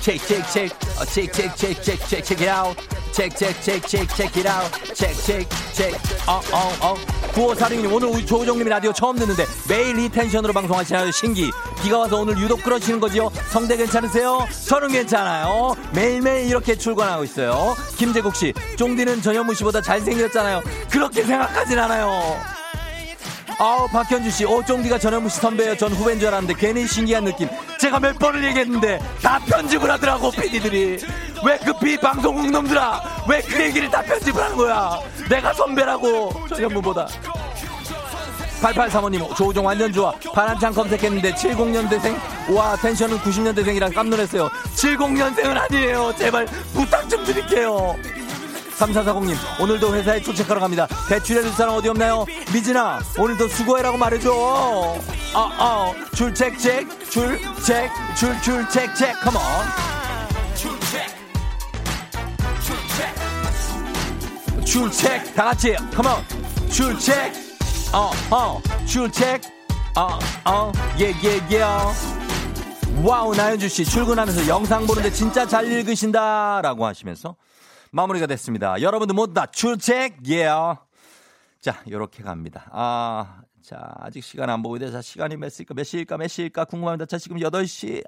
Check 0.07 0.21
check 0.25 0.47
check. 0.53 0.71
Uh, 1.01 1.05
check 1.05 1.33
check 1.33 1.57
check 1.57 1.83
check 1.83 1.99
check 2.07 2.25
check 2.25 2.41
it 2.41 2.49
out. 2.49 2.77
check 3.12 3.37
check 3.37 3.61
check 3.61 3.89
check 3.89 4.14
check 4.14 4.39
it 4.39 4.49
out. 4.49 4.95
check 4.95 5.20
check 5.22 5.49
check 5.72 5.97
어어어 6.29 6.95
9546님 7.35 7.93
오늘 7.93 8.09
우리 8.09 8.25
조우종님이 8.25 8.71
라디오 8.71 8.93
처음 8.93 9.19
듣는데 9.19 9.45
매일 9.69 9.99
이 9.99 10.09
텐션으로 10.09 10.53
방송하시나요? 10.53 11.11
신기. 11.11 11.51
비가 11.83 11.99
와서 11.99 12.19
오늘 12.19 12.39
유독 12.39 12.63
그러시는 12.63 13.01
거지요? 13.01 13.33
성대 13.51 13.77
괜찮으세요? 13.77 14.47
저는 14.69 14.93
괜찮아요. 14.93 15.75
매일매일 15.93 16.49
이렇게 16.49 16.77
출근하고 16.77 17.25
있어요. 17.25 17.75
김재국 17.97 18.37
씨 18.37 18.55
쫑디는 18.77 19.23
전현무 19.23 19.55
씨보다 19.55 19.83
잘생겼잖아요. 19.83 20.63
그렇게 20.89 21.25
생각하진 21.25 21.81
않아요. 21.81 22.57
아우 23.59 23.89
박현주 23.89 24.31
씨, 24.31 24.45
오 24.45 24.63
쫑디가 24.63 24.99
전현무 24.99 25.31
씨 25.31 25.41
선배예요. 25.41 25.77
전 25.79 25.91
후배인 25.91 26.21
줄 26.21 26.29
알았는데 26.29 26.55
괜히 26.61 26.87
신기한 26.87 27.25
느낌. 27.25 27.49
제가 27.87 28.01
몇 28.01 28.18
번을 28.18 28.43
얘기했는데 28.45 28.99
다 29.22 29.39
편집을 29.47 29.89
하더라고 29.93 30.30
PD들이. 30.32 30.99
왜 31.45 31.57
그 31.64 31.72
비방송국 31.78 32.51
놈들아? 32.51 33.01
왜 33.28 33.41
그 33.43 33.62
얘기를 33.62 33.89
다 33.89 34.03
편집을 34.03 34.43
하는 34.43 34.57
거야? 34.57 34.99
내가 35.30 35.53
선배라고 35.53 36.49
전현무보다. 36.49 37.07
8835님, 38.61 39.37
조우종 39.37 39.66
완전 39.66 39.93
좋아. 39.93 40.12
바람창 40.34 40.72
검색했는데 40.72 41.34
70년대생? 41.34 42.16
와, 42.57 42.74
텐션은 42.76 43.18
90년대생이라 43.18 43.95
깜놀했어요. 43.95 44.49
70년생은 44.74 45.57
아니에요. 45.57 46.12
제발 46.18 46.47
부탁 46.72 47.09
좀 47.09 47.22
드릴게요. 47.24 47.95
3440님, 48.79 49.37
오늘도 49.61 49.95
회사에 49.95 50.20
출첵하러 50.20 50.61
갑니다. 50.61 50.87
대출해줄 51.09 51.51
사람 51.53 51.74
어디 51.74 51.89
없나요? 51.89 52.27
미진아, 52.53 53.01
오늘도 53.18 53.49
수고해라고 53.49 53.97
말해줘. 53.97 54.31
어, 54.33 55.01
어, 55.35 55.95
출첵책, 56.14 57.11
출첵, 57.11 57.91
출, 58.16 58.41
출첵책, 58.43 59.20
come 59.22 59.34
on. 59.34 59.43
출첵, 64.64 65.35
다 65.35 65.45
같이, 65.45 65.74
come 65.95 66.11
on. 66.11 66.22
출첵, 66.70 67.33
어, 67.95 68.11
어, 68.31 68.61
출첵, 68.85 69.41
어, 69.97 70.18
어, 70.45 70.72
예, 71.01 71.14
예, 71.24 71.41
예. 71.51 71.62
wow, 73.03 73.35
나현주 73.35 73.68
씨, 73.68 73.85
출근하면서 73.85 74.49
영상 74.49 74.87
보는데 74.87 75.11
진짜 75.11 75.47
잘 75.47 75.70
읽으신다 75.70 76.61
라고 76.62 76.85
하시면서 76.87 77.37
마무리가 77.91 78.26
됐습니다. 78.26 78.80
여러분들 78.80 79.14
모두 79.14 79.34
다 79.34 79.47
출첵, 79.47 80.14
예. 80.28 80.47
자, 81.61 81.82
요렇게 81.89 82.22
갑니다. 82.22 82.68
아, 82.70 83.43
자, 83.62 83.95
아직 83.99 84.22
시간 84.22 84.51
안 84.51 84.62
보고 84.62 84.76
있는데, 84.76 84.93
자, 84.93 85.03
시간이 85.03 85.37
몇 85.37 85.49
시일까, 85.49 85.74
몇 85.74 85.84
시일까, 85.84 86.16
몇 86.16 86.28
시일까 86.28 86.64
궁금합니다. 86.66 87.07
자, 87.07 87.18
지금 87.18 87.39
8시 87.39 88.05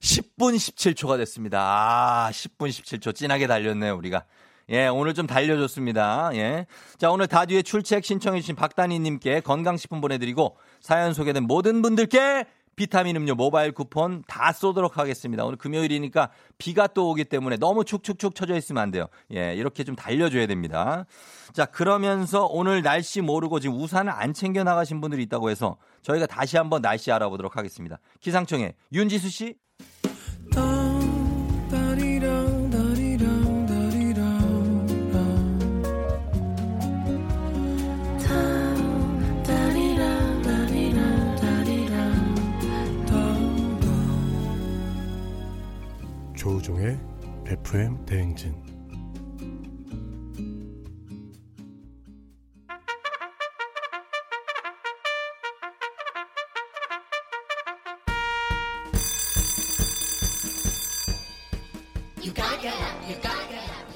10분 0.00 0.56
17초가 0.56 1.16
됐습니다. 1.18 1.60
아, 1.60 2.30
10분 2.30 2.68
17초. 2.68 3.14
진하게 3.14 3.46
달렸네요, 3.46 3.96
우리가. 3.96 4.24
예, 4.70 4.86
오늘 4.86 5.14
좀 5.14 5.26
달려줬습니다. 5.26 6.30
예. 6.34 6.66
자, 6.98 7.10
오늘 7.10 7.26
다뒤에 7.26 7.62
출첵 7.62 8.04
신청해주신 8.04 8.56
박다니님께 8.56 9.40
건강식품 9.40 10.00
보내드리고 10.00 10.56
사연 10.80 11.14
소개된 11.14 11.44
모든 11.44 11.82
분들께 11.82 12.46
비타민 12.76 13.16
음료 13.16 13.34
모바일 13.34 13.72
쿠폰 13.72 14.22
다 14.26 14.52
쏘도록 14.52 14.98
하겠습니다. 14.98 15.44
오늘 15.44 15.58
금요일이니까 15.58 16.30
비가 16.58 16.86
또 16.86 17.10
오기 17.10 17.24
때문에 17.24 17.56
너무 17.56 17.84
축축축 17.84 18.34
쳐져 18.34 18.56
있으면 18.56 18.82
안 18.82 18.90
돼요. 18.90 19.06
예, 19.32 19.54
이렇게 19.54 19.84
좀 19.84 19.94
달려줘야 19.94 20.46
됩니다. 20.46 21.04
자, 21.52 21.66
그러면서 21.66 22.46
오늘 22.46 22.82
날씨 22.82 23.20
모르고 23.20 23.60
지금 23.60 23.80
우산을 23.80 24.12
안 24.12 24.32
챙겨 24.32 24.64
나가신 24.64 25.00
분들이 25.00 25.22
있다고 25.24 25.50
해서 25.50 25.76
저희가 26.02 26.26
다시 26.26 26.56
한번 26.56 26.82
날씨 26.82 27.12
알아보도록 27.12 27.56
하겠습니다. 27.56 27.98
기상청에 28.20 28.74
윤지수 28.92 29.28
씨. 29.28 29.56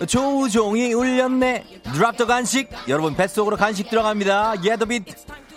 조종이 0.06 0.92
울렸네. 0.92 1.64
드랍 1.94 2.16
더 2.16 2.26
간식. 2.26 2.68
여러분 2.88 3.14
뱃속으로 3.14 3.56
간식 3.56 3.90
들어갑니다. 3.90 4.64
예더빗. 4.64 5.04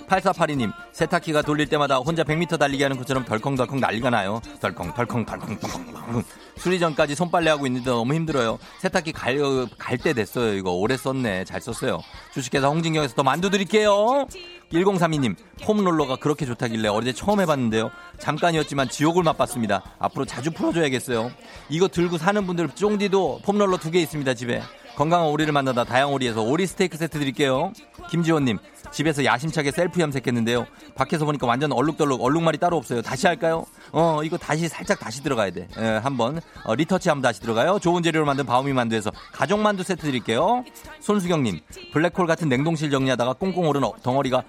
8482님, 0.10 0.74
세탁기가 0.92 1.44
돌릴 1.44 1.68
때마다 1.70 1.98
혼자 1.98 2.24
100m 2.24 2.58
달리기 2.58 2.82
하는 2.82 2.98
것처럼 2.98 3.26
덜컹덜컹 3.26 3.80
난리가 3.80 4.10
나요. 4.10 4.42
덜컹, 4.60 4.96
덜컹, 4.96 5.24
덜컹, 5.24 5.60
덜컹. 5.60 6.24
수리 6.58 6.80
전까지 6.80 7.14
손빨래 7.14 7.52
하고 7.52 7.68
있는데 7.68 7.92
너무 7.92 8.16
힘들어요. 8.16 8.58
세탁기 8.80 9.12
갈, 9.12 9.38
갈 9.78 9.98
때 10.00 10.14
됐어요. 10.14 10.54
이거 10.56 10.72
오래 10.72 10.98
썼네. 10.98 11.46
잘 11.46 11.62
썼어요. 11.62 12.00
주식회사 12.34 12.70
홍진경에서 12.70 13.14
더 13.14 13.22
만두 13.24 13.52
드릴게요. 13.52 14.26
1032님, 14.72 15.36
폼롤러가 15.64 16.18
그렇게 16.18 16.46
좋다길래 16.46 16.90
어제 16.90 17.12
처음 17.14 17.42
해봤는데요. 17.42 17.90
잠깐이었지만 18.20 18.90
지옥을 18.90 19.24
맛봤습니다. 19.24 19.82
앞으로 20.00 20.26
자주 20.26 20.52
풀어줘야겠어요. 20.52 21.32
이거 21.70 21.88
들고 21.88 22.18
사는 22.18 22.46
분들 22.46 22.70
쫑디도 22.76 23.42
폼롤러 23.44 23.78
두 23.78 23.90
개 23.92 24.00
있습니다. 24.00 24.34
집에. 24.36 24.62
건강한 24.96 25.28
오리를 25.30 25.52
만나다 25.54 25.86
다양오리에서 25.86 26.42
오리 26.42 26.68
스테이크 26.68 26.98
세트 26.98 27.20
드릴게요. 27.20 27.72
김지원님, 28.10 28.58
집에서 28.92 29.24
야심차게 29.24 29.72
셀프 29.72 30.02
염색했는데요. 30.02 30.66
밖에서 30.96 31.24
보니까 31.26 31.48
완전 31.48 31.72
얼룩덜룩, 31.72 32.22
얼룩말이 32.22 32.58
따로 32.58 32.76
없어요. 32.78 33.02
다시 33.02 33.28
할까요? 33.28 33.66
어, 33.92 34.22
이거 34.24 34.38
다시 34.38 34.68
살짝 34.68 35.00
다시 35.00 35.24
들어가야 35.24 35.52
돼. 35.52 35.68
예, 35.78 35.84
한번 36.04 36.42
어, 36.66 36.76
retouch 36.76 37.08
한번 37.08 37.22
다시 37.30 37.40
들어가요. 37.40 37.80
좋은 37.80 38.04
재료로 38.04 38.26
만든 38.26 38.46
바우미 38.46 38.74
만두에서 38.74 39.12
가족 39.32 39.60
만두 39.60 39.84
세트 39.84 40.02
드릴게요. 40.02 40.66
손수경님, 41.00 41.60
블랙홀 41.94 42.28
같은 42.28 42.50
냉동실 42.50 42.90
정리하다가 42.92 43.34
꽁꽁 43.34 43.68
오른 43.70 43.84
어- 43.84 43.94
덩어리가 44.04 44.44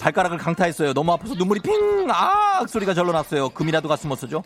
발가락을 0.00 0.38
강타했어요. 0.38 0.92
너무 0.92 1.12
아파서 1.12 1.34
눈물이 1.34 1.60
핑! 1.60 2.06
아! 2.10 2.64
소리가 2.68 2.94
절로 2.94 3.12
났어요. 3.12 3.48
금이라도 3.48 3.88
갔으면 3.88 4.12
어쩌죠? 4.16 4.42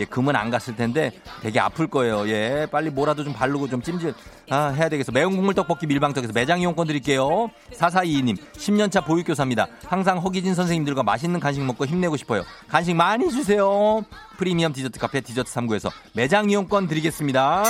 예, 0.00 0.04
금은 0.04 0.34
안 0.34 0.50
갔을 0.50 0.74
텐데 0.74 1.12
되게 1.40 1.60
아플 1.60 1.86
거예요. 1.86 2.26
예, 2.28 2.66
빨리 2.72 2.90
뭐라도 2.90 3.22
좀 3.22 3.32
바르고 3.32 3.68
좀 3.68 3.80
찜질 3.80 4.12
아, 4.50 4.68
해야 4.68 4.88
되겠어. 4.94 5.12
매운 5.12 5.36
국물 5.36 5.54
떡볶이 5.54 5.86
밀방떡에서 5.86 6.32
매장 6.32 6.60
이용권 6.60 6.86
드릴게요. 6.86 7.50
4422님, 7.72 8.36
10년차 8.52 9.04
보육교사입니다. 9.04 9.68
항상 9.86 10.18
허기진 10.18 10.54
선생님들과 10.54 11.02
맛있는 11.02 11.40
간식 11.40 11.62
먹고 11.62 11.86
힘내고 11.86 12.16
싶어요. 12.16 12.44
간식 12.68 12.94
많이 12.94 13.30
주세요. 13.30 14.02
프리미엄 14.36 14.72
디저트 14.72 14.98
카페 14.98 15.20
디저트 15.20 15.50
3구에서 15.52 15.90
매장 16.14 16.50
이용권 16.50 16.88
드리겠습니다. 16.88 17.62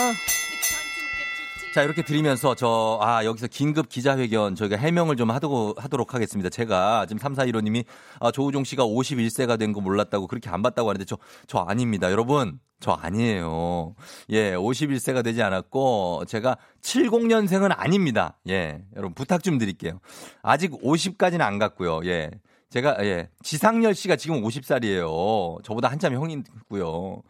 자, 1.74 1.82
이렇게 1.82 2.02
드리면서 2.02 2.54
저, 2.54 3.00
아, 3.02 3.24
여기서 3.24 3.48
긴급 3.48 3.88
기자회견 3.88 4.54
저희가 4.54 4.76
해명을 4.76 5.16
좀 5.16 5.32
하도록, 5.32 5.82
하도록 5.82 6.14
하겠습니다. 6.14 6.48
제가 6.48 7.06
지금 7.06 7.20
3415님이 7.20 7.84
아, 8.20 8.30
조우종 8.30 8.62
씨가 8.62 8.84
51세가 8.84 9.58
된 9.58 9.72
거 9.72 9.80
몰랐다고 9.80 10.28
그렇게 10.28 10.48
안 10.50 10.62
봤다고 10.62 10.90
하는데 10.90 11.04
저, 11.04 11.18
저 11.48 11.58
아닙니다. 11.58 12.12
여러분, 12.12 12.60
저 12.78 12.92
아니에요. 12.92 13.96
예, 14.30 14.52
51세가 14.52 15.24
되지 15.24 15.42
않았고 15.42 16.26
제가 16.28 16.58
70년생은 16.80 17.74
아닙니다. 17.76 18.38
예, 18.48 18.84
여러분 18.94 19.14
부탁 19.14 19.42
좀 19.42 19.58
드릴게요. 19.58 19.98
아직 20.42 20.70
50까지는 20.80 21.40
안 21.40 21.58
갔고요. 21.58 22.02
예. 22.04 22.30
제가, 22.70 23.04
예, 23.04 23.30
지상열 23.42 23.96
씨가 23.96 24.14
지금 24.14 24.42
50살이에요. 24.42 25.62
저보다 25.64 25.88
한참 25.88 26.14
형이고요. 26.14 27.22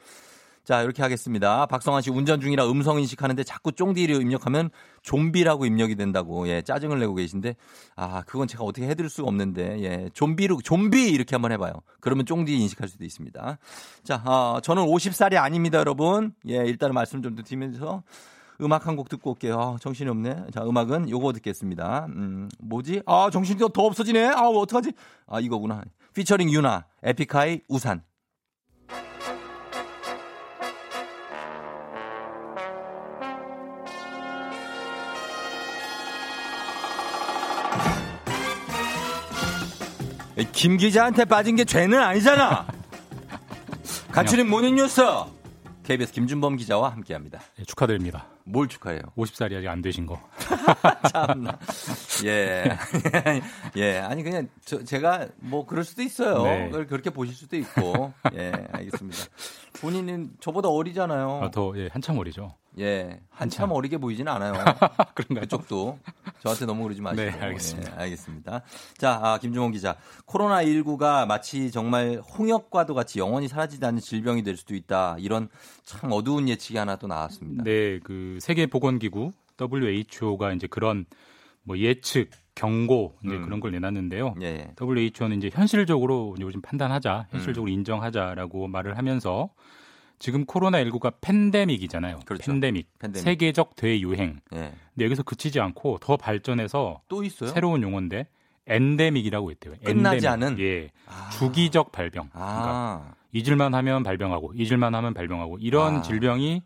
자, 0.64 0.80
이렇게 0.82 1.02
하겠습니다. 1.02 1.66
박성환 1.66 2.00
씨 2.00 2.10
운전 2.10 2.40
중이라 2.40 2.70
음성 2.70 2.98
인식하는데 2.98 3.44
자꾸 3.44 3.70
쫑디를 3.72 4.22
입력하면 4.22 4.70
좀비라고 5.02 5.66
입력이 5.66 5.94
된다고, 5.94 6.48
예, 6.48 6.62
짜증을 6.62 6.98
내고 6.98 7.14
계신데, 7.14 7.54
아, 7.96 8.22
그건 8.22 8.48
제가 8.48 8.64
어떻게 8.64 8.86
해드릴 8.88 9.10
수가 9.10 9.28
없는데, 9.28 9.82
예, 9.82 10.10
좀비로, 10.14 10.62
좀비 10.62 11.10
이렇게 11.10 11.34
한번 11.34 11.52
해봐요. 11.52 11.74
그러면 12.00 12.24
쫑디 12.24 12.56
인식할 12.58 12.88
수도 12.88 13.04
있습니다. 13.04 13.58
자, 14.04 14.16
어, 14.24 14.60
저는 14.62 14.84
50살이 14.84 15.36
아닙니다, 15.36 15.78
여러분. 15.78 16.32
예, 16.48 16.56
일단은 16.56 16.94
말씀 16.94 17.22
좀 17.22 17.34
드리면서 17.34 18.02
음악 18.60 18.86
한 18.86 18.96
곡 18.96 19.08
듣고 19.10 19.32
올게요. 19.32 19.60
아, 19.60 19.76
정신이 19.80 20.08
없네. 20.08 20.46
자, 20.54 20.62
음악은 20.64 21.10
요거 21.10 21.32
듣겠습니다. 21.34 22.06
음, 22.08 22.48
뭐지? 22.60 23.02
아, 23.04 23.28
정신이 23.30 23.58
더, 23.58 23.68
더 23.68 23.82
없어지네? 23.82 24.28
아, 24.28 24.48
어떡하지? 24.48 24.92
아, 25.26 25.40
이거구나. 25.40 25.82
피처링 26.14 26.50
유나, 26.50 26.86
에픽하이, 27.02 27.60
우산. 27.68 28.02
김 40.52 40.76
기자한테 40.76 41.24
빠진 41.24 41.56
게 41.56 41.64
죄는 41.64 42.00
아니잖아. 42.00 42.66
간추린 44.12 44.48
모닝뉴스. 44.48 45.02
KBS 45.84 46.12
김준범 46.12 46.56
기자와 46.56 46.90
함께합니다. 46.92 47.40
네, 47.56 47.64
축하드립니다. 47.64 48.26
뭘 48.44 48.68
축하해요? 48.68 49.02
50살이 49.16 49.56
아직 49.56 49.68
안 49.68 49.82
되신 49.82 50.06
거. 50.06 50.18
참나. 51.12 51.58
예. 52.24 52.64
예. 53.76 53.98
아니, 53.98 54.22
그냥 54.22 54.48
저, 54.64 54.82
제가 54.82 55.28
뭐 55.36 55.66
그럴 55.66 55.84
수도 55.84 56.02
있어요. 56.02 56.42
네. 56.42 56.70
그렇게 56.86 57.10
보실 57.10 57.34
수도 57.34 57.56
있고. 57.56 58.12
예, 58.34 58.52
알겠습니다. 58.72 59.24
본인은 59.80 60.30
저보다 60.40 60.68
어리잖아요. 60.70 61.40
아, 61.42 61.50
더 61.50 61.74
예, 61.76 61.88
한참 61.92 62.16
어리죠. 62.18 62.54
예. 62.78 63.20
한참 63.30 63.70
어리게 63.70 63.98
보이지는 63.98 64.32
않아요. 64.32 64.52
그런가요? 65.14 65.40
그쪽도. 65.40 65.98
저한테 66.40 66.66
너무 66.66 66.82
그러지 66.84 67.00
마시고. 67.00 67.22
네, 67.22 67.30
알겠습니다. 67.30 67.92
예, 67.92 68.02
알겠습니다. 68.02 68.62
자, 68.98 69.20
아, 69.22 69.38
김종원 69.38 69.72
기자. 69.72 69.96
코로나 70.26 70.62
19가 70.64 71.26
마치 71.26 71.70
정말 71.70 72.20
홍역과도 72.38 72.94
같이 72.94 73.18
영원히 73.18 73.48
사라지지 73.48 73.84
않는 73.84 74.00
질병이 74.00 74.42
될 74.42 74.56
수도 74.56 74.74
있다. 74.74 75.16
이런 75.18 75.48
참 75.84 76.12
어두운 76.12 76.48
예측이 76.48 76.76
하나 76.76 76.96
또 76.96 77.06
나왔습니다. 77.06 77.64
네, 77.64 78.00
그 78.00 78.38
세계 78.40 78.66
보건기구 78.66 79.32
WHO가 79.60 80.52
이제 80.52 80.66
그런 80.66 81.06
뭐 81.62 81.78
예측, 81.78 82.30
경고 82.54 83.16
이제 83.24 83.34
음. 83.34 83.42
그런 83.42 83.60
걸 83.60 83.72
내놨는데요. 83.72 84.34
예, 84.42 84.46
예. 84.46 84.74
WHO는 84.80 85.38
이제 85.38 85.50
현실적으로 85.52 86.36
요즘 86.40 86.60
판단하자, 86.60 87.28
현실적으로 87.30 87.70
인정하자라고 87.70 88.68
말을 88.68 88.96
하면서 88.96 89.50
지금 90.18 90.44
코로나19가 90.46 91.14
팬데믹이잖아요. 91.20 92.20
그렇죠. 92.24 92.50
팬데믹, 92.50 92.98
팬데믹. 92.98 93.24
세계적 93.24 93.76
대유행. 93.76 94.40
예. 94.54 94.72
근데 94.94 95.04
여기서 95.04 95.22
그치지 95.22 95.60
않고 95.60 95.98
더 96.00 96.16
발전해서 96.16 97.00
또 97.08 97.22
있어요? 97.24 97.50
새로운 97.50 97.82
용어인데 97.82 98.26
엔데믹이라고 98.66 99.50
있대요. 99.52 99.74
끝나지 99.84 100.26
엔데믹. 100.26 100.28
않은? 100.28 100.58
예. 100.60 100.90
아. 101.06 101.30
주기적 101.30 101.92
발병. 101.92 102.30
그러니까 102.30 102.52
아. 102.52 103.14
잊을만 103.32 103.74
하면 103.74 104.02
발병하고 104.02 104.52
잊을만 104.54 104.94
하면 104.94 105.12
발병하고 105.14 105.58
이런 105.60 105.96
아. 105.96 106.02
질병이 106.02 106.62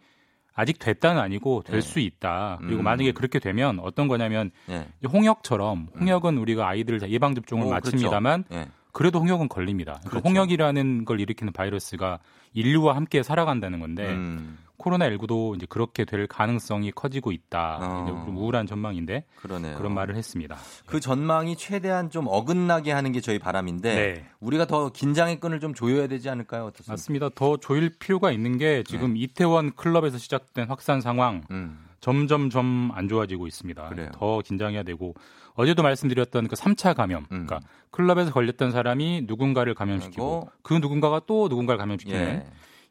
아직 0.54 0.78
됐다는 0.80 1.20
아니고 1.22 1.62
될 1.64 1.76
네. 1.76 1.80
수 1.80 2.00
있다. 2.00 2.58
그리고 2.60 2.82
음. 2.82 2.84
만약에 2.84 3.12
그렇게 3.12 3.38
되면 3.38 3.78
어떤 3.78 4.08
거냐면 4.08 4.50
예. 4.68 4.88
홍역처럼 5.06 5.88
홍역은 5.98 6.36
우리가 6.36 6.68
아이들 6.68 6.98
다 6.98 7.08
예방 7.08 7.34
접종을 7.36 7.66
오, 7.66 7.70
마칩니다만 7.70 8.44
그렇죠. 8.44 8.70
예. 8.88 8.92
그래도 8.92 9.20
홍역은 9.20 9.48
걸립니다. 9.48 9.92
그러니까 10.00 10.10
그렇죠. 10.10 10.28
홍역이라는 10.28 11.04
걸 11.04 11.20
일으키는 11.20 11.52
바이러스가 11.52 12.18
인류와 12.54 12.96
함께 12.96 13.22
살아간다는 13.22 13.78
건데 13.80 14.08
음. 14.08 14.58
코로나19도 14.78 15.56
이제 15.56 15.66
그렇게 15.68 16.04
될 16.04 16.26
가능성이 16.28 16.92
커지고 16.92 17.32
있다. 17.32 17.78
어. 17.80 18.26
우울한 18.28 18.66
전망인데 18.66 19.24
그러네요. 19.36 19.76
그런 19.76 19.92
말을 19.92 20.14
했습니다. 20.16 20.56
그 20.86 21.00
전망이 21.00 21.56
최대한 21.56 22.10
좀 22.10 22.26
어긋나게 22.28 22.92
하는 22.92 23.10
게 23.12 23.20
저희 23.20 23.38
바람인데 23.40 23.94
네. 23.94 24.26
우리가 24.40 24.66
더 24.66 24.90
긴장의 24.90 25.40
끈을 25.40 25.58
좀 25.60 25.74
조여야 25.74 26.06
되지 26.06 26.30
않을까요? 26.30 26.66
어떻습니까? 26.66 26.92
맞습니다. 26.92 27.28
더 27.34 27.56
조일 27.56 27.90
필요가 27.98 28.30
있는 28.30 28.56
게 28.56 28.84
지금 28.84 29.16
이태원 29.16 29.74
클럽에서 29.74 30.16
시작된 30.16 30.68
확산 30.68 31.00
상황 31.00 31.42
음. 31.50 31.84
점점 32.00 32.48
점 32.48 32.92
안 32.94 33.08
좋아지고 33.08 33.48
있습니다. 33.48 33.88
그래요. 33.88 34.10
더 34.14 34.40
긴장해야 34.42 34.84
되고 34.84 35.14
어제도 35.58 35.82
말씀드렸던 35.82 36.46
그 36.46 36.54
3차 36.54 36.94
감염. 36.94 37.22
음. 37.32 37.46
그러니까 37.46 37.60
클럽에서 37.90 38.32
걸렸던 38.32 38.70
사람이 38.70 39.24
누군가를 39.26 39.74
감염시키고 39.74 40.48
그 40.62 40.74
누군가가 40.74 41.22
또 41.26 41.48
누군가를 41.48 41.78
감염시키는 41.78 42.20
예. 42.20 42.46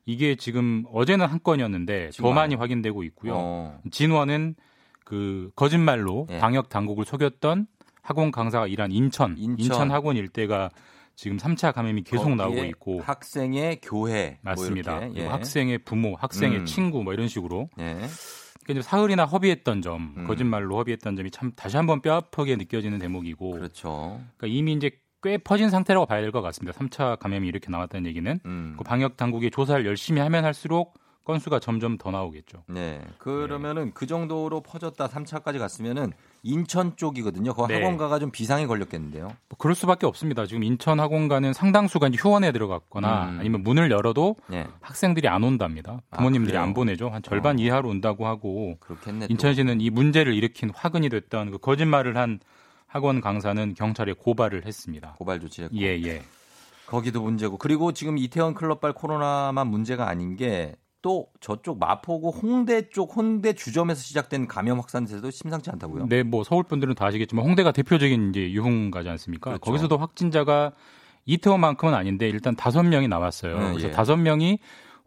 이게 0.05 0.35
지금 0.35 0.83
어제는 0.91 1.25
한 1.25 1.39
건이었는데 1.41 2.11
더 2.17 2.31
많이. 2.33 2.55
확인되고 2.55 3.03
있고요. 3.03 3.33
어. 3.35 3.79
진원은 3.89 4.55
그 5.05 5.49
거짓말로 5.55 6.27
예. 6.29 6.39
방역 6.39 6.67
당국을 6.67 7.05
속였던 7.05 7.67
학원 8.01 8.31
강사가 8.31 8.67
일한 8.67 8.91
인천, 8.91 9.37
인천. 9.37 9.65
인천, 9.65 9.91
학원 9.91 10.17
일대가 10.17 10.69
지금 11.15 11.37
3차 11.37 11.73
감염이 11.73 12.03
계속 12.03 12.35
나오고 12.35 12.63
있고 12.65 13.01
학생의 13.01 13.79
교회 13.81 14.39
뭐 14.41 14.51
맞습니다. 14.51 14.99
그리고 14.99 15.15
예. 15.15 15.25
학생의 15.25 15.79
부모, 15.79 16.15
학생의 16.15 16.59
음. 16.59 16.65
친구 16.65 17.03
뭐 17.03 17.13
이런 17.13 17.29
식으로 17.29 17.69
예. 17.79 17.97
그러니까 18.67 18.87
사흘이나 18.87 19.25
허비했던 19.25 19.81
점, 19.81 20.13
음. 20.17 20.27
거짓말로 20.27 20.77
허비했던 20.77 21.15
점이 21.15 21.31
참 21.31 21.51
다시 21.55 21.77
한번 21.77 22.01
뼈아프게 22.01 22.55
느껴지는 22.57 22.99
대목이고 22.99 23.51
그렇죠. 23.51 24.21
그러니까 24.37 24.55
이미 24.57 24.73
이제 24.73 24.91
꽤 25.23 25.37
퍼진 25.39 25.69
상태라고 25.69 26.05
봐야 26.05 26.21
될 26.21 26.31
것 26.31 26.41
같습니다. 26.41 26.77
3차 26.77 27.17
감염이 27.19 27.47
이렇게 27.47 27.69
나왔다는 27.71 28.07
얘기는 28.07 28.39
음. 28.45 28.75
그 28.77 28.83
방역 28.83 29.17
당국이 29.17 29.49
조사를 29.49 29.83
열심히 29.85 30.21
하면 30.21 30.45
할수록 30.45 30.93
건수가 31.27 31.59
점점 31.59 31.97
더 31.97 32.09
나오겠죠. 32.09 32.63
네. 32.67 33.01
그러면은 33.17 33.91
그 33.93 34.07
정도로 34.07 34.61
퍼졌다 34.61 35.07
3차까지 35.09 35.59
갔으면은 35.59 36.13
인천 36.41 36.95
쪽이거든요. 36.95 37.53
그 37.53 37.67
네. 37.67 37.75
학원가가 37.75 38.19
좀 38.19 38.31
비상이 38.31 38.65
걸렸겠는데요. 38.65 39.25
뭐 39.25 39.57
그럴 39.57 39.75
수밖에 39.75 40.05
없습니다. 40.05 40.45
지금 40.45 40.63
인천 40.63 41.01
학원가는 41.01 41.51
상당수가 41.51 42.07
이제 42.07 42.17
휴원에 42.17 42.53
들어갔거나 42.53 43.25
음. 43.25 43.39
아니면 43.41 43.63
문을 43.63 43.91
열어도 43.91 44.37
예. 44.53 44.67
학생들이 44.79 45.27
안 45.27 45.43
온답니다. 45.43 46.01
아, 46.11 46.17
부모님들이 46.17 46.53
그래요? 46.53 46.63
안 46.63 46.73
보내죠. 46.73 47.09
한 47.09 47.21
절반 47.21 47.57
어. 47.57 47.61
이하로 47.61 47.89
온다고 47.89 48.25
하고 48.25 48.77
그렇겠네. 48.79 49.27
또. 49.27 49.33
인천시는 49.33 49.81
이 49.81 49.89
문제를 49.89 50.33
일으킨 50.33 50.71
화근이 50.73 51.09
됐던 51.09 51.51
그 51.51 51.57
거짓말을 51.57 52.15
한 52.15 52.39
학원 52.85 53.19
강사는 53.19 53.73
경찰에 53.73 54.13
고발을 54.13 54.65
했습니다. 54.65 55.15
고발 55.17 55.41
조치했고. 55.41 55.75
예, 55.75 56.01
예. 56.03 56.23
거기도 56.85 57.21
문제고. 57.21 57.57
그리고 57.57 57.91
지금 57.91 58.17
이태원 58.17 58.53
클럽발 58.53 58.93
코로나만 58.93 59.67
문제가 59.67 60.07
아닌 60.07 60.37
게 60.37 60.73
또 61.07 61.27
저쪽 61.39 61.79
마포구 61.79 62.31
홍대 62.31 62.89
쪽 62.89 63.15
홍대 63.15 63.53
주점에서 63.53 64.01
시작된 64.01 64.45
감염 64.45 64.77
확산세도 64.79 65.31
심상치 65.31 65.69
않다고요. 65.69 66.07
네, 66.09 66.21
뭐 66.21 66.43
서울 66.43 66.65
분들은 66.65 66.95
다 66.95 67.05
아시겠지만 67.05 67.45
홍대가 67.45 67.71
대표적인 67.71 68.31
이제 68.31 68.51
유흥가지 68.51 69.07
않습니까? 69.07 69.51
그렇죠. 69.51 69.61
거기서도 69.61 69.97
확진자가 69.97 70.73
이태원만큼은 71.25 71.93
아닌데 71.93 72.27
일단 72.27 72.57
다섯 72.57 72.83
명이 72.83 73.07
나왔어요. 73.07 73.57
네, 73.57 73.69
그래서 73.69 73.87
예. 73.87 73.91
다섯 73.91 74.17
명이 74.17 74.59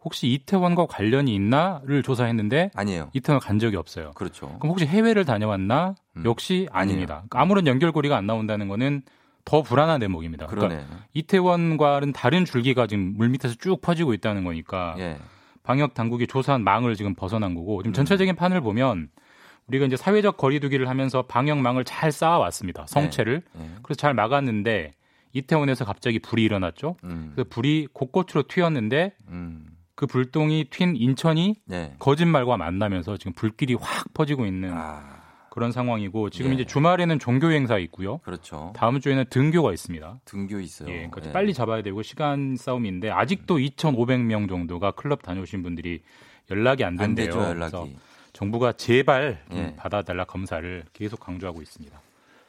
혹시 0.03 0.25
이태원과 0.29 0.87
관련이 0.87 1.35
있나를 1.35 2.01
조사했는데 2.01 2.71
아니에요. 2.73 3.11
이태원 3.13 3.39
간 3.39 3.59
적이 3.59 3.75
없어요. 3.75 4.09
그렇죠. 4.15 4.57
그럼 4.57 4.71
혹시 4.71 4.87
해외를 4.87 5.23
다녀왔나? 5.23 5.93
음. 6.17 6.23
역시 6.25 6.67
아닙니다. 6.71 7.13
아니에요. 7.13 7.27
그러니까 7.29 7.41
아무런 7.41 7.67
연결고리가 7.67 8.17
안 8.17 8.25
나온다는 8.25 8.67
거는 8.69 9.03
더 9.45 9.61
불안한 9.61 9.99
대목입니다. 9.99 10.47
그러니까 10.47 10.83
그러네. 10.83 11.01
이태원과는 11.13 12.13
다른 12.13 12.43
줄기가 12.43 12.87
지금 12.87 13.13
물 13.17 13.29
밑에서 13.29 13.53
쭉 13.53 13.81
퍼지고 13.81 14.15
있다는 14.15 14.43
거니까 14.43 14.95
예. 14.97 15.17
방역 15.71 15.93
당국이 15.93 16.27
조사한 16.27 16.65
망을 16.65 16.95
지금 16.95 17.15
벗어난 17.15 17.55
거고 17.55 17.77
음. 17.77 17.83
지금 17.83 17.93
전체적인 17.93 18.35
판을 18.35 18.59
보면 18.59 19.07
우리가 19.67 19.85
이제 19.85 19.95
사회적 19.95 20.35
거리두기를 20.35 20.89
하면서 20.89 21.21
방역망을 21.21 21.85
잘 21.85 22.11
쌓아왔습니다. 22.11 22.85
성체를 22.87 23.41
예. 23.57 23.69
그래서 23.81 23.97
잘 23.97 24.13
막았는데 24.13 24.91
이태원에서 25.31 25.85
갑자기 25.85 26.19
불이 26.19 26.43
일어났죠. 26.43 26.97
음. 27.05 27.31
그래서 27.33 27.47
불이 27.49 27.87
곳곳으로 27.93 28.43
튀었는데 28.49 29.13
음. 29.29 29.67
그 29.95 30.07
불똥이 30.07 30.65
튄 30.65 30.99
인천이 30.99 31.55
네. 31.67 31.95
거짓말과 31.99 32.57
만나면서 32.57 33.15
지금 33.15 33.31
불길이 33.31 33.75
확 33.75 34.13
퍼지고 34.13 34.45
있는 34.45 34.73
아, 34.73 35.20
그런 35.51 35.73
상황이고 35.73 36.29
지금 36.29 36.51
예. 36.51 36.55
이제 36.55 36.65
주말에는 36.65 37.19
종교 37.19 37.51
행사 37.51 37.77
있고요. 37.77 38.19
그렇죠. 38.19 38.71
다음 38.73 39.01
주에는 39.01 39.25
등교가 39.29 39.73
있습니다. 39.73 40.21
등교 40.23 40.61
있어요. 40.61 40.89
예, 40.89 41.09
그러니까 41.09 41.27
예. 41.27 41.31
빨리 41.33 41.53
잡아야 41.53 41.81
되고 41.83 42.01
시간 42.01 42.55
싸움인데 42.55 43.11
아직도 43.11 43.57
2,500명 43.57 44.47
정도가 44.47 44.91
클럽 44.91 45.21
다녀오신 45.21 45.61
분들이 45.61 46.03
연락이 46.49 46.85
안안 46.85 46.97
된대요. 46.97 47.25
되죠, 47.25 47.39
그래서 47.39 47.79
연락이. 47.79 47.97
정부가 48.31 48.71
제발 48.71 49.43
좀 49.49 49.59
예. 49.59 49.75
받아달라 49.75 50.23
검사를 50.23 50.85
계속 50.93 51.19
강조하고 51.19 51.61
있습니다. 51.61 52.01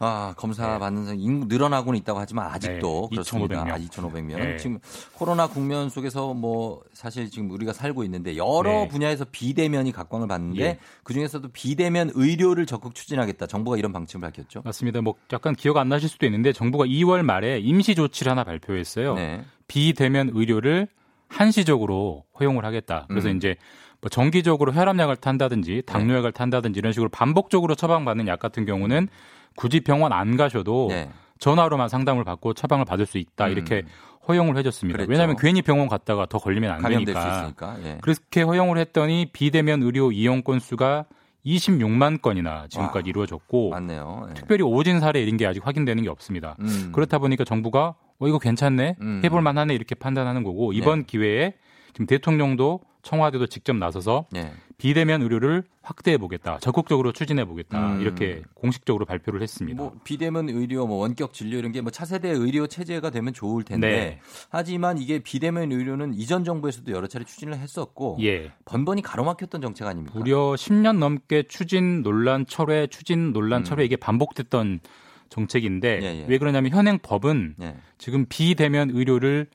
아, 0.04 0.34
검사 0.36 0.72
네. 0.72 0.78
받는 0.80 1.04
사람이 1.04 1.22
인- 1.22 1.44
늘어나고는 1.48 1.98
있다고 2.00 2.18
하지만 2.18 2.46
아직도 2.50 3.08
네, 3.10 3.16
그렇습니다. 3.16 3.54
2,500 3.54 3.64
명. 3.66 3.74
아, 3.74 3.78
2,500명. 3.78 4.38
네. 4.38 4.56
지금 4.56 4.78
코로나 5.14 5.46
국면 5.46 5.88
속에서 5.90 6.34
뭐 6.34 6.82
사실 6.92 7.30
지금 7.30 7.50
우리가 7.50 7.72
살고 7.72 8.02
있는데 8.04 8.36
여러 8.36 8.62
네. 8.70 8.88
분야에서 8.88 9.24
비대면이 9.30 9.92
각광을 9.92 10.26
받는데 10.26 10.62
예. 10.64 10.78
그 11.04 11.12
중에서도 11.12 11.48
비대면 11.52 12.10
의료를 12.14 12.66
적극 12.66 12.94
추진하겠다. 12.96 13.46
정부가 13.46 13.76
이런 13.76 13.92
방침을 13.92 14.22
밝혔죠. 14.28 14.62
맞습니다. 14.64 15.00
뭐 15.02 15.14
약간 15.32 15.54
기억 15.54 15.76
안 15.76 15.88
나실 15.88 16.08
수도 16.08 16.26
있는데 16.26 16.52
정부가 16.52 16.84
2월 16.86 17.22
말에 17.22 17.58
임시 17.60 17.94
조치를 17.94 18.30
하나 18.32 18.42
발표했어요. 18.42 19.14
네. 19.14 19.44
비대면 19.68 20.32
의료를 20.34 20.88
한시적으로 21.28 22.24
허용을 22.38 22.64
하겠다. 22.64 23.06
그래서 23.08 23.28
음. 23.30 23.36
이제 23.36 23.56
뭐 24.00 24.08
정기적으로 24.08 24.72
혈압약을 24.72 25.16
탄다든지 25.16 25.82
당뇨약을 25.86 26.32
탄다든지 26.32 26.78
이런 26.78 26.92
식으로 26.92 27.08
반복적으로 27.08 27.74
처방받는 27.74 28.26
약 28.26 28.38
같은 28.40 28.64
경우는 28.66 29.08
굳이 29.56 29.80
병원 29.80 30.12
안 30.12 30.36
가셔도 30.36 30.88
네. 30.90 31.08
전화로만 31.38 31.88
상담을 31.88 32.24
받고 32.24 32.54
처방을 32.54 32.84
받을 32.84 33.06
수 33.06 33.18
있다. 33.18 33.46
음. 33.46 33.52
이렇게 33.52 33.82
허용을 34.28 34.56
해줬습니다. 34.58 34.96
그랬죠. 34.98 35.10
왜냐하면 35.10 35.36
괜히 35.38 35.62
병원 35.62 35.88
갔다가 35.88 36.26
더 36.26 36.38
걸리면 36.38 36.70
안 36.70 36.82
되니까. 36.82 37.52
예. 37.84 37.98
그렇게 38.00 38.42
허용을 38.42 38.78
했더니 38.78 39.26
비대면 39.32 39.82
의료 39.82 40.12
이용 40.12 40.42
건수가 40.42 41.06
26만 41.44 42.22
건이나 42.22 42.66
지금까지 42.68 42.98
와. 42.98 43.10
이루어졌고 43.10 43.70
맞네요. 43.70 44.26
예. 44.30 44.34
특별히 44.34 44.62
오진 44.62 45.00
사례 45.00 45.20
이런 45.20 45.36
게 45.36 45.46
아직 45.46 45.66
확인되는 45.66 46.02
게 46.04 46.08
없습니다. 46.08 46.56
음. 46.60 46.92
그렇다 46.92 47.18
보니까 47.18 47.44
정부가 47.44 47.96
어 48.18 48.28
이거 48.28 48.38
괜찮네 48.38 48.96
음. 49.00 49.20
해볼 49.24 49.42
만하네 49.42 49.74
이렇게 49.74 49.96
판단하는 49.96 50.44
거고 50.44 50.72
이번 50.72 51.04
기회에 51.04 51.54
지금 51.92 52.06
대통령도 52.06 52.80
청와대도 53.02 53.48
직접 53.48 53.74
나서서 53.76 54.26
예. 54.36 54.52
비대면 54.82 55.22
의료를 55.22 55.62
확대해 55.82 56.18
보겠다, 56.18 56.58
적극적으로 56.60 57.12
추진해 57.12 57.44
보겠다 57.44 57.94
음. 57.94 58.00
이렇게 58.00 58.42
공식적으로 58.54 59.04
발표를 59.04 59.40
했습니다. 59.40 59.80
뭐 59.80 59.94
비대면 60.02 60.48
의료, 60.48 60.86
뭐 60.88 60.96
원격 60.98 61.32
진료 61.32 61.58
이런 61.58 61.70
게 61.70 61.82
뭐 61.82 61.90
차세대 61.90 62.30
의료 62.30 62.66
체제가 62.66 63.10
되면 63.10 63.32
좋을 63.32 63.64
텐데 63.64 63.88
네. 63.88 64.20
하지만 64.50 64.98
이게 64.98 65.18
비대면 65.18 65.72
의료는 65.72 66.14
이전 66.14 66.44
정부에서도 66.44 66.90
여러 66.92 67.06
차례 67.06 67.24
추진을 67.24 67.58
했었고 67.58 68.18
예. 68.22 68.52
번번이 68.64 69.02
가로막혔던 69.02 69.60
정책 69.60 69.86
아닙니까? 69.86 70.18
무려 70.18 70.54
10년 70.54 70.98
넘게 70.98 71.44
추진 71.48 72.02
논란 72.02 72.46
철회, 72.46 72.86
추진 72.86 73.32
논란 73.32 73.64
철회 73.64 73.84
이게 73.84 73.96
반복됐던 73.96 74.80
정책인데 75.28 75.98
음. 75.98 76.02
예, 76.02 76.06
예. 76.22 76.26
왜 76.28 76.38
그러냐면 76.38 76.72
현행 76.72 76.98
법은 76.98 77.56
예. 77.62 77.76
지금 77.98 78.26
비대면 78.28 78.90
의료를 78.90 79.46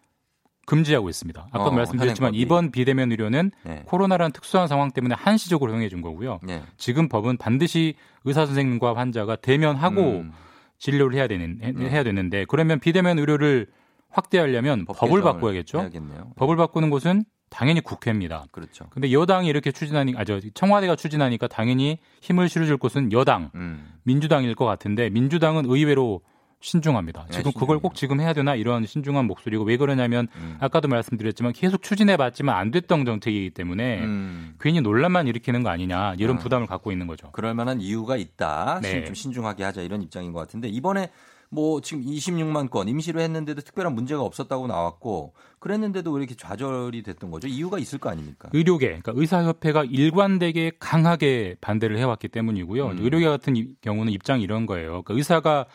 금지하고 0.71 1.07
있습니다. 1.09 1.47
아까 1.51 1.63
어, 1.65 1.71
말씀드렸지만. 1.71 2.33
이번 2.35 2.71
비대면 2.71 3.09
의료는 3.11 3.51
네. 3.63 3.83
코로나라는 3.85 4.33
특수한 4.33 4.67
상황 4.67 4.91
때문에 4.91 5.15
한시적으로 5.17 5.71
허용해 5.71 5.87
준 5.87 6.01
거고요. 6.01 6.39
네. 6.43 6.61
지금 6.75 7.07
법은 7.07 7.37
반드시 7.37 7.95
의사 8.25 8.45
선생님과 8.45 8.95
환자가 8.95 9.37
대면하고 9.37 10.01
음. 10.01 10.31
진료를 10.77 11.15
해야 11.15 11.27
되는 11.27 11.59
해- 11.63 11.73
해야 11.89 12.03
되는데 12.03 12.45
그러면 12.49 12.79
비대면 12.79 13.17
의료를 13.17 13.67
확대하려면 14.09 14.85
법 14.85 14.97
법을 14.99 15.21
바꿔야겠죠. 15.21 15.79
해야겠네요. 15.79 16.33
법을 16.35 16.57
바꾸는 16.57 16.89
곳은 16.89 17.23
당연히 17.49 17.79
국회입니다. 17.79 18.45
그렇죠. 18.51 18.87
근데 18.89 19.13
여당이 19.13 19.47
이렇게 19.47 19.71
추진하니 19.71 20.15
아저 20.17 20.41
청와대가 20.53 20.97
추진하니까 20.97 21.47
당연히 21.47 21.97
힘을 22.21 22.49
실어줄 22.49 22.75
곳은 22.75 23.13
여당, 23.13 23.51
음. 23.55 23.87
민주당일 24.03 24.53
것 24.53 24.65
같은데 24.65 25.09
민주당은 25.09 25.63
의외로 25.65 26.19
신중합니다. 26.59 27.25
네, 27.29 27.37
지금 27.37 27.51
그걸 27.53 27.79
꼭 27.79 27.93
지금 27.95 28.19
해야 28.19 28.33
되나 28.33 28.55
이런 28.55 28.85
신중한 28.85 29.25
목소리고 29.25 29.63
왜 29.63 29.77
그러냐면 29.77 30.27
음. 30.35 30.57
아까도 30.59 30.87
말씀드렸지만 30.87 31.53
계속 31.53 31.81
추진해봤지만 31.83 32.55
안 32.55 32.71
됐던 32.71 33.05
정책이기 33.05 33.51
때문에 33.51 33.99
음. 34.01 34.55
괜히 34.59 34.81
논란만 34.81 35.27
일으키는 35.27 35.63
거 35.63 35.69
아니냐 35.69 36.15
이런 36.17 36.37
아. 36.37 36.39
부담을 36.39 36.65
갖고 36.67 36.91
있는 36.91 37.05
거죠. 37.07 37.29
그럴 37.31 37.53
만한 37.53 37.79
이유가 37.79 38.17
있다. 38.17 38.79
네. 38.81 38.89
신- 38.89 39.05
좀 39.05 39.13
신중하게 39.15 39.63
하자 39.63 39.81
이런 39.81 40.01
입장인 40.01 40.31
것 40.33 40.39
같은데 40.39 40.67
이번에 40.67 41.11
뭐 41.49 41.79
지금 41.79 42.03
26만 42.03 42.69
건 42.69 42.89
임시로 42.89 43.21
했는데도 43.21 43.61
특별한 43.61 43.95
문제가 43.95 44.21
없었다고 44.21 44.67
나왔고 44.67 45.33
그랬는데도 45.59 46.11
왜 46.11 46.19
이렇게 46.21 46.35
좌절이 46.35 47.03
됐던 47.03 47.31
거죠? 47.31 47.47
이유가 47.47 47.79
있을 47.79 47.99
거 47.99 48.09
아닙니까? 48.09 48.49
의료계, 48.51 48.87
그러니까 48.87 49.13
의사협회가 49.15 49.85
일관되게 49.85 50.73
강하게 50.77 51.55
반대를 51.61 51.97
해왔기 51.99 52.27
때문이고요. 52.27 52.87
음. 52.87 52.97
의료계 52.99 53.25
같은 53.29 53.55
이- 53.55 53.67
경우는 53.81 54.11
입장이 54.11 54.43
이런 54.43 54.65
거예요. 54.65 55.03
그러니까 55.03 55.13
의사가 55.13 55.65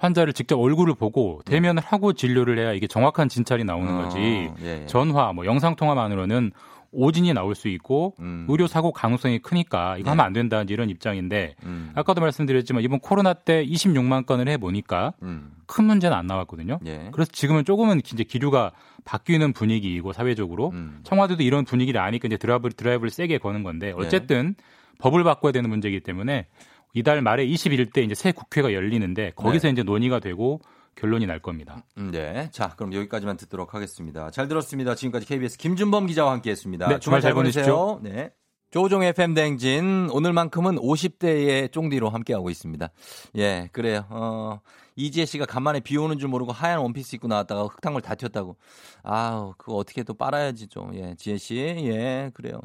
환자를 0.00 0.32
직접 0.32 0.58
얼굴을 0.58 0.94
보고 0.94 1.42
대면을 1.44 1.82
하고 1.84 2.14
진료를 2.14 2.58
해야 2.58 2.72
이게 2.72 2.86
정확한 2.86 3.28
진찰이 3.28 3.64
나오는 3.64 3.94
어, 3.94 4.02
거지. 4.02 4.18
예, 4.18 4.52
예. 4.62 4.86
전화, 4.86 5.32
뭐 5.32 5.44
영상 5.44 5.76
통화만으로는 5.76 6.52
오진이 6.92 7.32
나올 7.34 7.54
수 7.54 7.68
있고 7.68 8.14
음. 8.18 8.46
의료 8.48 8.66
사고 8.66 8.92
가능성이 8.92 9.38
크니까 9.38 9.96
이거 9.96 10.06
네. 10.06 10.10
하면 10.10 10.24
안 10.24 10.32
된다 10.32 10.64
이런 10.66 10.90
입장인데 10.90 11.54
음. 11.64 11.92
아까도 11.94 12.20
말씀드렸지만 12.20 12.82
이번 12.82 12.98
코로나 12.98 13.34
때 13.34 13.64
26만 13.64 14.26
건을 14.26 14.48
해 14.48 14.56
보니까 14.56 15.12
음. 15.22 15.52
큰 15.66 15.84
문제는 15.84 16.16
안 16.16 16.26
나왔거든요. 16.26 16.80
예. 16.86 17.10
그래서 17.12 17.30
지금은 17.30 17.64
조금은 17.64 17.98
이제 17.98 18.24
기류가 18.24 18.72
바뀌는 19.04 19.52
분위기이고 19.52 20.12
사회적으로 20.12 20.70
음. 20.70 21.00
청와대도 21.04 21.42
이런 21.42 21.64
분위기를 21.64 22.00
아니까 22.00 22.26
이제 22.26 22.36
드라이브, 22.36 22.70
드라이브를 22.70 23.10
세게 23.10 23.38
거는 23.38 23.62
건데 23.62 23.92
어쨌든 23.96 24.54
법을 24.98 25.22
바꿔야 25.24 25.52
되는 25.52 25.70
문제이기 25.70 26.00
때문에 26.00 26.46
이달 26.92 27.22
말에 27.22 27.46
21대 27.46 28.04
이제 28.04 28.14
새 28.14 28.32
국회가 28.32 28.72
열리는데 28.72 29.32
거기서 29.36 29.68
이제 29.68 29.82
논의가 29.82 30.20
되고 30.20 30.60
결론이 30.96 31.26
날 31.26 31.40
겁니다. 31.40 31.84
음, 31.98 32.10
네. 32.10 32.50
자, 32.50 32.74
그럼 32.76 32.92
여기까지만 32.92 33.36
듣도록 33.36 33.74
하겠습니다. 33.74 34.30
잘 34.30 34.48
들었습니다. 34.48 34.94
지금까지 34.94 35.26
KBS 35.26 35.56
김준범 35.58 36.06
기자와 36.06 36.32
함께 36.32 36.50
했습니다. 36.50 36.88
네, 36.88 36.98
주말 36.98 37.20
잘 37.20 37.32
보내십시오. 37.32 38.00
네. 38.02 38.30
조종 38.70 39.02
FM 39.02 39.34
댕진 39.34 40.10
오늘만큼은 40.12 40.76
50대의 40.76 41.72
쫑디로 41.72 42.08
함께하고 42.08 42.50
있습니다. 42.50 42.88
예, 43.36 43.68
그래요. 43.72 44.06
어, 44.10 44.60
이지혜 44.94 45.24
씨가 45.24 45.46
간만에 45.46 45.80
비 45.80 45.96
오는 45.96 46.18
줄 46.18 46.28
모르고 46.28 46.52
하얀 46.52 46.78
원피스 46.78 47.16
입고 47.16 47.26
나왔다가 47.26 47.64
흙탕물 47.64 48.00
다 48.00 48.14
튀었다고. 48.14 48.56
아우, 49.02 49.54
그거 49.58 49.74
어떻게 49.74 50.04
또 50.04 50.14
빨아야지 50.14 50.68
좀. 50.68 50.94
예, 50.94 51.16
지혜 51.16 51.36
씨. 51.36 51.56
예, 51.56 52.30
그래요. 52.32 52.60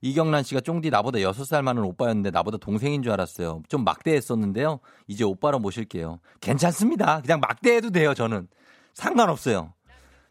이경란 0.00 0.42
씨가 0.44 0.60
쫑디 0.60 0.90
나보다 0.90 1.18
6살 1.18 1.62
많은 1.62 1.82
오빠였는데 1.82 2.30
나보다 2.30 2.58
동생인 2.58 3.02
줄 3.02 3.12
알았어요. 3.12 3.62
좀 3.68 3.84
막대했었는데요. 3.84 4.80
이제 5.06 5.24
오빠로 5.24 5.58
모실게요. 5.58 6.20
괜찮습니다. 6.40 7.20
그냥 7.22 7.40
막대해도 7.40 7.90
돼요, 7.90 8.14
저는. 8.14 8.48
상관없어요. 8.94 9.72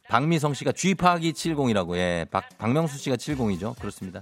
박미성 0.09 0.53
씨가 0.53 0.71
쥐파기 0.71 1.33
70이라고. 1.33 1.97
예. 1.97 2.25
박, 2.31 2.45
박명수 2.57 2.97
씨가 2.97 3.17
70이죠. 3.17 3.77
그렇습니다. 3.77 4.21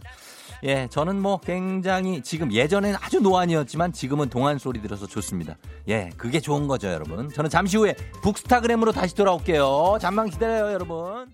예, 0.64 0.88
저는 0.90 1.22
뭐 1.22 1.40
굉장히 1.40 2.22
지금 2.22 2.52
예전에는 2.52 2.98
아주 3.02 3.20
노안이었지만 3.20 3.94
지금은 3.94 4.30
동안 4.30 4.58
소리 4.58 4.82
들어서 4.82 5.06
좋습니다. 5.06 5.58
예, 5.88 6.10
그게 6.18 6.40
좋은 6.40 6.68
거죠, 6.68 6.88
여러분. 6.88 7.30
저는 7.30 7.50
잠시 7.50 7.78
후에 7.78 7.96
북스타그램으로 8.24 8.92
다시 8.92 9.14
돌아올게요. 9.16 9.98
잠만 10.02 10.30
기다려요, 10.30 10.74
여러분. 10.74 11.28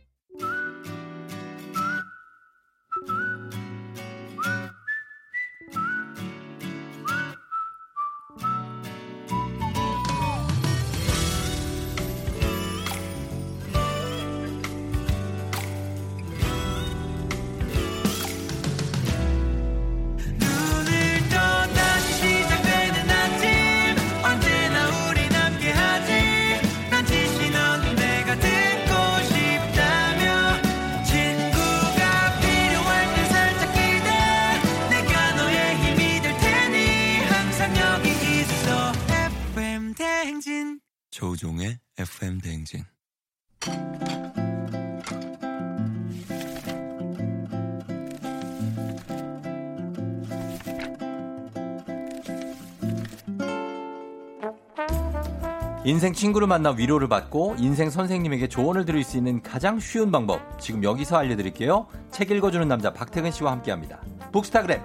조우종의 41.21 41.77
FM 41.99 42.41
대행진. 42.41 42.83
인생 55.85 56.11
친구를 56.13 56.47
만나 56.47 56.71
위로를 56.71 57.07
받고 57.07 57.57
인생 57.59 57.91
선생님에게 57.91 58.47
조언을 58.47 58.85
드릴 58.85 59.03
수 59.03 59.17
있는 59.17 59.43
가장 59.43 59.79
쉬운 59.79 60.11
방법. 60.11 60.59
지금 60.59 60.83
여기서 60.83 61.17
알려드릴게요. 61.17 61.85
책 62.09 62.31
읽어주는 62.31 62.67
남자 62.67 62.91
박태근 62.91 63.29
씨와 63.29 63.51
함께 63.51 63.69
합니다. 63.69 64.01
북스타그램. 64.31 64.81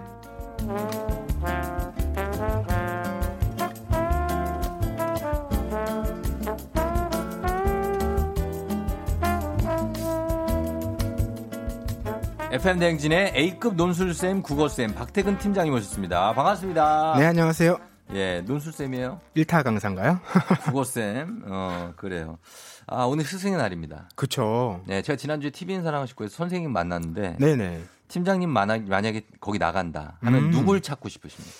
FM 12.57 12.79
대행진의 12.79 13.35
A급 13.37 13.75
논술쌤, 13.75 14.41
국어쌤, 14.41 14.95
박태근 14.95 15.37
팀장님 15.37 15.75
오셨습니다. 15.75 16.33
반갑습니다. 16.33 17.17
네, 17.19 17.27
안녕하세요. 17.27 17.77
예, 18.15 18.43
논술쌤이에요. 18.47 19.21
1타 19.37 19.63
강사인가요? 19.63 20.21
국어쌤, 20.65 21.43
어, 21.49 21.93
그래요. 21.97 22.39
아, 22.87 23.05
오늘 23.05 23.25
스승의 23.27 23.59
날입니다. 23.59 24.09
그쵸. 24.15 24.81
네, 24.87 25.03
제가 25.03 25.19
지난주에 25.19 25.51
TV인 25.51 25.83
사랑하시고에서 25.83 26.35
선생님 26.35 26.73
만났는데. 26.73 27.37
네네. 27.39 27.83
팀장님 28.09 28.49
만약, 28.49 28.85
만약에 28.85 29.27
거기 29.39 29.59
나간다 29.59 30.17
하면 30.23 30.45
음. 30.45 30.51
누굴 30.51 30.81
찾고 30.81 31.11
싶으십니까? 31.11 31.53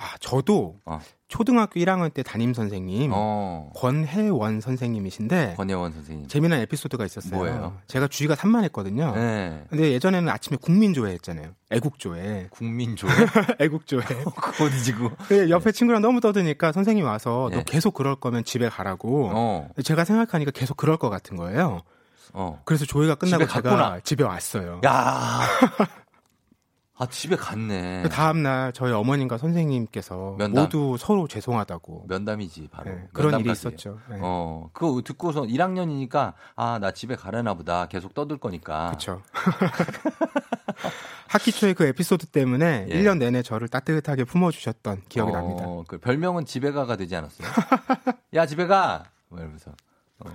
아, 0.00 0.16
저도 0.18 0.76
어. 0.86 0.98
초등학교 1.28 1.78
1학년 1.78 2.12
때 2.12 2.22
담임 2.22 2.54
선생님 2.54 3.12
어. 3.14 3.70
권혜원 3.76 4.60
선생님이신데 4.60 5.54
권혜원 5.56 5.92
선생님. 5.92 6.26
재미난 6.26 6.60
에피소드가 6.60 7.04
있었어요. 7.04 7.36
뭐예요? 7.36 7.76
제가 7.86 8.08
주의가 8.08 8.34
산만했거든요. 8.34 9.14
네. 9.14 9.64
근데 9.68 9.92
예전에는 9.92 10.28
아침에 10.30 10.56
국민조회 10.60 11.12
했잖아요. 11.12 11.50
애국조회. 11.70 12.48
국민조회? 12.50 13.12
애국조회. 13.60 14.02
그 14.40 14.64
어디지 14.64 14.94
그? 14.94 15.50
옆에 15.50 15.70
친구랑 15.70 16.00
너무 16.02 16.20
떠드니까 16.20 16.72
선생님이 16.72 17.06
와서 17.06 17.48
예. 17.52 17.56
너 17.56 17.62
계속 17.62 17.92
그럴 17.94 18.16
거면 18.16 18.44
집에 18.44 18.68
가라고. 18.68 19.30
어. 19.32 19.68
제가 19.84 20.04
생각하니까 20.04 20.50
계속 20.52 20.76
그럴 20.78 20.96
것 20.96 21.10
같은 21.10 21.36
거예요. 21.36 21.82
어. 22.32 22.60
그래서 22.64 22.84
조회가 22.86 23.16
끝나고 23.16 23.44
집에 23.44 23.52
제가 23.52 23.68
갔구나. 23.70 24.00
집에 24.00 24.24
왔어요. 24.24 24.80
야. 24.84 25.40
아, 27.00 27.06
집에 27.06 27.34
갔네. 27.34 28.02
그 28.02 28.10
다음 28.10 28.42
날 28.42 28.74
저희 28.74 28.92
어머님과 28.92 29.38
선생님께서 29.38 30.34
면담. 30.38 30.64
모두 30.64 30.96
서로 30.98 31.26
죄송하다고 31.26 32.04
면담이지, 32.08 32.68
바로. 32.70 32.90
네, 32.90 33.08
그런 33.14 33.40
일이. 33.40 33.50
있었죠. 33.50 33.98
네. 34.10 34.18
어, 34.20 34.68
그거 34.74 35.00
듣고서 35.02 35.44
1학년이니까, 35.44 36.34
아, 36.56 36.78
나 36.78 36.90
집에 36.90 37.16
가려나 37.16 37.54
보다. 37.54 37.86
계속 37.86 38.12
떠들 38.12 38.36
거니까. 38.36 38.88
그렇죠. 38.88 39.22
학기 41.26 41.52
초에 41.52 41.72
그 41.72 41.84
에피소드 41.86 42.26
때문에 42.26 42.86
예. 42.90 42.94
1년 42.94 43.16
내내 43.16 43.42
저를 43.42 43.68
따뜻하게 43.68 44.24
품어주셨던 44.24 45.04
기억이 45.08 45.32
어, 45.32 45.34
납니다. 45.34 45.64
그 45.88 45.96
별명은 45.96 46.44
집에 46.44 46.70
가가 46.70 46.96
되지 46.96 47.16
않았어요? 47.16 47.48
야 48.34 48.44
집에 48.44 48.66
가. 48.66 49.04
뭐 49.28 49.38
이러면서. 49.38 49.70
어. 50.18 50.30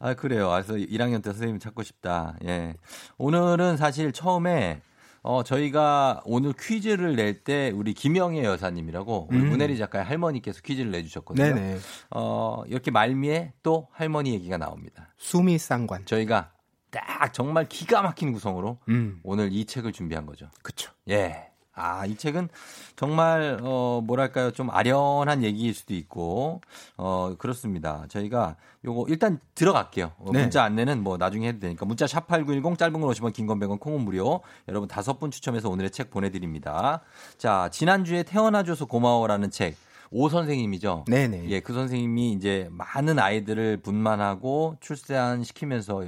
아 0.00 0.14
그래요. 0.14 0.48
그래서 0.48 0.72
1학년 0.74 1.22
때 1.22 1.30
선생님 1.32 1.58
찾고 1.58 1.82
싶다. 1.82 2.36
예. 2.46 2.76
오늘은 3.18 3.76
사실 3.76 4.12
처음에 4.12 4.80
어 5.22 5.42
저희가 5.44 6.20
오늘 6.24 6.52
퀴즈를 6.52 7.14
낼 7.16 7.44
때 7.44 7.70
우리 7.74 7.94
김영애 7.94 8.44
여사님이라고 8.44 9.28
우리 9.30 9.38
음. 9.38 9.48
문혜리 9.50 9.78
작가의 9.78 10.04
할머니께서 10.04 10.60
퀴즈를 10.62 10.90
내주셨거든요. 10.90 11.54
네네. 11.54 11.78
어 12.10 12.62
이렇게 12.66 12.90
말미에 12.90 13.52
또 13.62 13.88
할머니 13.92 14.32
얘기가 14.34 14.58
나옵니다. 14.58 15.14
수미 15.18 15.58
쌍관. 15.58 16.06
저희가 16.06 16.52
딱 16.90 17.32
정말 17.32 17.68
기가 17.68 18.02
막힌 18.02 18.32
구성으로 18.32 18.78
음. 18.88 19.20
오늘 19.22 19.52
이 19.52 19.64
책을 19.64 19.92
준비한 19.92 20.26
거죠. 20.26 20.48
그쵸. 20.62 20.92
예. 21.08 21.51
아, 21.74 22.04
이 22.06 22.16
책은 22.16 22.48
정말, 22.96 23.58
어, 23.62 24.02
뭐랄까요. 24.04 24.50
좀 24.50 24.70
아련한 24.70 25.42
얘기일 25.42 25.74
수도 25.74 25.94
있고, 25.94 26.60
어, 26.96 27.34
그렇습니다. 27.38 28.04
저희가 28.08 28.56
요거 28.84 29.06
일단 29.08 29.40
들어갈게요. 29.54 30.12
어, 30.18 30.30
네. 30.32 30.42
문자 30.42 30.64
안내는 30.64 31.02
뭐 31.02 31.16
나중에 31.16 31.48
해도 31.48 31.60
되니까. 31.60 31.86
문자 31.86 32.06
샵8910 32.06 32.76
짧은 32.76 33.00
건 33.00 33.10
50원, 33.10 33.32
긴건 33.32 33.58
100원, 33.58 33.80
콩은 33.80 34.00
무료. 34.02 34.40
여러분 34.68 34.88
다섯 34.88 35.18
분 35.18 35.30
추첨해서 35.30 35.70
오늘의 35.70 35.90
책 35.90 36.10
보내드립니다. 36.10 37.00
자, 37.38 37.68
지난주에 37.72 38.22
태어나줘서 38.24 38.86
고마워라는 38.86 39.50
책. 39.50 39.76
오 40.12 40.28
선생님이죠. 40.28 41.06
네네. 41.08 41.48
예, 41.48 41.60
그 41.60 41.72
선생님이 41.72 42.32
이제 42.32 42.68
많은 42.70 43.18
아이들을 43.18 43.78
분만하고 43.78 44.76
출산시키면서 44.80 46.04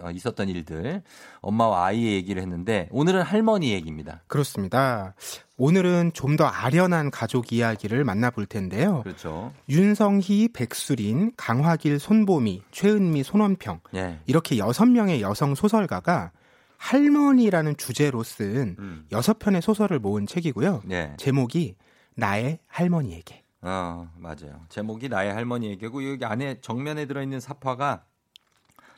어, 0.00 0.10
있었던 0.10 0.48
일들, 0.48 1.02
엄마와 1.40 1.86
아이의 1.86 2.14
얘기를 2.14 2.40
했는데 2.40 2.88
오늘은 2.92 3.22
할머니 3.22 3.72
얘기입니다. 3.72 4.22
그렇습니다. 4.28 5.14
오늘은 5.56 6.12
좀 6.12 6.36
더 6.36 6.44
아련한 6.44 7.10
가족 7.10 7.50
이야기를 7.50 8.04
만나볼 8.04 8.44
텐데요. 8.44 9.00
그렇죠. 9.04 9.54
윤성희, 9.70 10.48
백수린, 10.52 11.32
강화길, 11.36 11.98
손보미, 11.98 12.62
최은미, 12.72 13.22
손원평 13.22 13.80
예. 13.94 14.18
이렇게 14.26 14.58
여섯 14.58 14.84
명의 14.84 15.22
여성 15.22 15.54
소설가가 15.54 16.32
할머니라는 16.76 17.78
주제로 17.78 18.22
쓴 18.22 18.76
음. 18.78 19.06
여섯 19.12 19.38
편의 19.38 19.62
소설을 19.62 19.98
모은 19.98 20.26
책이고요. 20.26 20.82
예. 20.90 21.14
제목이 21.16 21.76
나의 22.16 22.58
할머니에게. 22.66 23.45
어, 23.62 24.08
맞아요. 24.18 24.60
제목이 24.68 25.08
나의 25.08 25.32
할머니 25.32 25.68
얘기고 25.70 26.08
여기 26.10 26.24
안에 26.24 26.60
정면에 26.60 27.06
들어있는 27.06 27.40
사파가 27.40 28.04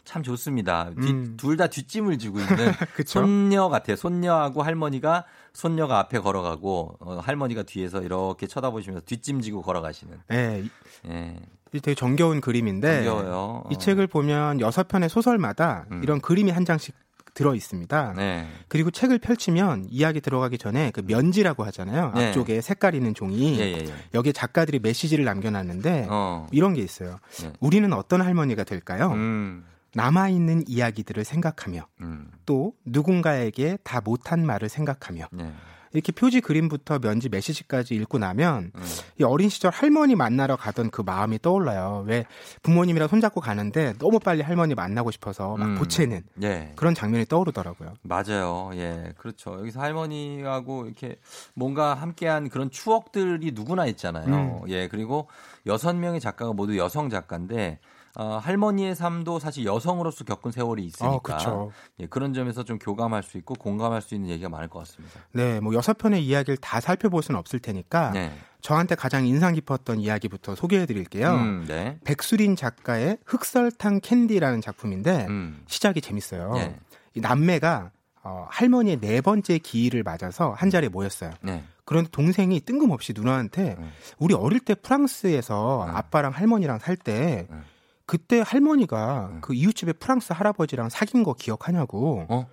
참 0.04 0.22
좋습니다. 0.22 0.90
음. 0.96 1.36
둘다 1.36 1.66
뒷짐을 1.66 2.18
지고 2.18 2.38
있는? 2.40 2.56
손녀 3.06 3.68
같아요. 3.68 3.96
손녀하고 3.96 4.62
할머니가 4.62 5.24
손녀가 5.52 5.98
앞에 5.98 6.18
걸어가고 6.20 6.96
어, 7.00 7.18
할머니가 7.18 7.64
뒤에서 7.64 8.02
이렇게 8.02 8.46
쳐다보시면서 8.46 9.04
뒷짐 9.04 9.40
지고 9.42 9.60
걸어가시는. 9.62 10.18
예, 10.32 10.62
이- 10.64 10.70
예. 11.10 11.36
이 11.74 11.80
되게 11.80 11.94
정겨운 11.94 12.40
그림인데 12.40 13.04
정겨워요. 13.04 13.64
이 13.70 13.74
어. 13.74 13.78
책을 13.78 14.06
보면 14.06 14.60
여섯 14.60 14.88
편의 14.88 15.10
소설마다 15.10 15.84
음. 15.92 16.02
이런 16.02 16.20
그림이 16.22 16.50
한 16.50 16.64
장씩 16.64 16.94
들어 17.38 17.54
있습니다. 17.54 18.14
네. 18.16 18.48
그리고 18.66 18.90
책을 18.90 19.20
펼치면 19.20 19.86
이야기 19.90 20.20
들어가기 20.20 20.58
전에 20.58 20.90
그 20.90 21.04
면지라고 21.06 21.62
하잖아요. 21.66 22.10
네. 22.16 22.26
앞쪽에 22.26 22.60
색깔 22.60 22.96
있는 22.96 23.14
종이 23.14 23.60
예, 23.60 23.64
예, 23.64 23.86
예. 23.86 23.94
여기에 24.12 24.32
작가들이 24.32 24.80
메시지를 24.80 25.24
남겨놨는데 25.24 26.08
어. 26.10 26.48
이런 26.50 26.74
게 26.74 26.82
있어요. 26.82 27.20
네. 27.40 27.52
우리는 27.60 27.92
어떤 27.92 28.22
할머니가 28.22 28.64
될까요? 28.64 29.12
음. 29.12 29.64
남아있는 29.94 30.64
이야기들을 30.66 31.24
생각하며 31.24 31.86
음. 32.00 32.28
또 32.44 32.72
누군가에게 32.84 33.78
다 33.84 34.00
못한 34.00 34.44
말을 34.44 34.68
생각하며 34.68 35.28
네. 35.30 35.52
이렇게 35.92 36.12
표지 36.12 36.40
그림부터 36.40 36.98
면지 36.98 37.28
메시지까지 37.28 37.94
읽고 37.94 38.18
나면 38.18 38.72
음. 38.74 38.82
이 39.20 39.24
어린 39.24 39.48
시절 39.48 39.70
할머니 39.72 40.14
만나러 40.14 40.56
가던 40.56 40.90
그 40.90 41.02
마음이 41.02 41.40
떠올라요. 41.40 42.04
왜 42.06 42.24
부모님이랑 42.62 43.08
손잡고 43.08 43.40
가는데 43.40 43.94
너무 43.98 44.18
빨리 44.18 44.42
할머니 44.42 44.74
만나고 44.74 45.10
싶어서 45.10 45.56
막 45.56 45.66
음. 45.66 45.74
보채는 45.76 46.22
예. 46.42 46.72
그런 46.76 46.94
장면이 46.94 47.26
떠오르더라고요. 47.26 47.94
맞아요. 48.02 48.70
예, 48.74 49.12
그렇죠. 49.16 49.58
여기서 49.58 49.80
할머니하고 49.80 50.86
이렇게 50.86 51.16
뭔가 51.54 51.94
함께한 51.94 52.48
그런 52.48 52.70
추억들이 52.70 53.52
누구나 53.52 53.86
있잖아요. 53.86 54.62
음. 54.64 54.70
예, 54.70 54.88
그리고 54.88 55.28
여섯 55.66 55.94
명의 55.94 56.20
작가가 56.20 56.52
모두 56.52 56.76
여성 56.76 57.08
작가인데 57.08 57.78
어, 58.18 58.40
할머니의 58.42 58.96
삶도 58.96 59.38
사실 59.38 59.64
여성으로서 59.64 60.24
겪은 60.24 60.50
세월이 60.50 60.84
있으니까 60.84 61.14
어, 61.14 61.20
그쵸. 61.20 61.72
예, 62.00 62.06
그런 62.06 62.34
점에서 62.34 62.64
좀 62.64 62.76
교감할 62.80 63.22
수 63.22 63.38
있고 63.38 63.54
공감할 63.54 64.02
수 64.02 64.16
있는 64.16 64.28
얘기가 64.30 64.48
많을 64.48 64.66
것 64.66 64.80
같습니다. 64.80 65.20
네, 65.30 65.60
뭐 65.60 65.72
여섯 65.72 65.96
편의 65.96 66.26
이야기를 66.26 66.56
다 66.56 66.80
살펴볼 66.80 67.22
수는 67.22 67.38
없을 67.38 67.60
테니까 67.60 68.10
네. 68.10 68.32
저한테 68.60 68.96
가장 68.96 69.24
인상 69.24 69.54
깊었던 69.54 70.00
이야기부터 70.00 70.56
소개해 70.56 70.86
드릴게요. 70.86 71.30
음, 71.30 71.64
네. 71.68 71.96
백수린 72.02 72.56
작가의 72.56 73.18
흑설탕 73.24 74.00
캔디라는 74.00 74.62
작품인데 74.62 75.26
음. 75.28 75.62
시작이 75.68 76.00
재밌어요. 76.00 76.54
네. 76.54 76.76
이 77.14 77.20
남매가 77.20 77.92
어, 78.24 78.46
할머니의 78.50 78.98
네 78.98 79.20
번째 79.20 79.58
기일을 79.58 80.02
맞아서 80.02 80.50
한 80.50 80.70
자리에 80.70 80.88
모였어요. 80.88 81.30
네. 81.40 81.62
그런데 81.84 82.10
동생이 82.10 82.60
뜬금없이 82.62 83.12
누나한테 83.14 83.76
음. 83.78 83.92
우리 84.18 84.34
어릴 84.34 84.58
때 84.58 84.74
프랑스에서 84.74 85.84
음. 85.84 85.94
아빠랑 85.94 86.32
할머니랑 86.32 86.80
살때 86.80 87.46
음. 87.48 87.62
그때 88.08 88.42
할머니가 88.44 89.28
음. 89.34 89.40
그 89.42 89.54
이웃집에 89.54 89.92
프랑스 89.92 90.32
할아버지랑 90.32 90.88
사귄 90.88 91.22
거 91.22 91.34
기억하냐고. 91.34 92.24
어? 92.28 92.48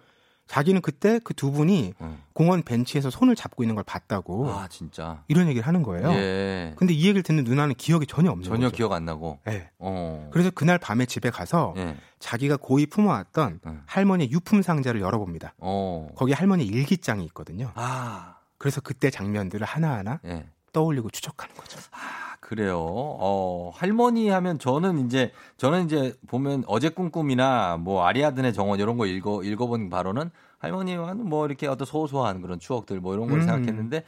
자기는 0.48 0.82
그때 0.82 1.18
그 1.24 1.34
두 1.34 1.52
분이 1.52 1.94
음. 2.02 2.22
공원 2.34 2.62
벤치에서 2.62 3.10
손을 3.10 3.36
잡고 3.36 3.64
있는 3.64 3.74
걸 3.74 3.84
봤다고 3.84 4.48
아, 4.52 4.68
진짜. 4.68 5.24
이런 5.28 5.48
얘기를 5.48 5.66
하는 5.66 5.82
거예요. 5.82 6.12
예. 6.12 6.74
근데 6.78 6.94
이 6.94 7.00
얘기를 7.02 7.24
듣는 7.24 7.46
누나는 7.46 7.74
기억이 7.76 8.06
전혀 8.06 8.30
없는 8.30 8.44
전혀 8.48 8.68
거죠. 8.68 8.76
기억 8.76 8.92
안 8.92 9.06
나고. 9.06 9.40
네. 9.46 9.72
어. 9.80 10.30
그래서 10.32 10.52
그날 10.52 10.78
밤에 10.78 11.08
집에 11.08 11.32
가서 11.32 11.74
예. 11.78 11.96
자기가 12.20 12.58
고이 12.58 12.86
품어왔던 12.86 13.60
음. 13.66 13.82
할머니의 13.88 14.32
유품 14.32 14.62
상자를 14.62 15.02
열어봅니다. 15.02 15.56
어. 15.58 16.10
거기 16.16 16.34
할머니 16.34 16.64
일기장이 16.66 17.24
있거든요. 17.26 17.72
아. 17.74 18.36
그래서 18.60 18.82
그때 18.82 19.10
장면들을 19.10 19.66
하나하나 19.66 20.20
예. 20.26 20.46
떠올리고 20.74 21.10
추적하는 21.10 21.56
거죠. 21.56 21.80
아, 21.92 21.98
그래요. 22.46 22.78
어, 22.80 23.72
할머니 23.74 24.30
하면 24.30 24.60
저는 24.60 25.04
이제, 25.08 25.32
저는 25.58 25.86
이제 25.86 26.14
보면 26.28 26.64
어제 26.68 26.90
꿈꿈이나 26.90 27.78
뭐 27.78 28.06
아리아드네 28.06 28.52
정원 28.52 28.80
이런 28.80 28.98
거 28.98 29.08
읽어, 29.08 29.42
읽어본 29.42 29.90
바로는 29.90 30.30
할머니와는 30.60 31.28
뭐 31.28 31.48
이렇게 31.48 31.66
어떤 31.66 31.88
소소한 31.88 32.42
그런 32.42 32.60
추억들 32.60 33.00
뭐 33.00 33.16
이런 33.16 33.28
걸 33.28 33.40
음. 33.40 33.46
생각했는데 33.48 34.04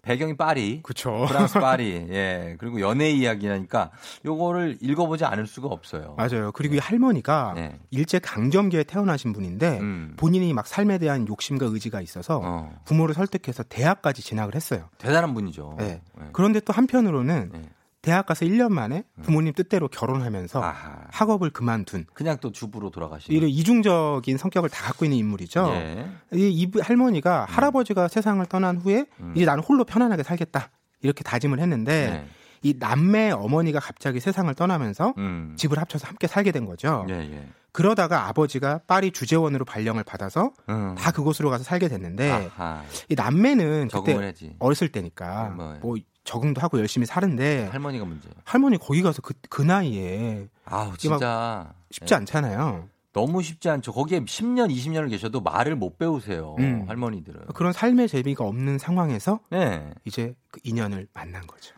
배경이 0.00 0.34
파리. 0.34 0.80
그렇죠. 0.82 1.26
프랑스 1.28 1.58
파리. 1.60 2.06
예. 2.10 2.56
그리고 2.58 2.80
연애 2.80 3.10
이야기라니까 3.10 3.90
요거를 4.24 4.78
읽어보지 4.80 5.24
않을 5.24 5.46
수가 5.46 5.68
없어요. 5.68 6.14
맞아요. 6.16 6.52
그리고 6.52 6.76
이 6.76 6.78
할머니가 6.78 7.52
네. 7.54 7.78
일제 7.90 8.18
강점기에 8.18 8.84
태어나신 8.84 9.32
분인데 9.32 9.78
음. 9.80 10.14
본인이 10.16 10.52
막 10.52 10.66
삶에 10.66 10.98
대한 10.98 11.26
욕심과 11.26 11.66
의지가 11.66 12.00
있어서 12.00 12.40
어. 12.42 12.72
부모를 12.84 13.14
설득해서 13.14 13.62
대학까지 13.64 14.22
진학을 14.22 14.54
했어요. 14.54 14.88
대단한 14.98 15.34
분이죠. 15.34 15.76
네. 15.78 16.02
예. 16.20 16.28
그런데 16.32 16.60
또 16.60 16.72
한편으로는 16.72 17.50
네. 17.52 17.62
대학 18.04 18.26
가서 18.26 18.44
1년 18.44 18.70
만에 18.70 19.02
부모님 19.22 19.54
뜻대로 19.54 19.88
결혼하면서 19.88 20.58
음. 20.58 20.62
아하. 20.62 20.98
학업을 21.10 21.48
그만둔 21.50 22.04
그냥 22.12 22.36
또 22.40 22.52
주부로 22.52 22.90
돌아가시는. 22.90 23.34
이런 23.34 23.48
이중적인 23.48 24.36
성격을 24.36 24.68
다 24.68 24.84
갖고 24.84 25.06
있는 25.06 25.16
인물이죠. 25.16 25.66
예. 25.72 26.06
이, 26.34 26.50
이 26.50 26.70
할머니가 26.78 27.46
할아버지가 27.48 28.08
세상을 28.08 28.44
떠난 28.46 28.76
후에 28.76 29.06
음. 29.20 29.32
이제 29.34 29.46
나는 29.46 29.64
홀로 29.64 29.84
편안하게 29.84 30.22
살겠다 30.22 30.70
이렇게 31.00 31.24
다짐을 31.24 31.60
했는데 31.60 32.10
네. 32.10 32.26
이 32.62 32.74
남매 32.78 33.30
어머니가 33.30 33.80
갑자기 33.80 34.20
세상을 34.20 34.54
떠나면서 34.54 35.14
음. 35.16 35.54
집을 35.56 35.78
합쳐서 35.78 36.06
함께 36.06 36.26
살게 36.26 36.52
된 36.52 36.66
거죠. 36.66 37.06
예, 37.08 37.14
예. 37.14 37.48
그러다가 37.72 38.28
아버지가 38.28 38.80
파리 38.86 39.12
주재원으로 39.12 39.64
발령을 39.64 40.04
받아서 40.04 40.52
음. 40.68 40.94
다 40.96 41.10
그곳으로 41.10 41.48
가서 41.48 41.64
살게 41.64 41.88
됐는데 41.88 42.30
아하. 42.30 42.82
이 43.08 43.14
남매는 43.14 43.88
그때 43.88 44.14
해지. 44.14 44.54
어렸을 44.58 44.88
때니까 44.90 45.54
뭐. 45.80 45.96
뭐 46.24 46.40
적응도 46.40 46.60
하고 46.60 46.78
열심히 46.78 47.06
사는데 47.06 47.68
할머니가 47.70 48.04
문제. 48.04 48.28
할머니 48.44 48.78
거기 48.78 49.02
가서 49.02 49.22
그, 49.22 49.34
그 49.48 49.62
나이에 49.62 50.48
아우, 50.64 50.88
막 50.88 50.98
진짜. 50.98 51.72
쉽지 51.90 52.14
예. 52.14 52.16
않잖아요. 52.16 52.88
너무 53.12 53.42
쉽지 53.42 53.68
않죠. 53.68 53.92
거기에 53.92 54.20
10년, 54.20 54.74
20년을 54.74 55.08
계셔도 55.10 55.40
말을 55.40 55.76
못 55.76 55.98
배우세요. 55.98 56.56
음. 56.58 56.84
할머니들은. 56.88 57.46
그런 57.54 57.72
삶의 57.72 58.08
재미가 58.08 58.44
없는 58.44 58.78
상황에서 58.78 59.38
네. 59.50 59.92
이제 60.04 60.34
그 60.50 60.60
인연을 60.64 61.06
만난 61.12 61.46
거죠. 61.46 61.74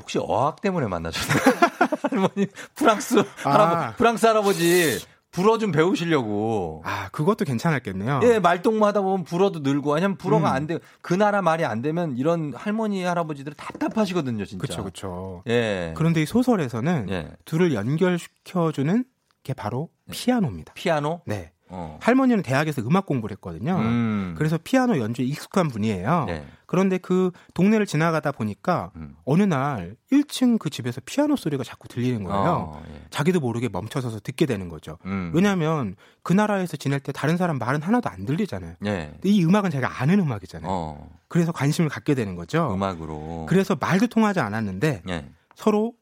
혹시 0.00 0.18
어학 0.20 0.60
때문에 0.60 0.88
만나셨나요? 0.88 1.38
할머니, 2.10 2.46
프랑스, 2.74 3.20
아. 3.44 3.50
할아버, 3.50 3.96
프랑스 3.96 4.26
할아버지 4.26 4.98
불어 5.38 5.56
좀 5.58 5.70
배우시려고. 5.70 6.82
아, 6.84 7.08
그것도 7.10 7.44
괜찮았겠네요. 7.44 8.20
예, 8.24 8.38
말동무 8.40 8.84
하다 8.86 9.02
보면 9.02 9.22
불어도 9.22 9.60
늘고, 9.60 9.94
아니면 9.94 10.16
불어가 10.16 10.50
음. 10.50 10.54
안 10.56 10.66
돼. 10.66 10.80
그 11.00 11.14
나라 11.14 11.42
말이 11.42 11.64
안 11.64 11.80
되면 11.80 12.16
이런 12.16 12.52
할머니, 12.56 13.04
할아버지들 13.04 13.54
답답하시거든요, 13.54 14.44
진짜. 14.44 14.60
그렇죠, 14.60 14.82
그렇죠. 14.82 15.42
예. 15.46 15.94
그런데 15.96 16.22
이 16.22 16.26
소설에서는 16.26 17.06
예. 17.10 17.30
둘을 17.44 17.72
연결시켜주는 17.72 19.04
게 19.44 19.54
바로 19.54 19.90
피아노입니다. 20.10 20.72
피아노? 20.74 21.20
네. 21.24 21.52
어. 21.70 21.98
할머니는 22.00 22.42
대학에서 22.42 22.82
음악 22.82 23.06
공부를 23.06 23.34
했거든요. 23.36 23.76
음. 23.76 24.34
그래서 24.36 24.58
피아노 24.62 24.98
연주에 24.98 25.24
익숙한 25.24 25.68
분이에요. 25.68 26.24
네. 26.26 26.46
그런데 26.66 26.98
그 26.98 27.30
동네를 27.54 27.86
지나가다 27.86 28.32
보니까 28.32 28.90
음. 28.96 29.16
어느 29.24 29.42
날 29.42 29.96
1층 30.12 30.58
그 30.58 30.70
집에서 30.70 31.00
피아노 31.04 31.36
소리가 31.36 31.64
자꾸 31.64 31.88
들리는 31.88 32.22
거예요. 32.24 32.72
어, 32.74 32.82
예. 32.90 33.00
자기도 33.10 33.40
모르게 33.40 33.68
멈춰서서 33.70 34.20
듣게 34.20 34.44
되는 34.44 34.68
거죠. 34.68 34.98
음. 35.06 35.30
왜냐하면 35.34 35.96
그 36.22 36.34
나라에서 36.34 36.76
지낼 36.76 37.00
때 37.00 37.10
다른 37.10 37.38
사람 37.38 37.58
말은 37.58 37.82
하나도 37.82 38.10
안 38.10 38.26
들리잖아요. 38.26 38.74
예. 38.84 39.14
이 39.24 39.44
음악은 39.44 39.70
제가 39.70 40.02
아는 40.02 40.20
음악이잖아요. 40.20 40.70
어. 40.70 41.08
그래서 41.28 41.52
관심을 41.52 41.88
갖게 41.88 42.14
되는 42.14 42.34
거죠. 42.34 42.72
음악으로. 42.74 43.46
그래서 43.48 43.76
말도 43.78 44.08
통하지 44.08 44.40
않았는데 44.40 45.02
예. 45.08 45.28
서로 45.54 45.94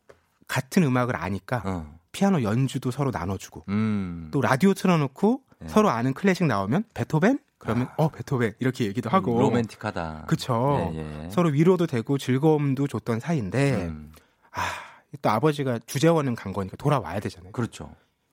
같은 0.48 0.82
음악을 0.82 1.16
아니까 1.16 1.62
어. 1.64 1.96
피아노 2.12 2.42
연주도 2.42 2.90
서로 2.90 3.10
나눠주고 3.10 3.64
음. 3.68 4.30
또 4.32 4.40
라디오 4.40 4.74
틀어놓고 4.74 5.42
네. 5.60 5.68
서로 5.68 5.90
아는 5.90 6.14
클래식 6.14 6.46
나오면 6.46 6.84
베토벤 6.94 7.38
그러면 7.58 7.88
어 7.96 8.08
베토벤 8.08 8.54
이렇게 8.60 8.84
얘기도 8.86 9.10
하고 9.10 9.38
아. 9.38 9.42
로맨틱하다. 9.42 10.24
그쵸. 10.28 10.92
예, 10.94 11.24
예. 11.24 11.30
서로 11.30 11.48
위로도 11.50 11.86
되고 11.86 12.18
즐거움도 12.18 12.86
줬던 12.86 13.20
사이인데 13.20 13.86
음. 13.86 14.12
아, 14.52 14.60
또 15.22 15.30
아버지가 15.30 15.80
주재원은 15.86 16.34
간 16.34 16.52
거니까 16.52 16.76
돌아와야 16.76 17.20
되잖아요. 17.20 17.52
그렇죠. 17.52 17.90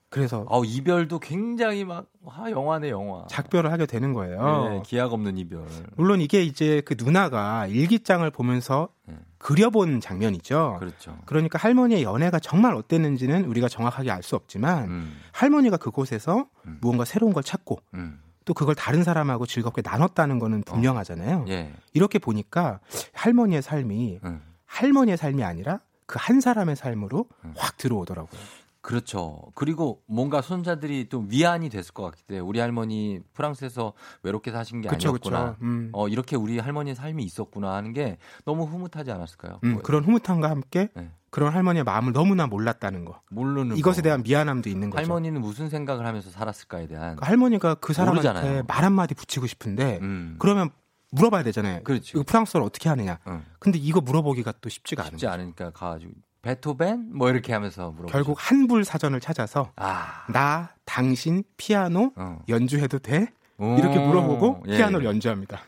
그래서 0.10 0.46
어, 0.48 0.64
이별도 0.64 1.18
굉장히 1.18 1.84
막, 1.86 2.06
아, 2.28 2.52
영화네, 2.52 2.92
영화. 2.92 3.26
작별을 3.28 3.72
하게 3.72 3.88
되는 3.88 4.14
거예요. 4.14 4.76
예, 4.76 4.82
기약 4.86 5.12
없는 5.12 5.40
이별. 5.40 5.66
물론 5.96 6.22
이게 6.22 6.44
이제 6.44 6.84
그 6.86 6.94
누나가 6.96 7.66
일기장을 7.66 8.30
보면서 8.30 8.90
예. 9.10 9.16
그려본 9.44 10.00
장면이죠. 10.00 10.78
그렇죠. 10.80 11.18
그러니까 11.26 11.60
할머니의 11.60 12.04
연애가 12.04 12.40
정말 12.40 12.76
어땠는지는 12.76 13.46
우리가 13.46 13.68
정확하게 13.68 14.10
알 14.10 14.24
수 14.24 14.38
없지만 14.38 14.86
음. 14.86 15.20
할머니가 15.34 15.76
그곳에서 15.76 16.48
음. 16.66 16.78
무언가 16.80 17.04
새로운 17.04 17.34
걸 17.34 17.44
찾고 17.44 17.80
음. 17.96 18.22
또 18.46 18.54
그걸 18.54 18.74
다른 18.74 19.04
사람하고 19.04 19.46
즐겁게 19.46 19.82
나눴다는 19.84 20.40
거는 20.40 20.64
분명하잖아요. 20.64 21.46
예. 21.50 21.74
이렇게 21.92 22.20
보니까 22.20 22.80
할머니의 23.12 23.62
삶이 23.62 24.20
음. 24.24 24.42
할머니의 24.66 25.18
삶이 25.18 25.44
아니라 25.44 25.80
그 26.06 26.20
한 26.20 26.40
사람의 26.42 26.76
삶으로 26.76 27.26
음. 27.44 27.54
확 27.58 27.78
들어오더라고요. 27.78 28.40
그렇죠. 28.84 29.42
그리고 29.56 30.02
뭔가 30.08 30.42
손자들이 30.42 31.08
좀 31.08 31.28
위안이 31.32 31.70
됐을 31.70 31.94
것 31.94 32.04
같기 32.04 32.24
때문에 32.24 32.46
우리 32.46 32.60
할머니 32.60 33.22
프랑스에서 33.34 33.94
외롭게 34.24 34.52
사신 34.52 34.82
게 34.82 34.90
그쵸, 34.90 35.08
아니었구나. 35.10 35.54
그쵸. 35.54 35.58
음. 35.62 35.90
어, 35.94 36.10
이렇게 36.10 36.36
우리 36.36 36.60
할머니의 36.60 36.94
삶이 36.96 37.24
있었구나 37.24 37.74
하는 37.76 37.94
게 37.94 38.18
너무 38.44 38.66
흐뭇하지 38.66 39.10
않았을까요? 39.10 39.62
음, 39.64 39.74
뭐, 39.76 39.82
그런 39.82 40.04
흐뭇함과 40.04 40.50
함께 40.50 40.90
네. 40.96 41.10
그런 41.30 41.54
할머니의 41.54 41.86
마음을 41.86 42.12
너무나 42.12 42.46
몰랐다는 42.46 43.06
거. 43.06 43.22
모르는 43.32 43.78
이것에 43.78 44.02
거. 44.02 44.04
대한 44.04 44.22
미안함도 44.22 44.70
있는 44.70 44.90
거죠. 44.90 45.02
할머니는 45.02 45.40
무슨 45.40 45.70
생각을 45.70 46.06
하면서 46.06 46.30
살았을까에 46.30 46.88
대한 46.88 47.16
그 47.16 47.26
할머니가 47.26 47.76
그 47.76 47.94
사람한테 47.94 48.28
모르잖아요. 48.30 48.64
말 48.68 48.84
한마디 48.84 49.16
붙이고 49.16 49.48
싶은데 49.48 50.00
음. 50.02 50.36
그러면 50.40 50.72
물어봐야 51.12 51.44
되잖아요. 51.44 51.84
그렇죠. 51.84 52.22
프랑스어를 52.24 52.66
어떻게 52.68 52.90
하느냐. 52.90 53.20
응. 53.28 53.46
근데 53.60 53.80
이거 53.80 54.02
물어보기가 54.02 54.54
또 54.60 54.68
쉽지가 54.68 55.04
않아요. 55.04 55.12
쉽지 55.12 55.28
않으니까 55.28 55.70
가가지고 55.72 56.12
베토벤 56.44 57.18
뭐 57.18 57.30
이렇게 57.30 57.54
하면서 57.54 57.90
물어보 57.92 58.12
결국 58.12 58.38
한불 58.40 58.84
사전을 58.86 59.20
찾아서 59.20 59.72
아 59.76 60.26
나 60.30 60.70
당신 60.86 61.44
피아노 61.58 62.12
어. 62.16 62.40
연주해도 62.48 63.00
돼? 63.00 63.28
오. 63.58 63.78
이렇게 63.78 63.98
물어보고 64.00 64.64
예. 64.68 64.78
피아노를 64.78 65.06
연주합니다. 65.06 65.62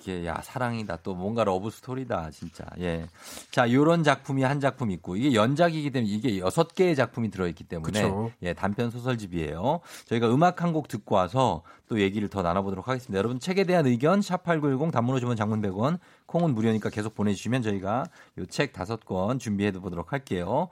그게 0.00 0.26
야 0.26 0.40
사랑이다 0.42 0.98
또 1.02 1.14
뭔가 1.14 1.44
러브 1.44 1.70
스토리다 1.70 2.30
진짜 2.30 2.64
예. 2.80 3.06
자 3.50 3.70
요런 3.70 4.02
작품이 4.02 4.42
한 4.42 4.58
작품 4.58 4.90
있고 4.90 5.16
이게 5.16 5.34
연작이기 5.34 5.90
때문에 5.90 6.10
이게 6.10 6.38
여섯 6.38 6.74
개의 6.74 6.96
작품이 6.96 7.30
들어있기 7.30 7.64
때문에 7.64 8.02
그쵸. 8.02 8.32
예 8.42 8.54
단편 8.54 8.90
소설집이에요. 8.90 9.80
저희가 10.06 10.32
음악 10.34 10.62
한 10.62 10.70
곡 10.70 10.86
듣고 10.88 11.16
와서 11.16 11.62
또 11.88 12.00
얘기를 12.00 12.28
더 12.28 12.42
나눠보도록 12.42 12.86
하겠습니다. 12.86 13.18
여러분 13.18 13.40
책에 13.40 13.64
대한 13.64 13.86
의견 13.86 14.22
샵 14.22 14.44
#8910 14.44 14.92
단문 14.92 15.16
50원 15.20 15.36
장문 15.36 15.60
100원 15.60 15.98
콩은 16.26 16.54
무료니까 16.54 16.90
계속 16.90 17.14
보내주시면 17.14 17.62
저희가 17.62 18.04
요 18.38 18.46
책 18.46 18.72
다섯 18.72 19.04
권 19.04 19.38
준비해 19.40 19.70
보도록 19.72 20.12
할게요. 20.12 20.68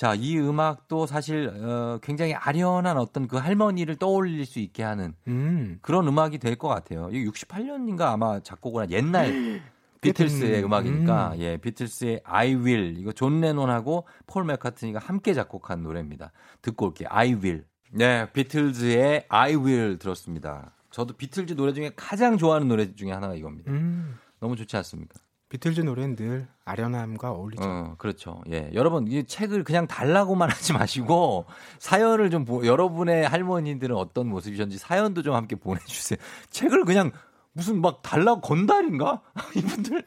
자, 0.00 0.14
이 0.14 0.38
음악도 0.38 1.04
사실 1.04 1.48
어, 1.62 1.98
굉장히 2.02 2.32
아련한 2.32 2.96
어떤 2.96 3.28
그 3.28 3.36
할머니를 3.36 3.96
떠올릴 3.96 4.46
수 4.46 4.58
있게 4.58 4.82
하는 4.82 5.12
음. 5.28 5.78
그런 5.82 6.08
음악이 6.08 6.38
될 6.38 6.56
것 6.56 6.68
같아요. 6.68 7.10
이게 7.12 7.28
68년인가 7.28 8.06
아마 8.06 8.40
작곡을 8.40 8.84
한 8.84 8.90
옛날 8.92 9.60
비틀스의. 10.00 10.64
음악이니까 10.64 11.32
음. 11.34 11.40
예 11.40 11.58
비틀스의 11.58 12.22
I 12.24 12.54
Will 12.54 12.96
이거 12.96 13.12
존 13.12 13.42
레논하고 13.42 14.06
폴 14.26 14.44
맥카트니가 14.46 14.98
함께 14.98 15.34
작곡한 15.34 15.82
노래입니다. 15.82 16.32
듣고 16.62 16.86
올게요. 16.86 17.08
I 17.12 17.34
Will. 17.34 17.64
네, 17.92 18.32
비틀즈의 18.32 19.26
I 19.28 19.54
Will 19.56 19.98
들었습니다. 19.98 20.72
저도 20.90 21.12
비틀즈 21.12 21.56
노래 21.56 21.74
중에 21.74 21.92
가장 21.94 22.38
좋아하는 22.38 22.68
노래 22.68 22.94
중에 22.94 23.12
하나가 23.12 23.34
이겁니다. 23.34 23.70
음. 23.70 24.16
너무 24.40 24.56
좋지 24.56 24.74
않습니까? 24.78 25.20
비틀즈 25.50 25.80
노래는 25.80 26.14
늘 26.16 26.48
아련함과 26.64 27.32
어울리죠. 27.32 27.62
어, 27.64 27.94
그렇죠. 27.98 28.40
예. 28.50 28.70
여러분, 28.72 29.06
이 29.08 29.24
책을 29.24 29.64
그냥 29.64 29.86
달라고만 29.88 30.48
하지 30.50 30.72
마시고, 30.72 31.44
사연을 31.80 32.30
좀, 32.30 32.44
보- 32.44 32.64
여러분의 32.64 33.26
할머니들은 33.28 33.94
어떤 33.96 34.28
모습이셨는지 34.28 34.78
사연도 34.78 35.22
좀 35.22 35.34
함께 35.34 35.56
보내주세요. 35.56 36.18
책을 36.50 36.84
그냥 36.84 37.10
무슨 37.52 37.80
막 37.80 38.00
달라고 38.00 38.40
건달인가? 38.40 39.22
이분들. 39.56 40.04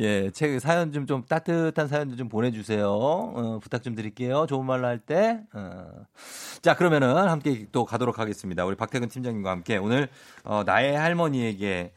예, 0.00 0.28
책 0.32 0.58
사연 0.60 0.90
좀, 0.90 1.06
좀 1.06 1.24
따뜻한 1.24 1.86
사연도 1.86 2.16
좀 2.16 2.28
보내주세요. 2.28 2.90
어, 2.90 3.60
부탁 3.62 3.84
좀 3.84 3.94
드릴게요. 3.94 4.46
좋은 4.48 4.66
말로 4.66 4.88
할 4.88 4.98
때. 4.98 5.38
어. 5.52 5.86
자, 6.62 6.74
그러면은 6.74 7.14
함께 7.28 7.66
또 7.70 7.84
가도록 7.84 8.18
하겠습니다. 8.18 8.64
우리 8.64 8.74
박태근 8.74 9.06
팀장님과 9.08 9.50
함께 9.52 9.76
오늘, 9.76 10.08
어, 10.42 10.64
나의 10.66 10.96
할머니에게 10.98 11.92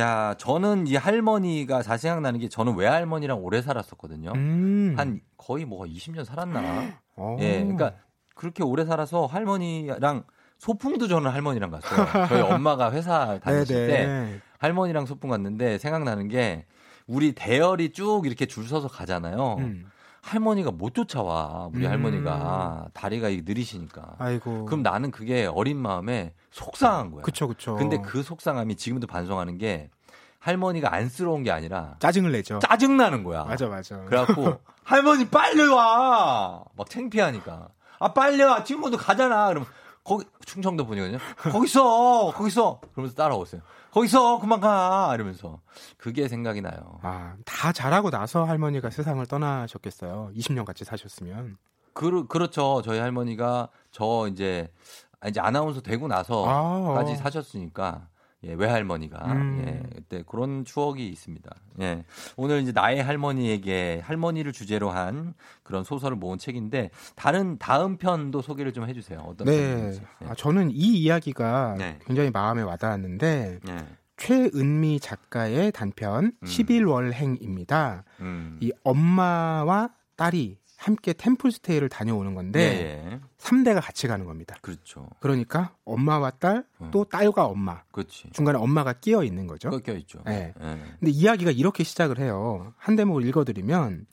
자, 0.00 0.34
저는 0.38 0.86
이 0.86 0.96
할머니가 0.96 1.82
잘 1.82 1.98
생각나는 1.98 2.40
게 2.40 2.48
저는 2.48 2.74
외할머니랑 2.74 3.44
오래 3.44 3.60
살았었거든요. 3.60 4.32
음. 4.34 4.94
한 4.96 5.20
거의 5.36 5.66
뭐 5.66 5.84
20년 5.84 6.24
살았나? 6.24 6.94
어. 7.16 7.36
예, 7.40 7.58
그러니까 7.58 7.92
그렇게 8.34 8.62
오래 8.62 8.86
살아서 8.86 9.26
할머니랑 9.26 10.24
소풍도 10.56 11.06
저는 11.06 11.30
할머니랑 11.30 11.70
갔어요. 11.70 12.26
저희 12.28 12.40
엄마가 12.40 12.92
회사 12.92 13.38
다니실 13.40 13.88
때 13.88 14.06
네네. 14.06 14.40
할머니랑 14.58 15.04
소풍 15.04 15.28
갔는데 15.28 15.76
생각나는 15.76 16.28
게 16.28 16.64
우리 17.06 17.32
대열이 17.32 17.92
쭉 17.92 18.22
이렇게 18.24 18.46
줄 18.46 18.66
서서 18.66 18.88
가잖아요. 18.88 19.56
음. 19.58 19.84
할머니가 20.22 20.70
못 20.70 20.94
쫓아와. 20.94 21.68
우리 21.74 21.84
음. 21.84 21.90
할머니가 21.90 22.88
다리가 22.94 23.28
느리시니까. 23.28 24.14
아이고. 24.18 24.64
그럼 24.64 24.82
나는 24.82 25.10
그게 25.10 25.44
어린 25.44 25.76
마음에 25.76 26.32
속상한 26.50 27.10
거야. 27.10 27.22
그쵸 27.22 27.48
그쵸. 27.48 27.76
근데 27.76 27.98
그 27.98 28.22
속상함이 28.22 28.76
지금도 28.76 29.06
반성하는 29.06 29.58
게 29.58 29.90
할머니가 30.38 30.92
안쓰러운 30.94 31.42
게 31.42 31.50
아니라 31.50 31.96
짜증을 31.98 32.32
내죠. 32.32 32.58
짜증 32.60 32.96
나는 32.96 33.22
거야. 33.24 33.44
맞아 33.44 33.68
맞아. 33.68 33.98
그래갖고 34.04 34.58
할머니 34.84 35.28
빨리 35.28 35.66
와. 35.68 36.64
막 36.76 36.88
창피하니까. 36.90 37.68
아 37.98 38.12
빨리 38.14 38.42
와. 38.42 38.64
친구도 38.64 38.96
가잖아. 38.96 39.48
그러면 39.48 39.68
거기 40.02 40.24
충청도 40.46 40.86
분이거든요. 40.86 41.18
거기 41.36 41.66
있어. 41.66 42.32
거기 42.34 42.48
있어. 42.48 42.80
그러면서 42.92 43.14
따라오세요. 43.14 43.60
거기 43.92 44.06
있어. 44.06 44.38
그만 44.38 44.60
가. 44.60 45.12
이러면서 45.14 45.60
그게 45.98 46.26
생각이 46.26 46.62
나요. 46.62 46.98
아, 47.02 47.34
다 47.44 47.72
잘하고 47.72 48.10
나서 48.10 48.44
할머니가 48.44 48.90
세상을 48.90 49.24
떠나셨겠어요. 49.26 50.30
20년 50.34 50.64
같이 50.64 50.84
사셨으면. 50.84 51.58
그, 51.92 52.26
그렇죠. 52.28 52.80
저희 52.82 52.98
할머니가 52.98 53.68
저 53.90 54.26
이제 54.30 54.72
아, 55.09 55.09
이제 55.28 55.40
아나운서 55.40 55.80
되고 55.80 56.08
나서까지 56.08 57.12
아. 57.12 57.16
사셨으니까 57.16 58.08
예, 58.44 58.54
외할머니가 58.54 59.32
음. 59.32 59.64
예, 59.66 59.94
그때 59.94 60.24
그런 60.26 60.64
추억이 60.64 61.06
있습니다. 61.08 61.50
예. 61.80 62.04
오늘 62.36 62.62
이제 62.62 62.72
나의 62.72 63.02
할머니에게 63.02 64.00
할머니를 64.02 64.52
주제로 64.52 64.90
한 64.90 65.34
그런 65.62 65.84
소설을 65.84 66.16
모은 66.16 66.38
책인데 66.38 66.90
다른 67.16 67.58
다음 67.58 67.98
편도 67.98 68.40
소개를 68.40 68.72
좀 68.72 68.88
해주세요. 68.88 69.18
어떤 69.26 69.46
네. 69.46 69.92
예. 70.22 70.26
아, 70.26 70.34
저는 70.34 70.70
이 70.70 71.02
이야기가 71.02 71.74
네. 71.76 71.98
굉장히 72.06 72.30
마음에 72.30 72.62
와닿았는데 72.62 73.60
예. 73.68 73.86
최은미 74.16 75.00
작가의 75.00 75.72
단편 75.72 76.32
음. 76.42 76.46
11월행입니다. 76.46 78.04
음. 78.20 78.58
이 78.60 78.72
엄마와 78.84 79.90
딸이 80.16 80.58
함께 80.80 81.12
템플스테이를 81.12 81.90
다녀오는 81.90 82.34
건데 82.34 82.60
예, 82.60 83.12
예. 83.12 83.20
3대가 83.36 83.82
같이 83.82 84.08
가는 84.08 84.24
겁니다. 84.24 84.56
그렇죠. 84.62 85.10
그러니까 85.20 85.74
엄마와 85.84 86.30
딸, 86.30 86.64
음. 86.80 86.90
또 86.90 87.04
딸과 87.04 87.44
엄마. 87.44 87.82
그렇지. 87.92 88.30
중간에 88.32 88.58
엄마가 88.58 88.94
끼어 88.94 89.22
있는 89.22 89.46
거죠. 89.46 89.68
꺾여 89.68 89.94
있죠. 89.98 90.22
네. 90.24 90.54
예. 90.58 90.78
근데 90.98 91.10
이야기가 91.10 91.50
이렇게 91.50 91.84
시작을 91.84 92.18
해요. 92.18 92.72
한 92.78 92.96
대목을 92.96 93.26
읽어 93.26 93.44
드리면 93.44 94.06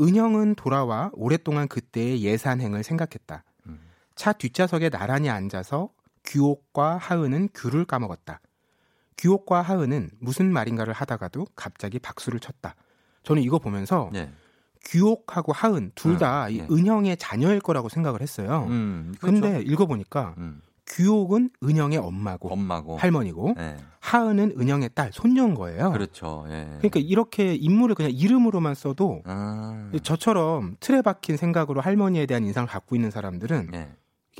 은영은 0.00 0.56
돌아와 0.56 1.12
오랫동안 1.14 1.68
그때의 1.68 2.24
예산행을 2.24 2.82
생각했다. 2.82 3.44
음. 3.66 3.78
차 4.16 4.32
뒷좌석에 4.32 4.90
나란히 4.90 5.30
앉아서 5.30 5.88
규옥과 6.24 6.96
하은은 6.96 7.50
귤을 7.54 7.84
까먹었다. 7.84 8.40
규옥과 9.18 9.62
하은은 9.62 10.10
무슨 10.18 10.52
말인가를 10.52 10.92
하다가도 10.94 11.46
갑자기 11.54 12.00
박수를 12.00 12.40
쳤다. 12.40 12.74
저는 13.22 13.40
이거 13.40 13.60
보면서 13.60 14.10
예. 14.16 14.32
규옥하고 14.84 15.52
하은 15.52 15.92
둘다 15.94 16.46
음, 16.46 16.50
이 16.52 16.58
예. 16.58 16.66
은영의 16.70 17.16
자녀일 17.16 17.60
거라고 17.60 17.88
생각을 17.88 18.20
했어요. 18.20 18.66
음, 18.68 19.14
그렇죠. 19.20 19.40
근데 19.40 19.62
읽어보니까 19.62 20.34
음. 20.38 20.60
규옥은 20.86 21.50
은영의 21.62 21.98
엄마고, 21.98 22.52
엄마고. 22.52 22.96
할머니고 22.96 23.54
예. 23.58 23.76
하은은 24.00 24.54
은영의 24.58 24.90
딸 24.94 25.10
손녀인 25.12 25.54
거예요. 25.54 25.92
그렇죠. 25.92 26.44
예. 26.48 26.66
그러니까 26.78 27.00
이렇게 27.00 27.54
인물을 27.54 27.94
그냥 27.94 28.10
이름으로만 28.12 28.74
써도 28.74 29.22
아, 29.24 29.90
저처럼 30.02 30.76
틀에 30.80 31.02
박힌 31.02 31.36
생각으로 31.36 31.80
할머니에 31.80 32.26
대한 32.26 32.44
인상을 32.44 32.68
갖고 32.68 32.96
있는 32.96 33.10
사람들은 33.10 33.70
예. 33.74 33.88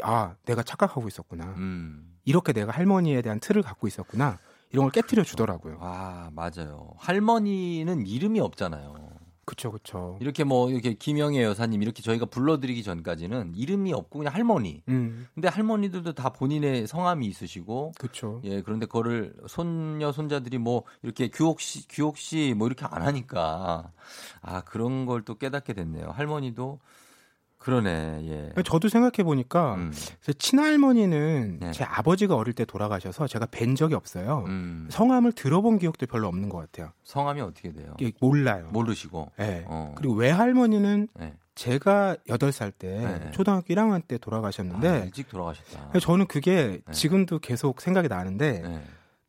아 0.03 0.35
내가 0.45 0.63
착각하고 0.63 1.07
있었구나. 1.07 1.55
음. 1.57 2.13
이렇게 2.25 2.53
내가 2.53 2.73
할머니에 2.73 3.23
대한 3.23 3.41
틀을 3.41 3.63
갖고 3.63 3.87
있었구나. 3.87 4.39
이런 4.71 4.85
걸 4.87 4.93
깨뜨려 4.93 5.23
주더라고요. 5.23 5.79
와, 5.81 6.31
맞아요. 6.33 6.93
할머니는 6.97 8.07
이름이 8.07 8.41
없잖아요. 8.41 9.12
그쵸 9.45 9.73
그쵸. 9.73 10.19
이렇게 10.21 10.45
뭐 10.45 10.71
이렇게 10.71 10.95
김영애 10.95 11.43
여사님 11.43 11.83
이렇게 11.83 12.01
저희가 12.01 12.27
불러드리기 12.27 12.83
전까지는 12.85 13.55
이름이 13.57 13.93
없고 13.93 14.21
그냥 14.21 14.33
할머니. 14.35 14.83
음 14.89 15.27
근데 15.35 15.49
할머니들도 15.49 16.13
다 16.13 16.31
본인의 16.31 16.87
성함이 16.87 17.27
있으시고 17.27 17.93
그쵸. 17.99 18.41
예 18.45 18.63
그런데 18.63 18.87
그거를 18.87 19.35
손녀 19.49 20.13
손자들이 20.13 20.59
뭐 20.59 20.85
이렇게 21.03 21.29
규옥 21.29 21.61
씨 21.61 21.89
규옥 21.89 22.19
씨 22.19 22.55
뭐 22.57 22.69
이렇게 22.69 22.87
안 22.87 23.03
하니까 23.03 23.91
아 24.43 24.61
그런 24.63 25.07
걸 25.07 25.23
또 25.25 25.35
깨닫게 25.37 25.73
됐네요. 25.73 26.11
할머니도 26.11 26.79
그러네. 27.63 28.51
예. 28.57 28.63
저도 28.63 28.89
생각해 28.89 29.25
보니까 29.25 29.75
음. 29.75 29.93
친할머니는 30.39 31.59
네. 31.61 31.71
제 31.73 31.85
아버지가 31.85 32.35
어릴 32.35 32.55
때 32.55 32.65
돌아가셔서 32.65 33.27
제가 33.27 33.47
뵌 33.47 33.75
적이 33.77 33.95
없어요. 33.95 34.45
음. 34.49 34.89
성함을 34.91 35.33
들어본 35.33 35.79
기억도 35.79 36.07
별로 36.07 36.29
없는 36.29 36.49
것 36.49 36.59
같아요. 36.59 36.93
성함이 37.05 37.41
어떻게 37.41 37.73
돼요? 37.73 37.95
몰라요. 38.21 38.69
모르시고. 38.73 39.31
네. 39.37 39.65
어. 39.67 39.95
그리고 39.97 40.15
외할머니는 40.15 41.09
네. 41.15 41.35
제가 41.55 42.17
8살 42.29 42.73
때 42.79 42.89
네. 42.99 43.31
초등학교 43.31 43.75
1학년 43.75 44.03
때 44.07 44.17
아, 44.17 44.19
돌아가셨는데 44.19 45.03
일찍 45.05 45.29
돌아가셨다. 45.29 45.91
네. 45.93 46.01
저는 46.01 46.27
그게 46.27 46.81
네. 46.85 46.93
지금도 46.93 47.39
계속 47.39 47.81
생각이 47.81 48.09
나는데 48.09 48.61
네. 48.61 48.83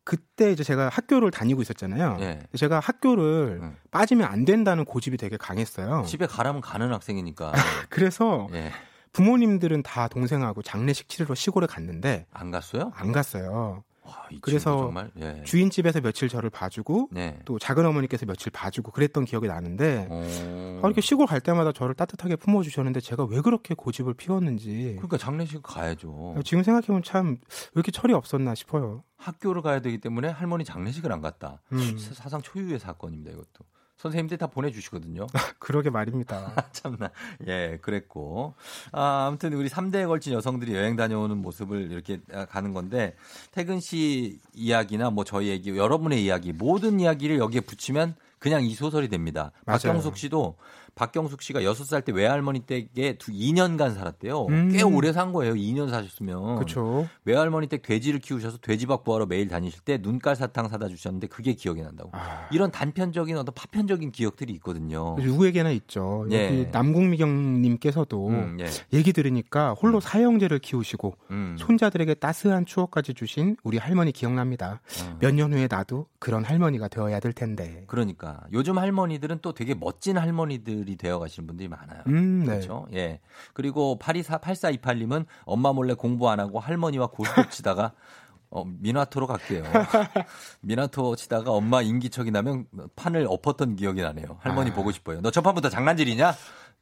그때 0.04 0.52
이제 0.52 0.62
제가 0.62 0.90
학교를 0.90 1.30
다니고 1.30 1.62
있었잖아요. 1.62 2.18
네. 2.18 2.40
제가 2.56 2.78
학교를 2.78 3.60
음. 3.62 3.76
빠지면 3.90 4.28
안 4.28 4.44
된다는 4.44 4.84
고집이 4.84 5.16
되게 5.16 5.36
강했어요. 5.36 6.04
집에 6.06 6.26
가라면 6.26 6.60
가는 6.60 6.92
학생이니까. 6.92 7.52
그래서 7.88 8.48
예. 8.52 8.70
부모님들은 9.12 9.82
다 9.82 10.08
동생하고 10.08 10.62
장례식 10.62 11.08
치르러 11.08 11.34
시골에 11.34 11.66
갔는데 11.66 12.26
안 12.32 12.50
갔어요? 12.50 12.92
안 12.94 13.12
갔어요. 13.12 13.82
와, 14.04 14.26
이 14.30 14.38
그래서 14.40 14.92
예. 15.20 15.42
주인집에서 15.44 16.00
며칠 16.00 16.28
저를 16.28 16.50
봐주고 16.50 17.08
네. 17.12 17.38
또 17.46 17.58
작은 17.58 17.84
어머니께서 17.86 18.26
며칠 18.26 18.52
봐주고 18.52 18.92
그랬던 18.92 19.24
기억이 19.24 19.46
나는데 19.48 20.06
어. 20.10 20.80
아, 20.82 20.86
이렇게 20.86 21.00
시골 21.00 21.26
갈 21.26 21.40
때마다 21.40 21.72
저를 21.72 21.94
따뜻하게 21.94 22.36
품어주셨는데 22.36 23.00
제가 23.00 23.24
왜 23.24 23.40
그렇게 23.40 23.74
고집을 23.74 24.14
피웠는지 24.14 24.92
그러니까 24.96 25.16
장례식 25.16 25.62
가야죠. 25.62 26.36
지금 26.44 26.62
생각해보면 26.62 27.02
참 27.02 27.24
왜 27.26 27.36
이렇게 27.76 27.90
철이 27.90 28.12
없었나 28.12 28.54
싶어요. 28.54 29.02
학교를 29.16 29.62
가야 29.62 29.80
되기 29.80 29.98
때문에 29.98 30.28
할머니 30.28 30.64
장례식을 30.64 31.10
안 31.10 31.20
갔다. 31.22 31.62
음. 31.72 31.96
사- 31.98 32.14
사상 32.14 32.42
초유의 32.42 32.78
사건입니다, 32.78 33.30
이것도. 33.32 33.64
선생님들 33.96 34.38
다 34.38 34.46
보내주시거든요. 34.46 35.26
그러게 35.58 35.90
말입니다. 35.90 36.54
참나. 36.72 37.10
예, 37.46 37.78
그랬고. 37.80 38.54
아, 38.92 39.26
아무튼 39.28 39.52
우리 39.54 39.68
3대에 39.68 40.06
걸친 40.06 40.32
여성들이 40.32 40.74
여행 40.74 40.96
다녀오는 40.96 41.36
모습을 41.38 41.90
이렇게 41.90 42.20
아, 42.32 42.44
가는 42.44 42.72
건데, 42.72 43.16
태근 43.52 43.80
씨 43.80 44.40
이야기나 44.52 45.10
뭐 45.10 45.24
저희 45.24 45.48
얘기, 45.48 45.70
여러분의 45.70 46.24
이야기, 46.24 46.52
모든 46.52 47.00
이야기를 47.00 47.38
여기에 47.38 47.60
붙이면 47.62 48.16
그냥 48.44 48.62
이 48.62 48.74
소설이 48.74 49.08
됩니다. 49.08 49.52
맞아요. 49.64 49.78
박경숙 49.78 50.18
씨도 50.18 50.56
박경숙 50.96 51.40
씨가 51.40 51.60
6살 51.62 52.04
때 52.04 52.12
외할머니 52.12 52.60
댁에 52.60 53.16
두 53.18 53.32
2년간 53.32 53.94
살았대요. 53.94 54.44
음. 54.50 54.70
꽤 54.70 54.82
오래 54.82 55.14
산 55.14 55.32
거예요. 55.32 55.54
2년 55.54 55.88
사셨으면. 55.88 56.56
그렇죠. 56.56 57.08
외할머니 57.24 57.68
댁 57.68 57.80
돼지를 57.80 58.20
키우셔서 58.20 58.58
돼지밥 58.58 59.02
구하러 59.02 59.24
매일 59.24 59.48
다니실 59.48 59.80
때 59.80 59.96
눈깔 59.96 60.36
사탕 60.36 60.68
사다 60.68 60.88
주셨는데 60.88 61.28
그게 61.28 61.54
기억이 61.54 61.80
난다고. 61.80 62.10
아. 62.12 62.46
이런 62.52 62.70
단편적인 62.70 63.34
어떤 63.38 63.54
파편적인 63.54 64.12
기억들이 64.12 64.52
있거든요. 64.56 65.16
누구에게나 65.18 65.70
있죠. 65.70 66.26
예. 66.30 66.46
여기 66.46 66.68
남궁미경 66.70 67.62
님께서도 67.62 68.28
음, 68.28 68.58
예. 68.60 68.66
얘기 68.92 69.14
들으니까 69.14 69.72
홀로 69.72 70.00
사형제를 70.00 70.58
키우시고 70.58 71.16
음. 71.30 71.56
손자들에게 71.58 72.12
따스한 72.12 72.66
추억까지 72.66 73.14
주신 73.14 73.56
우리 73.64 73.78
할머니 73.78 74.12
기억납니다. 74.12 74.82
어. 75.02 75.16
몇년 75.18 75.54
후에 75.54 75.66
나도 75.66 76.08
그런 76.18 76.44
할머니가 76.44 76.88
되어야 76.88 77.20
될 77.20 77.32
텐데. 77.32 77.84
그러니까 77.86 78.33
요즘 78.52 78.78
할머니들은 78.78 79.38
또 79.42 79.52
되게 79.52 79.74
멋진 79.74 80.18
할머니들이 80.18 80.96
되어 80.96 81.18
가시는 81.18 81.46
분들이 81.46 81.68
많아요. 81.68 82.02
음, 82.06 82.40
네. 82.40 82.46
그렇죠? 82.46 82.86
예. 82.92 83.20
그리고 83.52 83.98
8248 83.98 84.74
8428님은 84.84 85.26
엄마 85.44 85.72
몰래 85.72 85.94
공부 85.94 86.28
안 86.30 86.40
하고 86.40 86.60
할머니와 86.60 87.08
고스톱 87.08 87.50
치다가 87.50 87.92
어, 88.50 88.64
미나토로 88.64 89.26
갈게요. 89.26 89.64
미나토 90.60 91.16
치다가 91.16 91.50
엄마 91.50 91.82
인기척이 91.82 92.30
나면 92.30 92.66
판을 92.94 93.26
엎었던 93.28 93.74
기억이 93.74 94.00
나네요. 94.00 94.38
할머니 94.40 94.70
아. 94.70 94.74
보고 94.74 94.92
싶어요. 94.92 95.20
너 95.20 95.32
첫판부터 95.32 95.70
장난질이냐? 95.70 96.32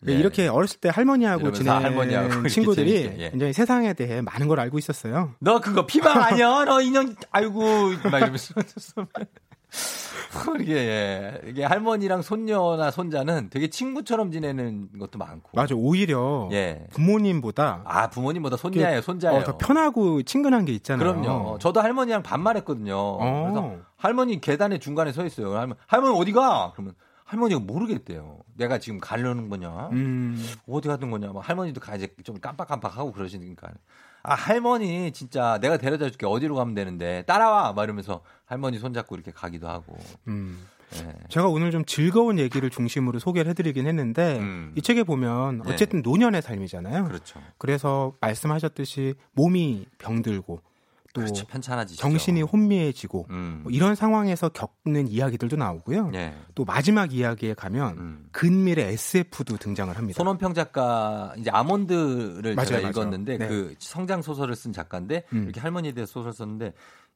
네, 0.04 0.14
이렇게 0.14 0.48
어렸을 0.48 0.80
때 0.80 0.90
할머니하고 0.90 1.52
지낸 1.52 1.72
할머니하고 1.72 2.48
친구들이 2.48 3.14
예. 3.18 3.30
굉장히 3.30 3.52
세상에 3.52 3.94
대해 3.94 4.20
많은 4.20 4.48
걸 4.48 4.58
알고 4.60 4.78
있었어요. 4.78 5.34
너 5.38 5.60
그거 5.60 5.86
피방 5.86 6.20
아니야? 6.20 6.64
너 6.64 6.80
인형 6.82 7.14
아이고 7.30 7.62
막 8.10 8.18
이러면서 8.18 8.54
이게 10.60 10.74
예. 10.76 11.40
이게 11.46 11.64
할머니랑 11.64 12.22
손녀나 12.22 12.90
손자는 12.90 13.50
되게 13.50 13.68
친구처럼 13.68 14.30
지내는 14.32 14.98
것도 14.98 15.18
많고. 15.18 15.50
맞아, 15.54 15.74
오히려 15.74 16.48
예. 16.52 16.86
부모님보다 16.92 17.82
아 17.84 18.10
부모님보다 18.10 18.56
손자예요, 18.56 19.00
손자예요. 19.00 19.40
어, 19.40 19.44
더 19.44 19.58
편하고 19.58 20.22
친근한 20.22 20.64
게 20.64 20.72
있잖아요. 20.72 21.20
그럼요. 21.22 21.58
저도 21.58 21.80
할머니랑 21.80 22.22
반말했거든요. 22.22 22.94
어. 22.96 23.42
그래서 23.44 23.76
할머니 23.96 24.40
계단에 24.40 24.78
중간에 24.78 25.12
서 25.12 25.24
있어요. 25.24 25.54
할머니, 25.56 25.78
할머니 25.86 26.18
어디가? 26.18 26.72
그러면 26.74 26.94
할머니가 27.24 27.60
모르겠대요. 27.60 28.38
내가 28.56 28.78
지금 28.78 28.98
가려는 29.00 29.48
거냐? 29.48 29.88
음, 29.92 30.42
어디 30.68 30.88
가는 30.88 31.10
거냐? 31.10 31.32
막 31.32 31.48
할머니도 31.48 31.80
가 31.80 31.96
이제 31.96 32.08
좀 32.24 32.38
깜빡깜빡하고 32.40 33.12
그러시니까. 33.12 33.70
아 34.22 34.34
할머니 34.34 35.12
진짜 35.12 35.58
내가 35.60 35.76
데려다 35.76 36.08
줄게 36.08 36.26
어디로 36.26 36.54
가면 36.54 36.74
되는데 36.74 37.22
따라와 37.26 37.72
막 37.72 37.84
이러면서 37.84 38.22
할머니 38.44 38.78
손잡고 38.78 39.14
이렇게 39.14 39.32
가기도 39.32 39.68
하고. 39.68 39.96
음. 40.28 40.66
예. 40.94 41.14
제가 41.28 41.48
오늘 41.48 41.70
좀 41.70 41.84
즐거운 41.86 42.38
얘기를 42.38 42.68
중심으로 42.68 43.18
소개를 43.18 43.50
해드리긴 43.50 43.86
했는데 43.86 44.38
음. 44.38 44.72
이 44.76 44.82
책에 44.82 45.04
보면 45.04 45.62
네. 45.64 45.72
어쨌든 45.72 46.02
노년의 46.02 46.42
삶이잖아요. 46.42 47.04
그렇죠. 47.04 47.40
그래서 47.58 48.14
말씀하셨듯이 48.20 49.14
몸이 49.32 49.86
병들고 49.98 50.60
또 51.12 51.20
그렇죠. 51.20 51.46
편찮아지죠. 51.46 52.00
정신이 52.00 52.42
혼미해지고 52.42 53.26
음. 53.30 53.60
뭐 53.64 53.72
이런 53.72 53.94
상황에서 53.94 54.48
겪는 54.48 55.08
이야기들도 55.08 55.56
나오고요. 55.56 56.10
예. 56.14 56.34
또 56.54 56.64
마지막 56.64 57.12
이야기에 57.12 57.54
가면 57.54 57.98
음. 57.98 58.28
근밀의 58.32 58.92
SF도 58.94 59.56
등장을 59.58 59.94
합니다. 59.96 60.16
손원평 60.16 60.54
작가 60.54 61.34
이제 61.36 61.50
아몬드를 61.50 62.54
맞아요, 62.54 62.66
제가 62.68 62.80
맞아요. 62.80 62.90
읽었는데 62.90 63.38
네. 63.38 63.48
그 63.48 63.74
성장 63.78 64.22
소설을 64.22 64.54
쓴 64.56 64.72
작가인데 64.72 65.24
음. 65.32 65.44
이렇게 65.44 65.60
할머니에 65.60 65.92
대해서 65.92 66.12
소설 66.12 66.32
썼는데 66.32 66.72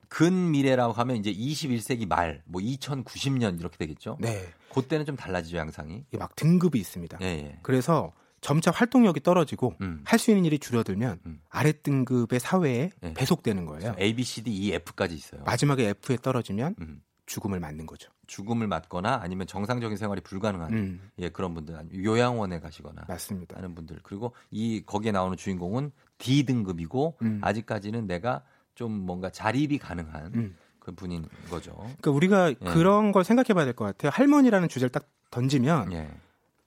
근미래라고 0.09 0.93
하면 0.93 1.16
이제 1.16 1.32
21세기 1.32 2.06
말 2.06 2.40
뭐 2.47 2.60
2090년 2.62 3.59
이렇게 3.59 3.77
되겠죠. 3.77 4.16
네, 4.20 4.44
그때는 4.73 5.05
좀 5.05 5.16
달라지죠 5.16 5.56
양상이. 5.56 6.05
이게 6.09 6.18
막 6.18 6.35
등급이 6.36 6.78
있습니다. 6.78 7.18
예, 7.23 7.27
예. 7.27 7.59
그래서 7.62 8.12
점차 8.47 8.70
활동력이 8.70 9.24
떨어지고 9.24 9.74
음. 9.81 10.02
할수 10.05 10.31
있는 10.31 10.44
일이 10.44 10.60
줄어들면 10.60 11.18
음. 11.27 11.40
아래 11.51 11.73
등급의 11.73 12.39
사회에 12.39 12.90
네. 13.01 13.12
배속되는 13.14 13.66
거예요. 13.66 13.97
A, 13.98 14.14
B, 14.14 14.23
C, 14.23 14.44
D, 14.44 14.52
E, 14.52 14.73
F까지 14.74 15.16
있어요. 15.16 15.43
마지막에 15.43 15.89
F에 15.89 16.16
떨어지면 16.23 16.77
음. 16.81 17.02
죽음을 17.27 17.59
맞는 17.59 17.86
거죠. 17.86 18.09
죽음을 18.28 18.68
맞거나 18.68 19.18
아니면 19.20 19.48
정상적인 19.48 19.97
생활이 19.97 20.20
불가능한 20.20 20.73
음, 20.73 21.10
예 21.18 21.28
그런 21.28 21.55
분들 21.55 21.77
요양원에 22.05 22.60
가시거나 22.60 23.02
맞습니다. 23.09 23.56
하는 23.56 23.74
분들 23.74 23.98
그리고 24.05 24.32
이 24.52 24.85
거기에 24.86 25.10
나오는 25.10 25.36
주인공은 25.36 25.90
D 26.18 26.44
등급이고 26.44 27.16
음. 27.23 27.40
아직까지는 27.43 28.06
내가 28.06 28.44
좀 28.77 28.93
뭔가 28.93 29.28
자립이 29.28 29.78
가능한 29.78 30.35
음. 30.36 30.56
그 30.78 30.93
분인 30.93 31.27
거죠. 31.51 31.73
그러니까 32.01 32.10
우리가 32.12 32.51
예. 32.51 32.55
그런 32.55 33.10
걸 33.10 33.24
생각해 33.24 33.55
봐야 33.55 33.64
될 33.64 33.74
것 33.74 33.85
같아요. 33.86 34.12
할머니라는 34.14 34.68
주제를 34.68 34.90
딱 34.90 35.09
던지면 35.32 35.90
예. 35.93 36.09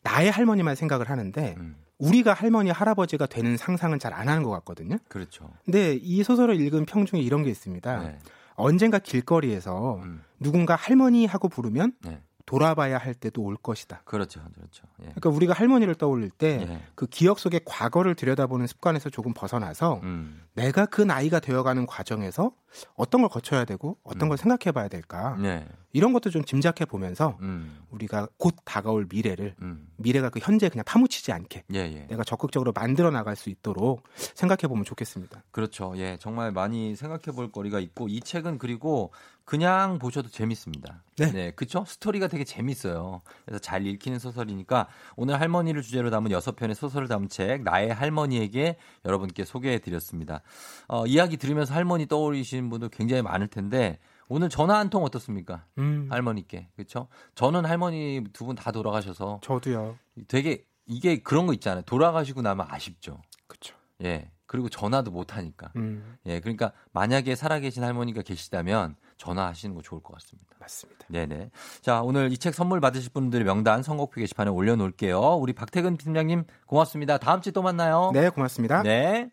나의 0.10 0.32
할머니만 0.32 0.76
생각을 0.76 1.10
하는데 1.10 1.56
음. 1.58 1.76
우리가 2.00 2.34
할머니 2.34 2.72
할아버지가 2.72 3.26
되는 3.28 3.58
상상은 3.58 4.00
잘 4.00 4.14
안 4.14 4.28
하는 4.28 4.44
것 4.44 4.50
같거든요. 4.52 4.98
그렇죠. 5.08 5.50
근데 5.66 5.94
이 6.02 6.24
소설을 6.24 6.60
읽은 6.60 6.86
평 6.86 7.06
중에 7.06 7.20
이런 7.22 7.44
게 7.44 7.50
있습니다. 7.52 8.04
네. 8.04 8.20
언젠가 8.56 9.00
길거리에서 9.00 10.00
음. 10.04 10.24
누군가 10.40 10.76
할머니 10.76 11.26
하고 11.26 11.48
부르면 11.48 11.94
네. 12.04 12.22
돌아봐야 12.50 12.98
할 12.98 13.14
때도 13.14 13.44
올 13.44 13.56
것이다. 13.56 14.02
그렇죠, 14.06 14.42
그렇죠. 14.56 14.88
예. 15.02 15.04
그러니까 15.04 15.30
우리가 15.30 15.54
할머니를 15.54 15.94
떠올릴 15.94 16.32
때 16.32 16.66
예. 16.68 16.82
그 16.96 17.06
기억 17.06 17.38
속의 17.38 17.62
과거를 17.64 18.16
들여다보는 18.16 18.66
습관에서 18.66 19.12
조금 19.12 19.36
벗어나서 19.36 20.00
음. 20.02 20.42
내가 20.56 20.88
그 20.88 21.04
나이가 21.04 21.40
되어가는 21.40 21.86
과정에서 21.86 22.52
어떤 22.96 23.22
걸 23.22 23.30
거쳐야 23.30 23.66
되고 23.66 23.98
어떤 24.04 24.30
걸 24.30 24.38
생각해봐야 24.40 24.88
될까 24.88 25.38
네. 25.40 25.68
이런 25.92 26.12
것도 26.12 26.32
좀 26.32 26.44
짐작해 26.44 26.86
보면서 26.86 27.38
음. 27.42 27.80
우리가 27.92 28.28
곧 28.38 28.56
다가올 28.66 29.08
미래를 29.12 29.56
음. 29.62 29.88
미래가 29.98 30.30
그 30.30 30.40
현재 30.42 30.70
그냥 30.70 30.84
파묻히지 30.86 31.32
않게 31.32 31.66
예, 31.74 31.80
예. 31.80 32.08
내가 32.08 32.24
적극적으로 32.24 32.72
만들어 32.74 33.12
나갈 33.12 33.36
수 33.36 33.50
있도록 33.50 34.04
생각해 34.16 34.68
보면 34.68 34.86
좋겠습니다. 34.86 35.44
그렇죠. 35.52 35.94
예, 35.98 36.18
정말 36.20 36.52
많이 36.52 36.96
생각해 36.96 37.36
볼 37.36 37.52
거리가 37.52 37.80
있고 37.80 38.08
이 38.08 38.22
책은 38.22 38.58
그리고 38.58 39.12
그냥 39.50 39.98
보셔도 39.98 40.30
재밌습니다. 40.30 41.02
네. 41.18 41.50
그쵸? 41.50 41.84
스토리가 41.88 42.28
되게 42.28 42.44
재밌어요. 42.44 43.24
그래서 43.46 43.58
잘 43.60 43.84
읽히는 43.88 44.20
소설이니까 44.20 44.88
오늘 45.16 45.42
할머니를 45.42 45.82
주제로 45.82 46.12
담은 46.12 46.30
여섯 46.30 46.56
편의 46.56 46.76
소설을 46.76 47.08
담은 47.08 47.30
책 47.30 47.64
나의 47.64 47.92
할머니에게 47.92 48.78
여러분께 49.06 49.46
소개해 49.46 49.80
드렸습니다. 49.80 50.42
어, 50.88 51.08
이야기 51.08 51.38
들으면서 51.38 51.74
할머니 51.74 52.06
떠올리시는 52.06 52.70
분들 52.70 52.90
굉장히 52.90 53.24
많을 53.24 53.48
텐데 53.48 53.98
오늘 54.28 54.50
전화 54.50 54.78
한 54.78 54.92
통 54.92 55.04
어떻습니까? 55.04 55.66
음, 55.80 56.06
할머니께. 56.12 56.70
그렇죠? 56.76 57.08
저는 57.34 57.66
할머니 57.66 58.24
두 58.32 58.46
분 58.46 58.56
다 58.56 58.72
돌아가셔서 58.72 59.40
저도요. 59.42 59.98
되게 60.28 60.64
이게 60.86 61.24
그런 61.24 61.48
거 61.48 61.54
있잖아요. 61.54 61.82
돌아가시고 61.88 62.44
나면 62.44 62.68
아쉽죠. 62.70 63.20
그렇죠. 63.48 63.76
예. 64.04 64.30
그리고 64.50 64.68
전화도 64.68 65.12
못 65.12 65.38
하니까. 65.38 65.72
음, 65.76 66.18
예, 66.26 66.40
그러니까 66.40 66.72
만약에 66.92 67.36
살아계신 67.36 67.84
할머니가 67.84 68.24
계시다면 68.24 68.96
전화하시는 69.18 69.76
거 69.76 69.84
좋을 69.84 70.02
것 70.02 70.14
같습니다. 70.16 70.50
맞습니다. 70.60 71.06
네네. 71.08 71.52
자, 71.82 72.02
오늘 72.02 72.32
이 72.34 72.38
책 72.38 72.56
선물 72.56 72.82
받으실 72.82 73.12
분들의 73.14 73.46
명단 73.46 73.84
선곡표 73.84 74.20
게시판에 74.22 74.50
올려놓을게요. 74.50 75.20
우리 75.36 75.54
박태근 75.54 75.98
팀장님 75.98 76.46
고맙습니다. 76.66 77.20
다음 77.20 77.42
주에 77.42 77.52
또 77.52 77.62
만나요. 77.62 78.10
네, 78.14 78.30
고맙습니다. 78.30 78.82
네. 78.82 79.30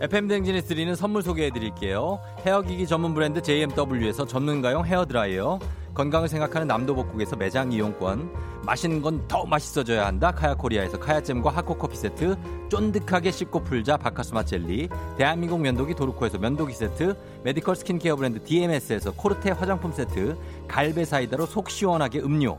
FM 0.00 0.26
댕진에 0.26 0.62
드리는 0.62 0.94
선물 0.96 1.22
소개해 1.22 1.50
드릴게요. 1.50 2.18
헤어기기 2.40 2.86
전문 2.88 3.14
브랜드 3.14 3.40
JMW에서 3.40 4.26
전문가용 4.26 4.84
헤어드라이어, 4.84 5.60
건강을 5.94 6.28
생각하는 6.28 6.66
남도복국에서 6.66 7.36
매장 7.36 7.72
이용권, 7.72 8.30
맛있는 8.64 9.02
건 9.02 9.22
더 9.28 9.44
맛있어져야 9.46 10.06
한다. 10.06 10.30
카야코리아에서 10.30 10.98
카야잼과 10.98 11.50
하코커피 11.50 11.96
세트, 11.96 12.36
쫀득하게 12.68 13.30
씹고 13.30 13.64
풀자 13.64 13.96
바카스마 13.96 14.44
젤리, 14.44 14.88
대한민국 15.16 15.60
면도기 15.60 15.94
도르코에서 15.94 16.38
면도기 16.38 16.72
세트, 16.74 17.16
medical 17.44 17.76
skincare 17.76 18.16
브랜드 18.16 18.42
DMS에서 18.42 19.12
코르테 19.12 19.50
화장품 19.52 19.92
세트, 19.92 20.36
갈베 20.68 21.04
사이다로 21.04 21.46
속 21.46 21.70
시원하게 21.70 22.20
음료, 22.20 22.58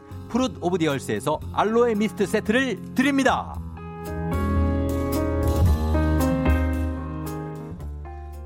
Fruit 0.31 0.57
of 0.61 0.77
the 0.77 0.93
Earth에서 0.93 1.39
알로에 1.51 1.93
미스트 1.93 2.25
세트를 2.25 2.93
드립니다. 2.95 3.53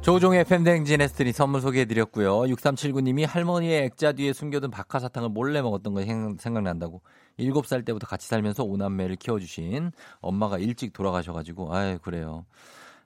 조종의 0.01 0.43
팬댕진 0.45 1.01
에스트리 1.01 1.31
선물 1.31 1.61
소개해드렸고요. 1.61 2.41
6379님이 2.41 3.25
할머니의 3.27 3.85
액자 3.85 4.11
뒤에 4.11 4.33
숨겨둔 4.33 4.69
박하사탕을 4.69 5.29
몰래 5.29 5.61
먹었던 5.63 5.93
거 5.95 6.01
생- 6.03 6.37
생각난다고. 6.39 7.01
7살 7.39 7.83
때부터 7.85 8.05
같이 8.05 8.27
살면서 8.27 8.63
오남매를 8.63 9.15
키워주신 9.15 9.91
엄마가 10.21 10.59
일찍 10.59 10.93
돌아가셔가지고, 10.93 11.73
아유, 11.75 11.97
그래요. 12.03 12.45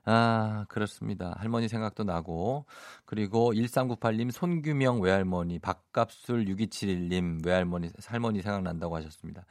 아, 0.04 0.64
그렇습니다. 0.68 1.34
할머니 1.38 1.68
생각도 1.68 2.04
나고. 2.04 2.64
그리고 3.04 3.52
1398님 3.52 4.30
손규명 4.30 5.00
외할머니, 5.00 5.58
박갑술 5.58 6.46
6271님 6.46 7.44
외할머니, 7.44 7.90
할머니 8.06 8.40
생각난다고 8.42 8.96
하셨습니다. 8.96 9.44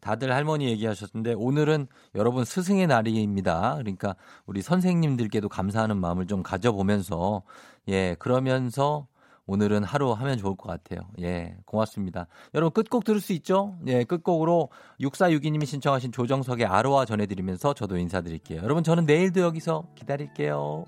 다들 0.00 0.32
할머니 0.32 0.68
얘기하셨는데 0.70 1.34
오늘은 1.34 1.88
여러분 2.14 2.44
스승의 2.44 2.86
날입니다. 2.86 3.76
그러니까 3.78 4.14
우리 4.46 4.62
선생님들께도 4.62 5.48
감사하는 5.48 5.96
마음을 5.96 6.26
좀 6.26 6.42
가져보면서 6.42 7.42
예, 7.88 8.16
그러면서 8.18 9.06
오늘은 9.46 9.84
하루 9.84 10.12
하면 10.12 10.38
좋을 10.38 10.56
것 10.56 10.68
같아요. 10.68 11.08
예, 11.20 11.56
고맙습니다. 11.64 12.26
여러분 12.54 12.72
끝곡 12.72 13.04
들을 13.04 13.20
수 13.20 13.32
있죠? 13.34 13.78
예, 13.86 14.04
끝곡으로 14.04 14.70
6462님이 15.00 15.66
신청하신 15.66 16.12
조정석의 16.12 16.66
아로하 16.66 17.04
전해드리면서 17.04 17.74
저도 17.74 17.96
인사드릴게요. 17.96 18.62
여러분 18.62 18.82
저는 18.82 19.06
내일도 19.06 19.40
여기서 19.40 19.84
기다릴게요. 19.94 20.84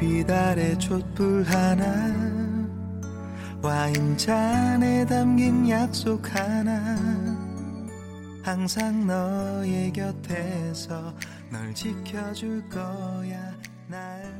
불빛 0.00 0.30
아래 0.30 0.76
촛불 0.78 1.44
하나 1.44 1.84
와인잔에 3.62 5.04
담긴 5.04 5.68
약속 5.68 6.34
하나. 6.34 6.96
항상 8.42 9.06
너의 9.06 9.92
곁에서 9.92 11.14
널 11.50 11.74
지켜줄 11.74 12.66
거야 12.70 13.52
날 13.86 14.39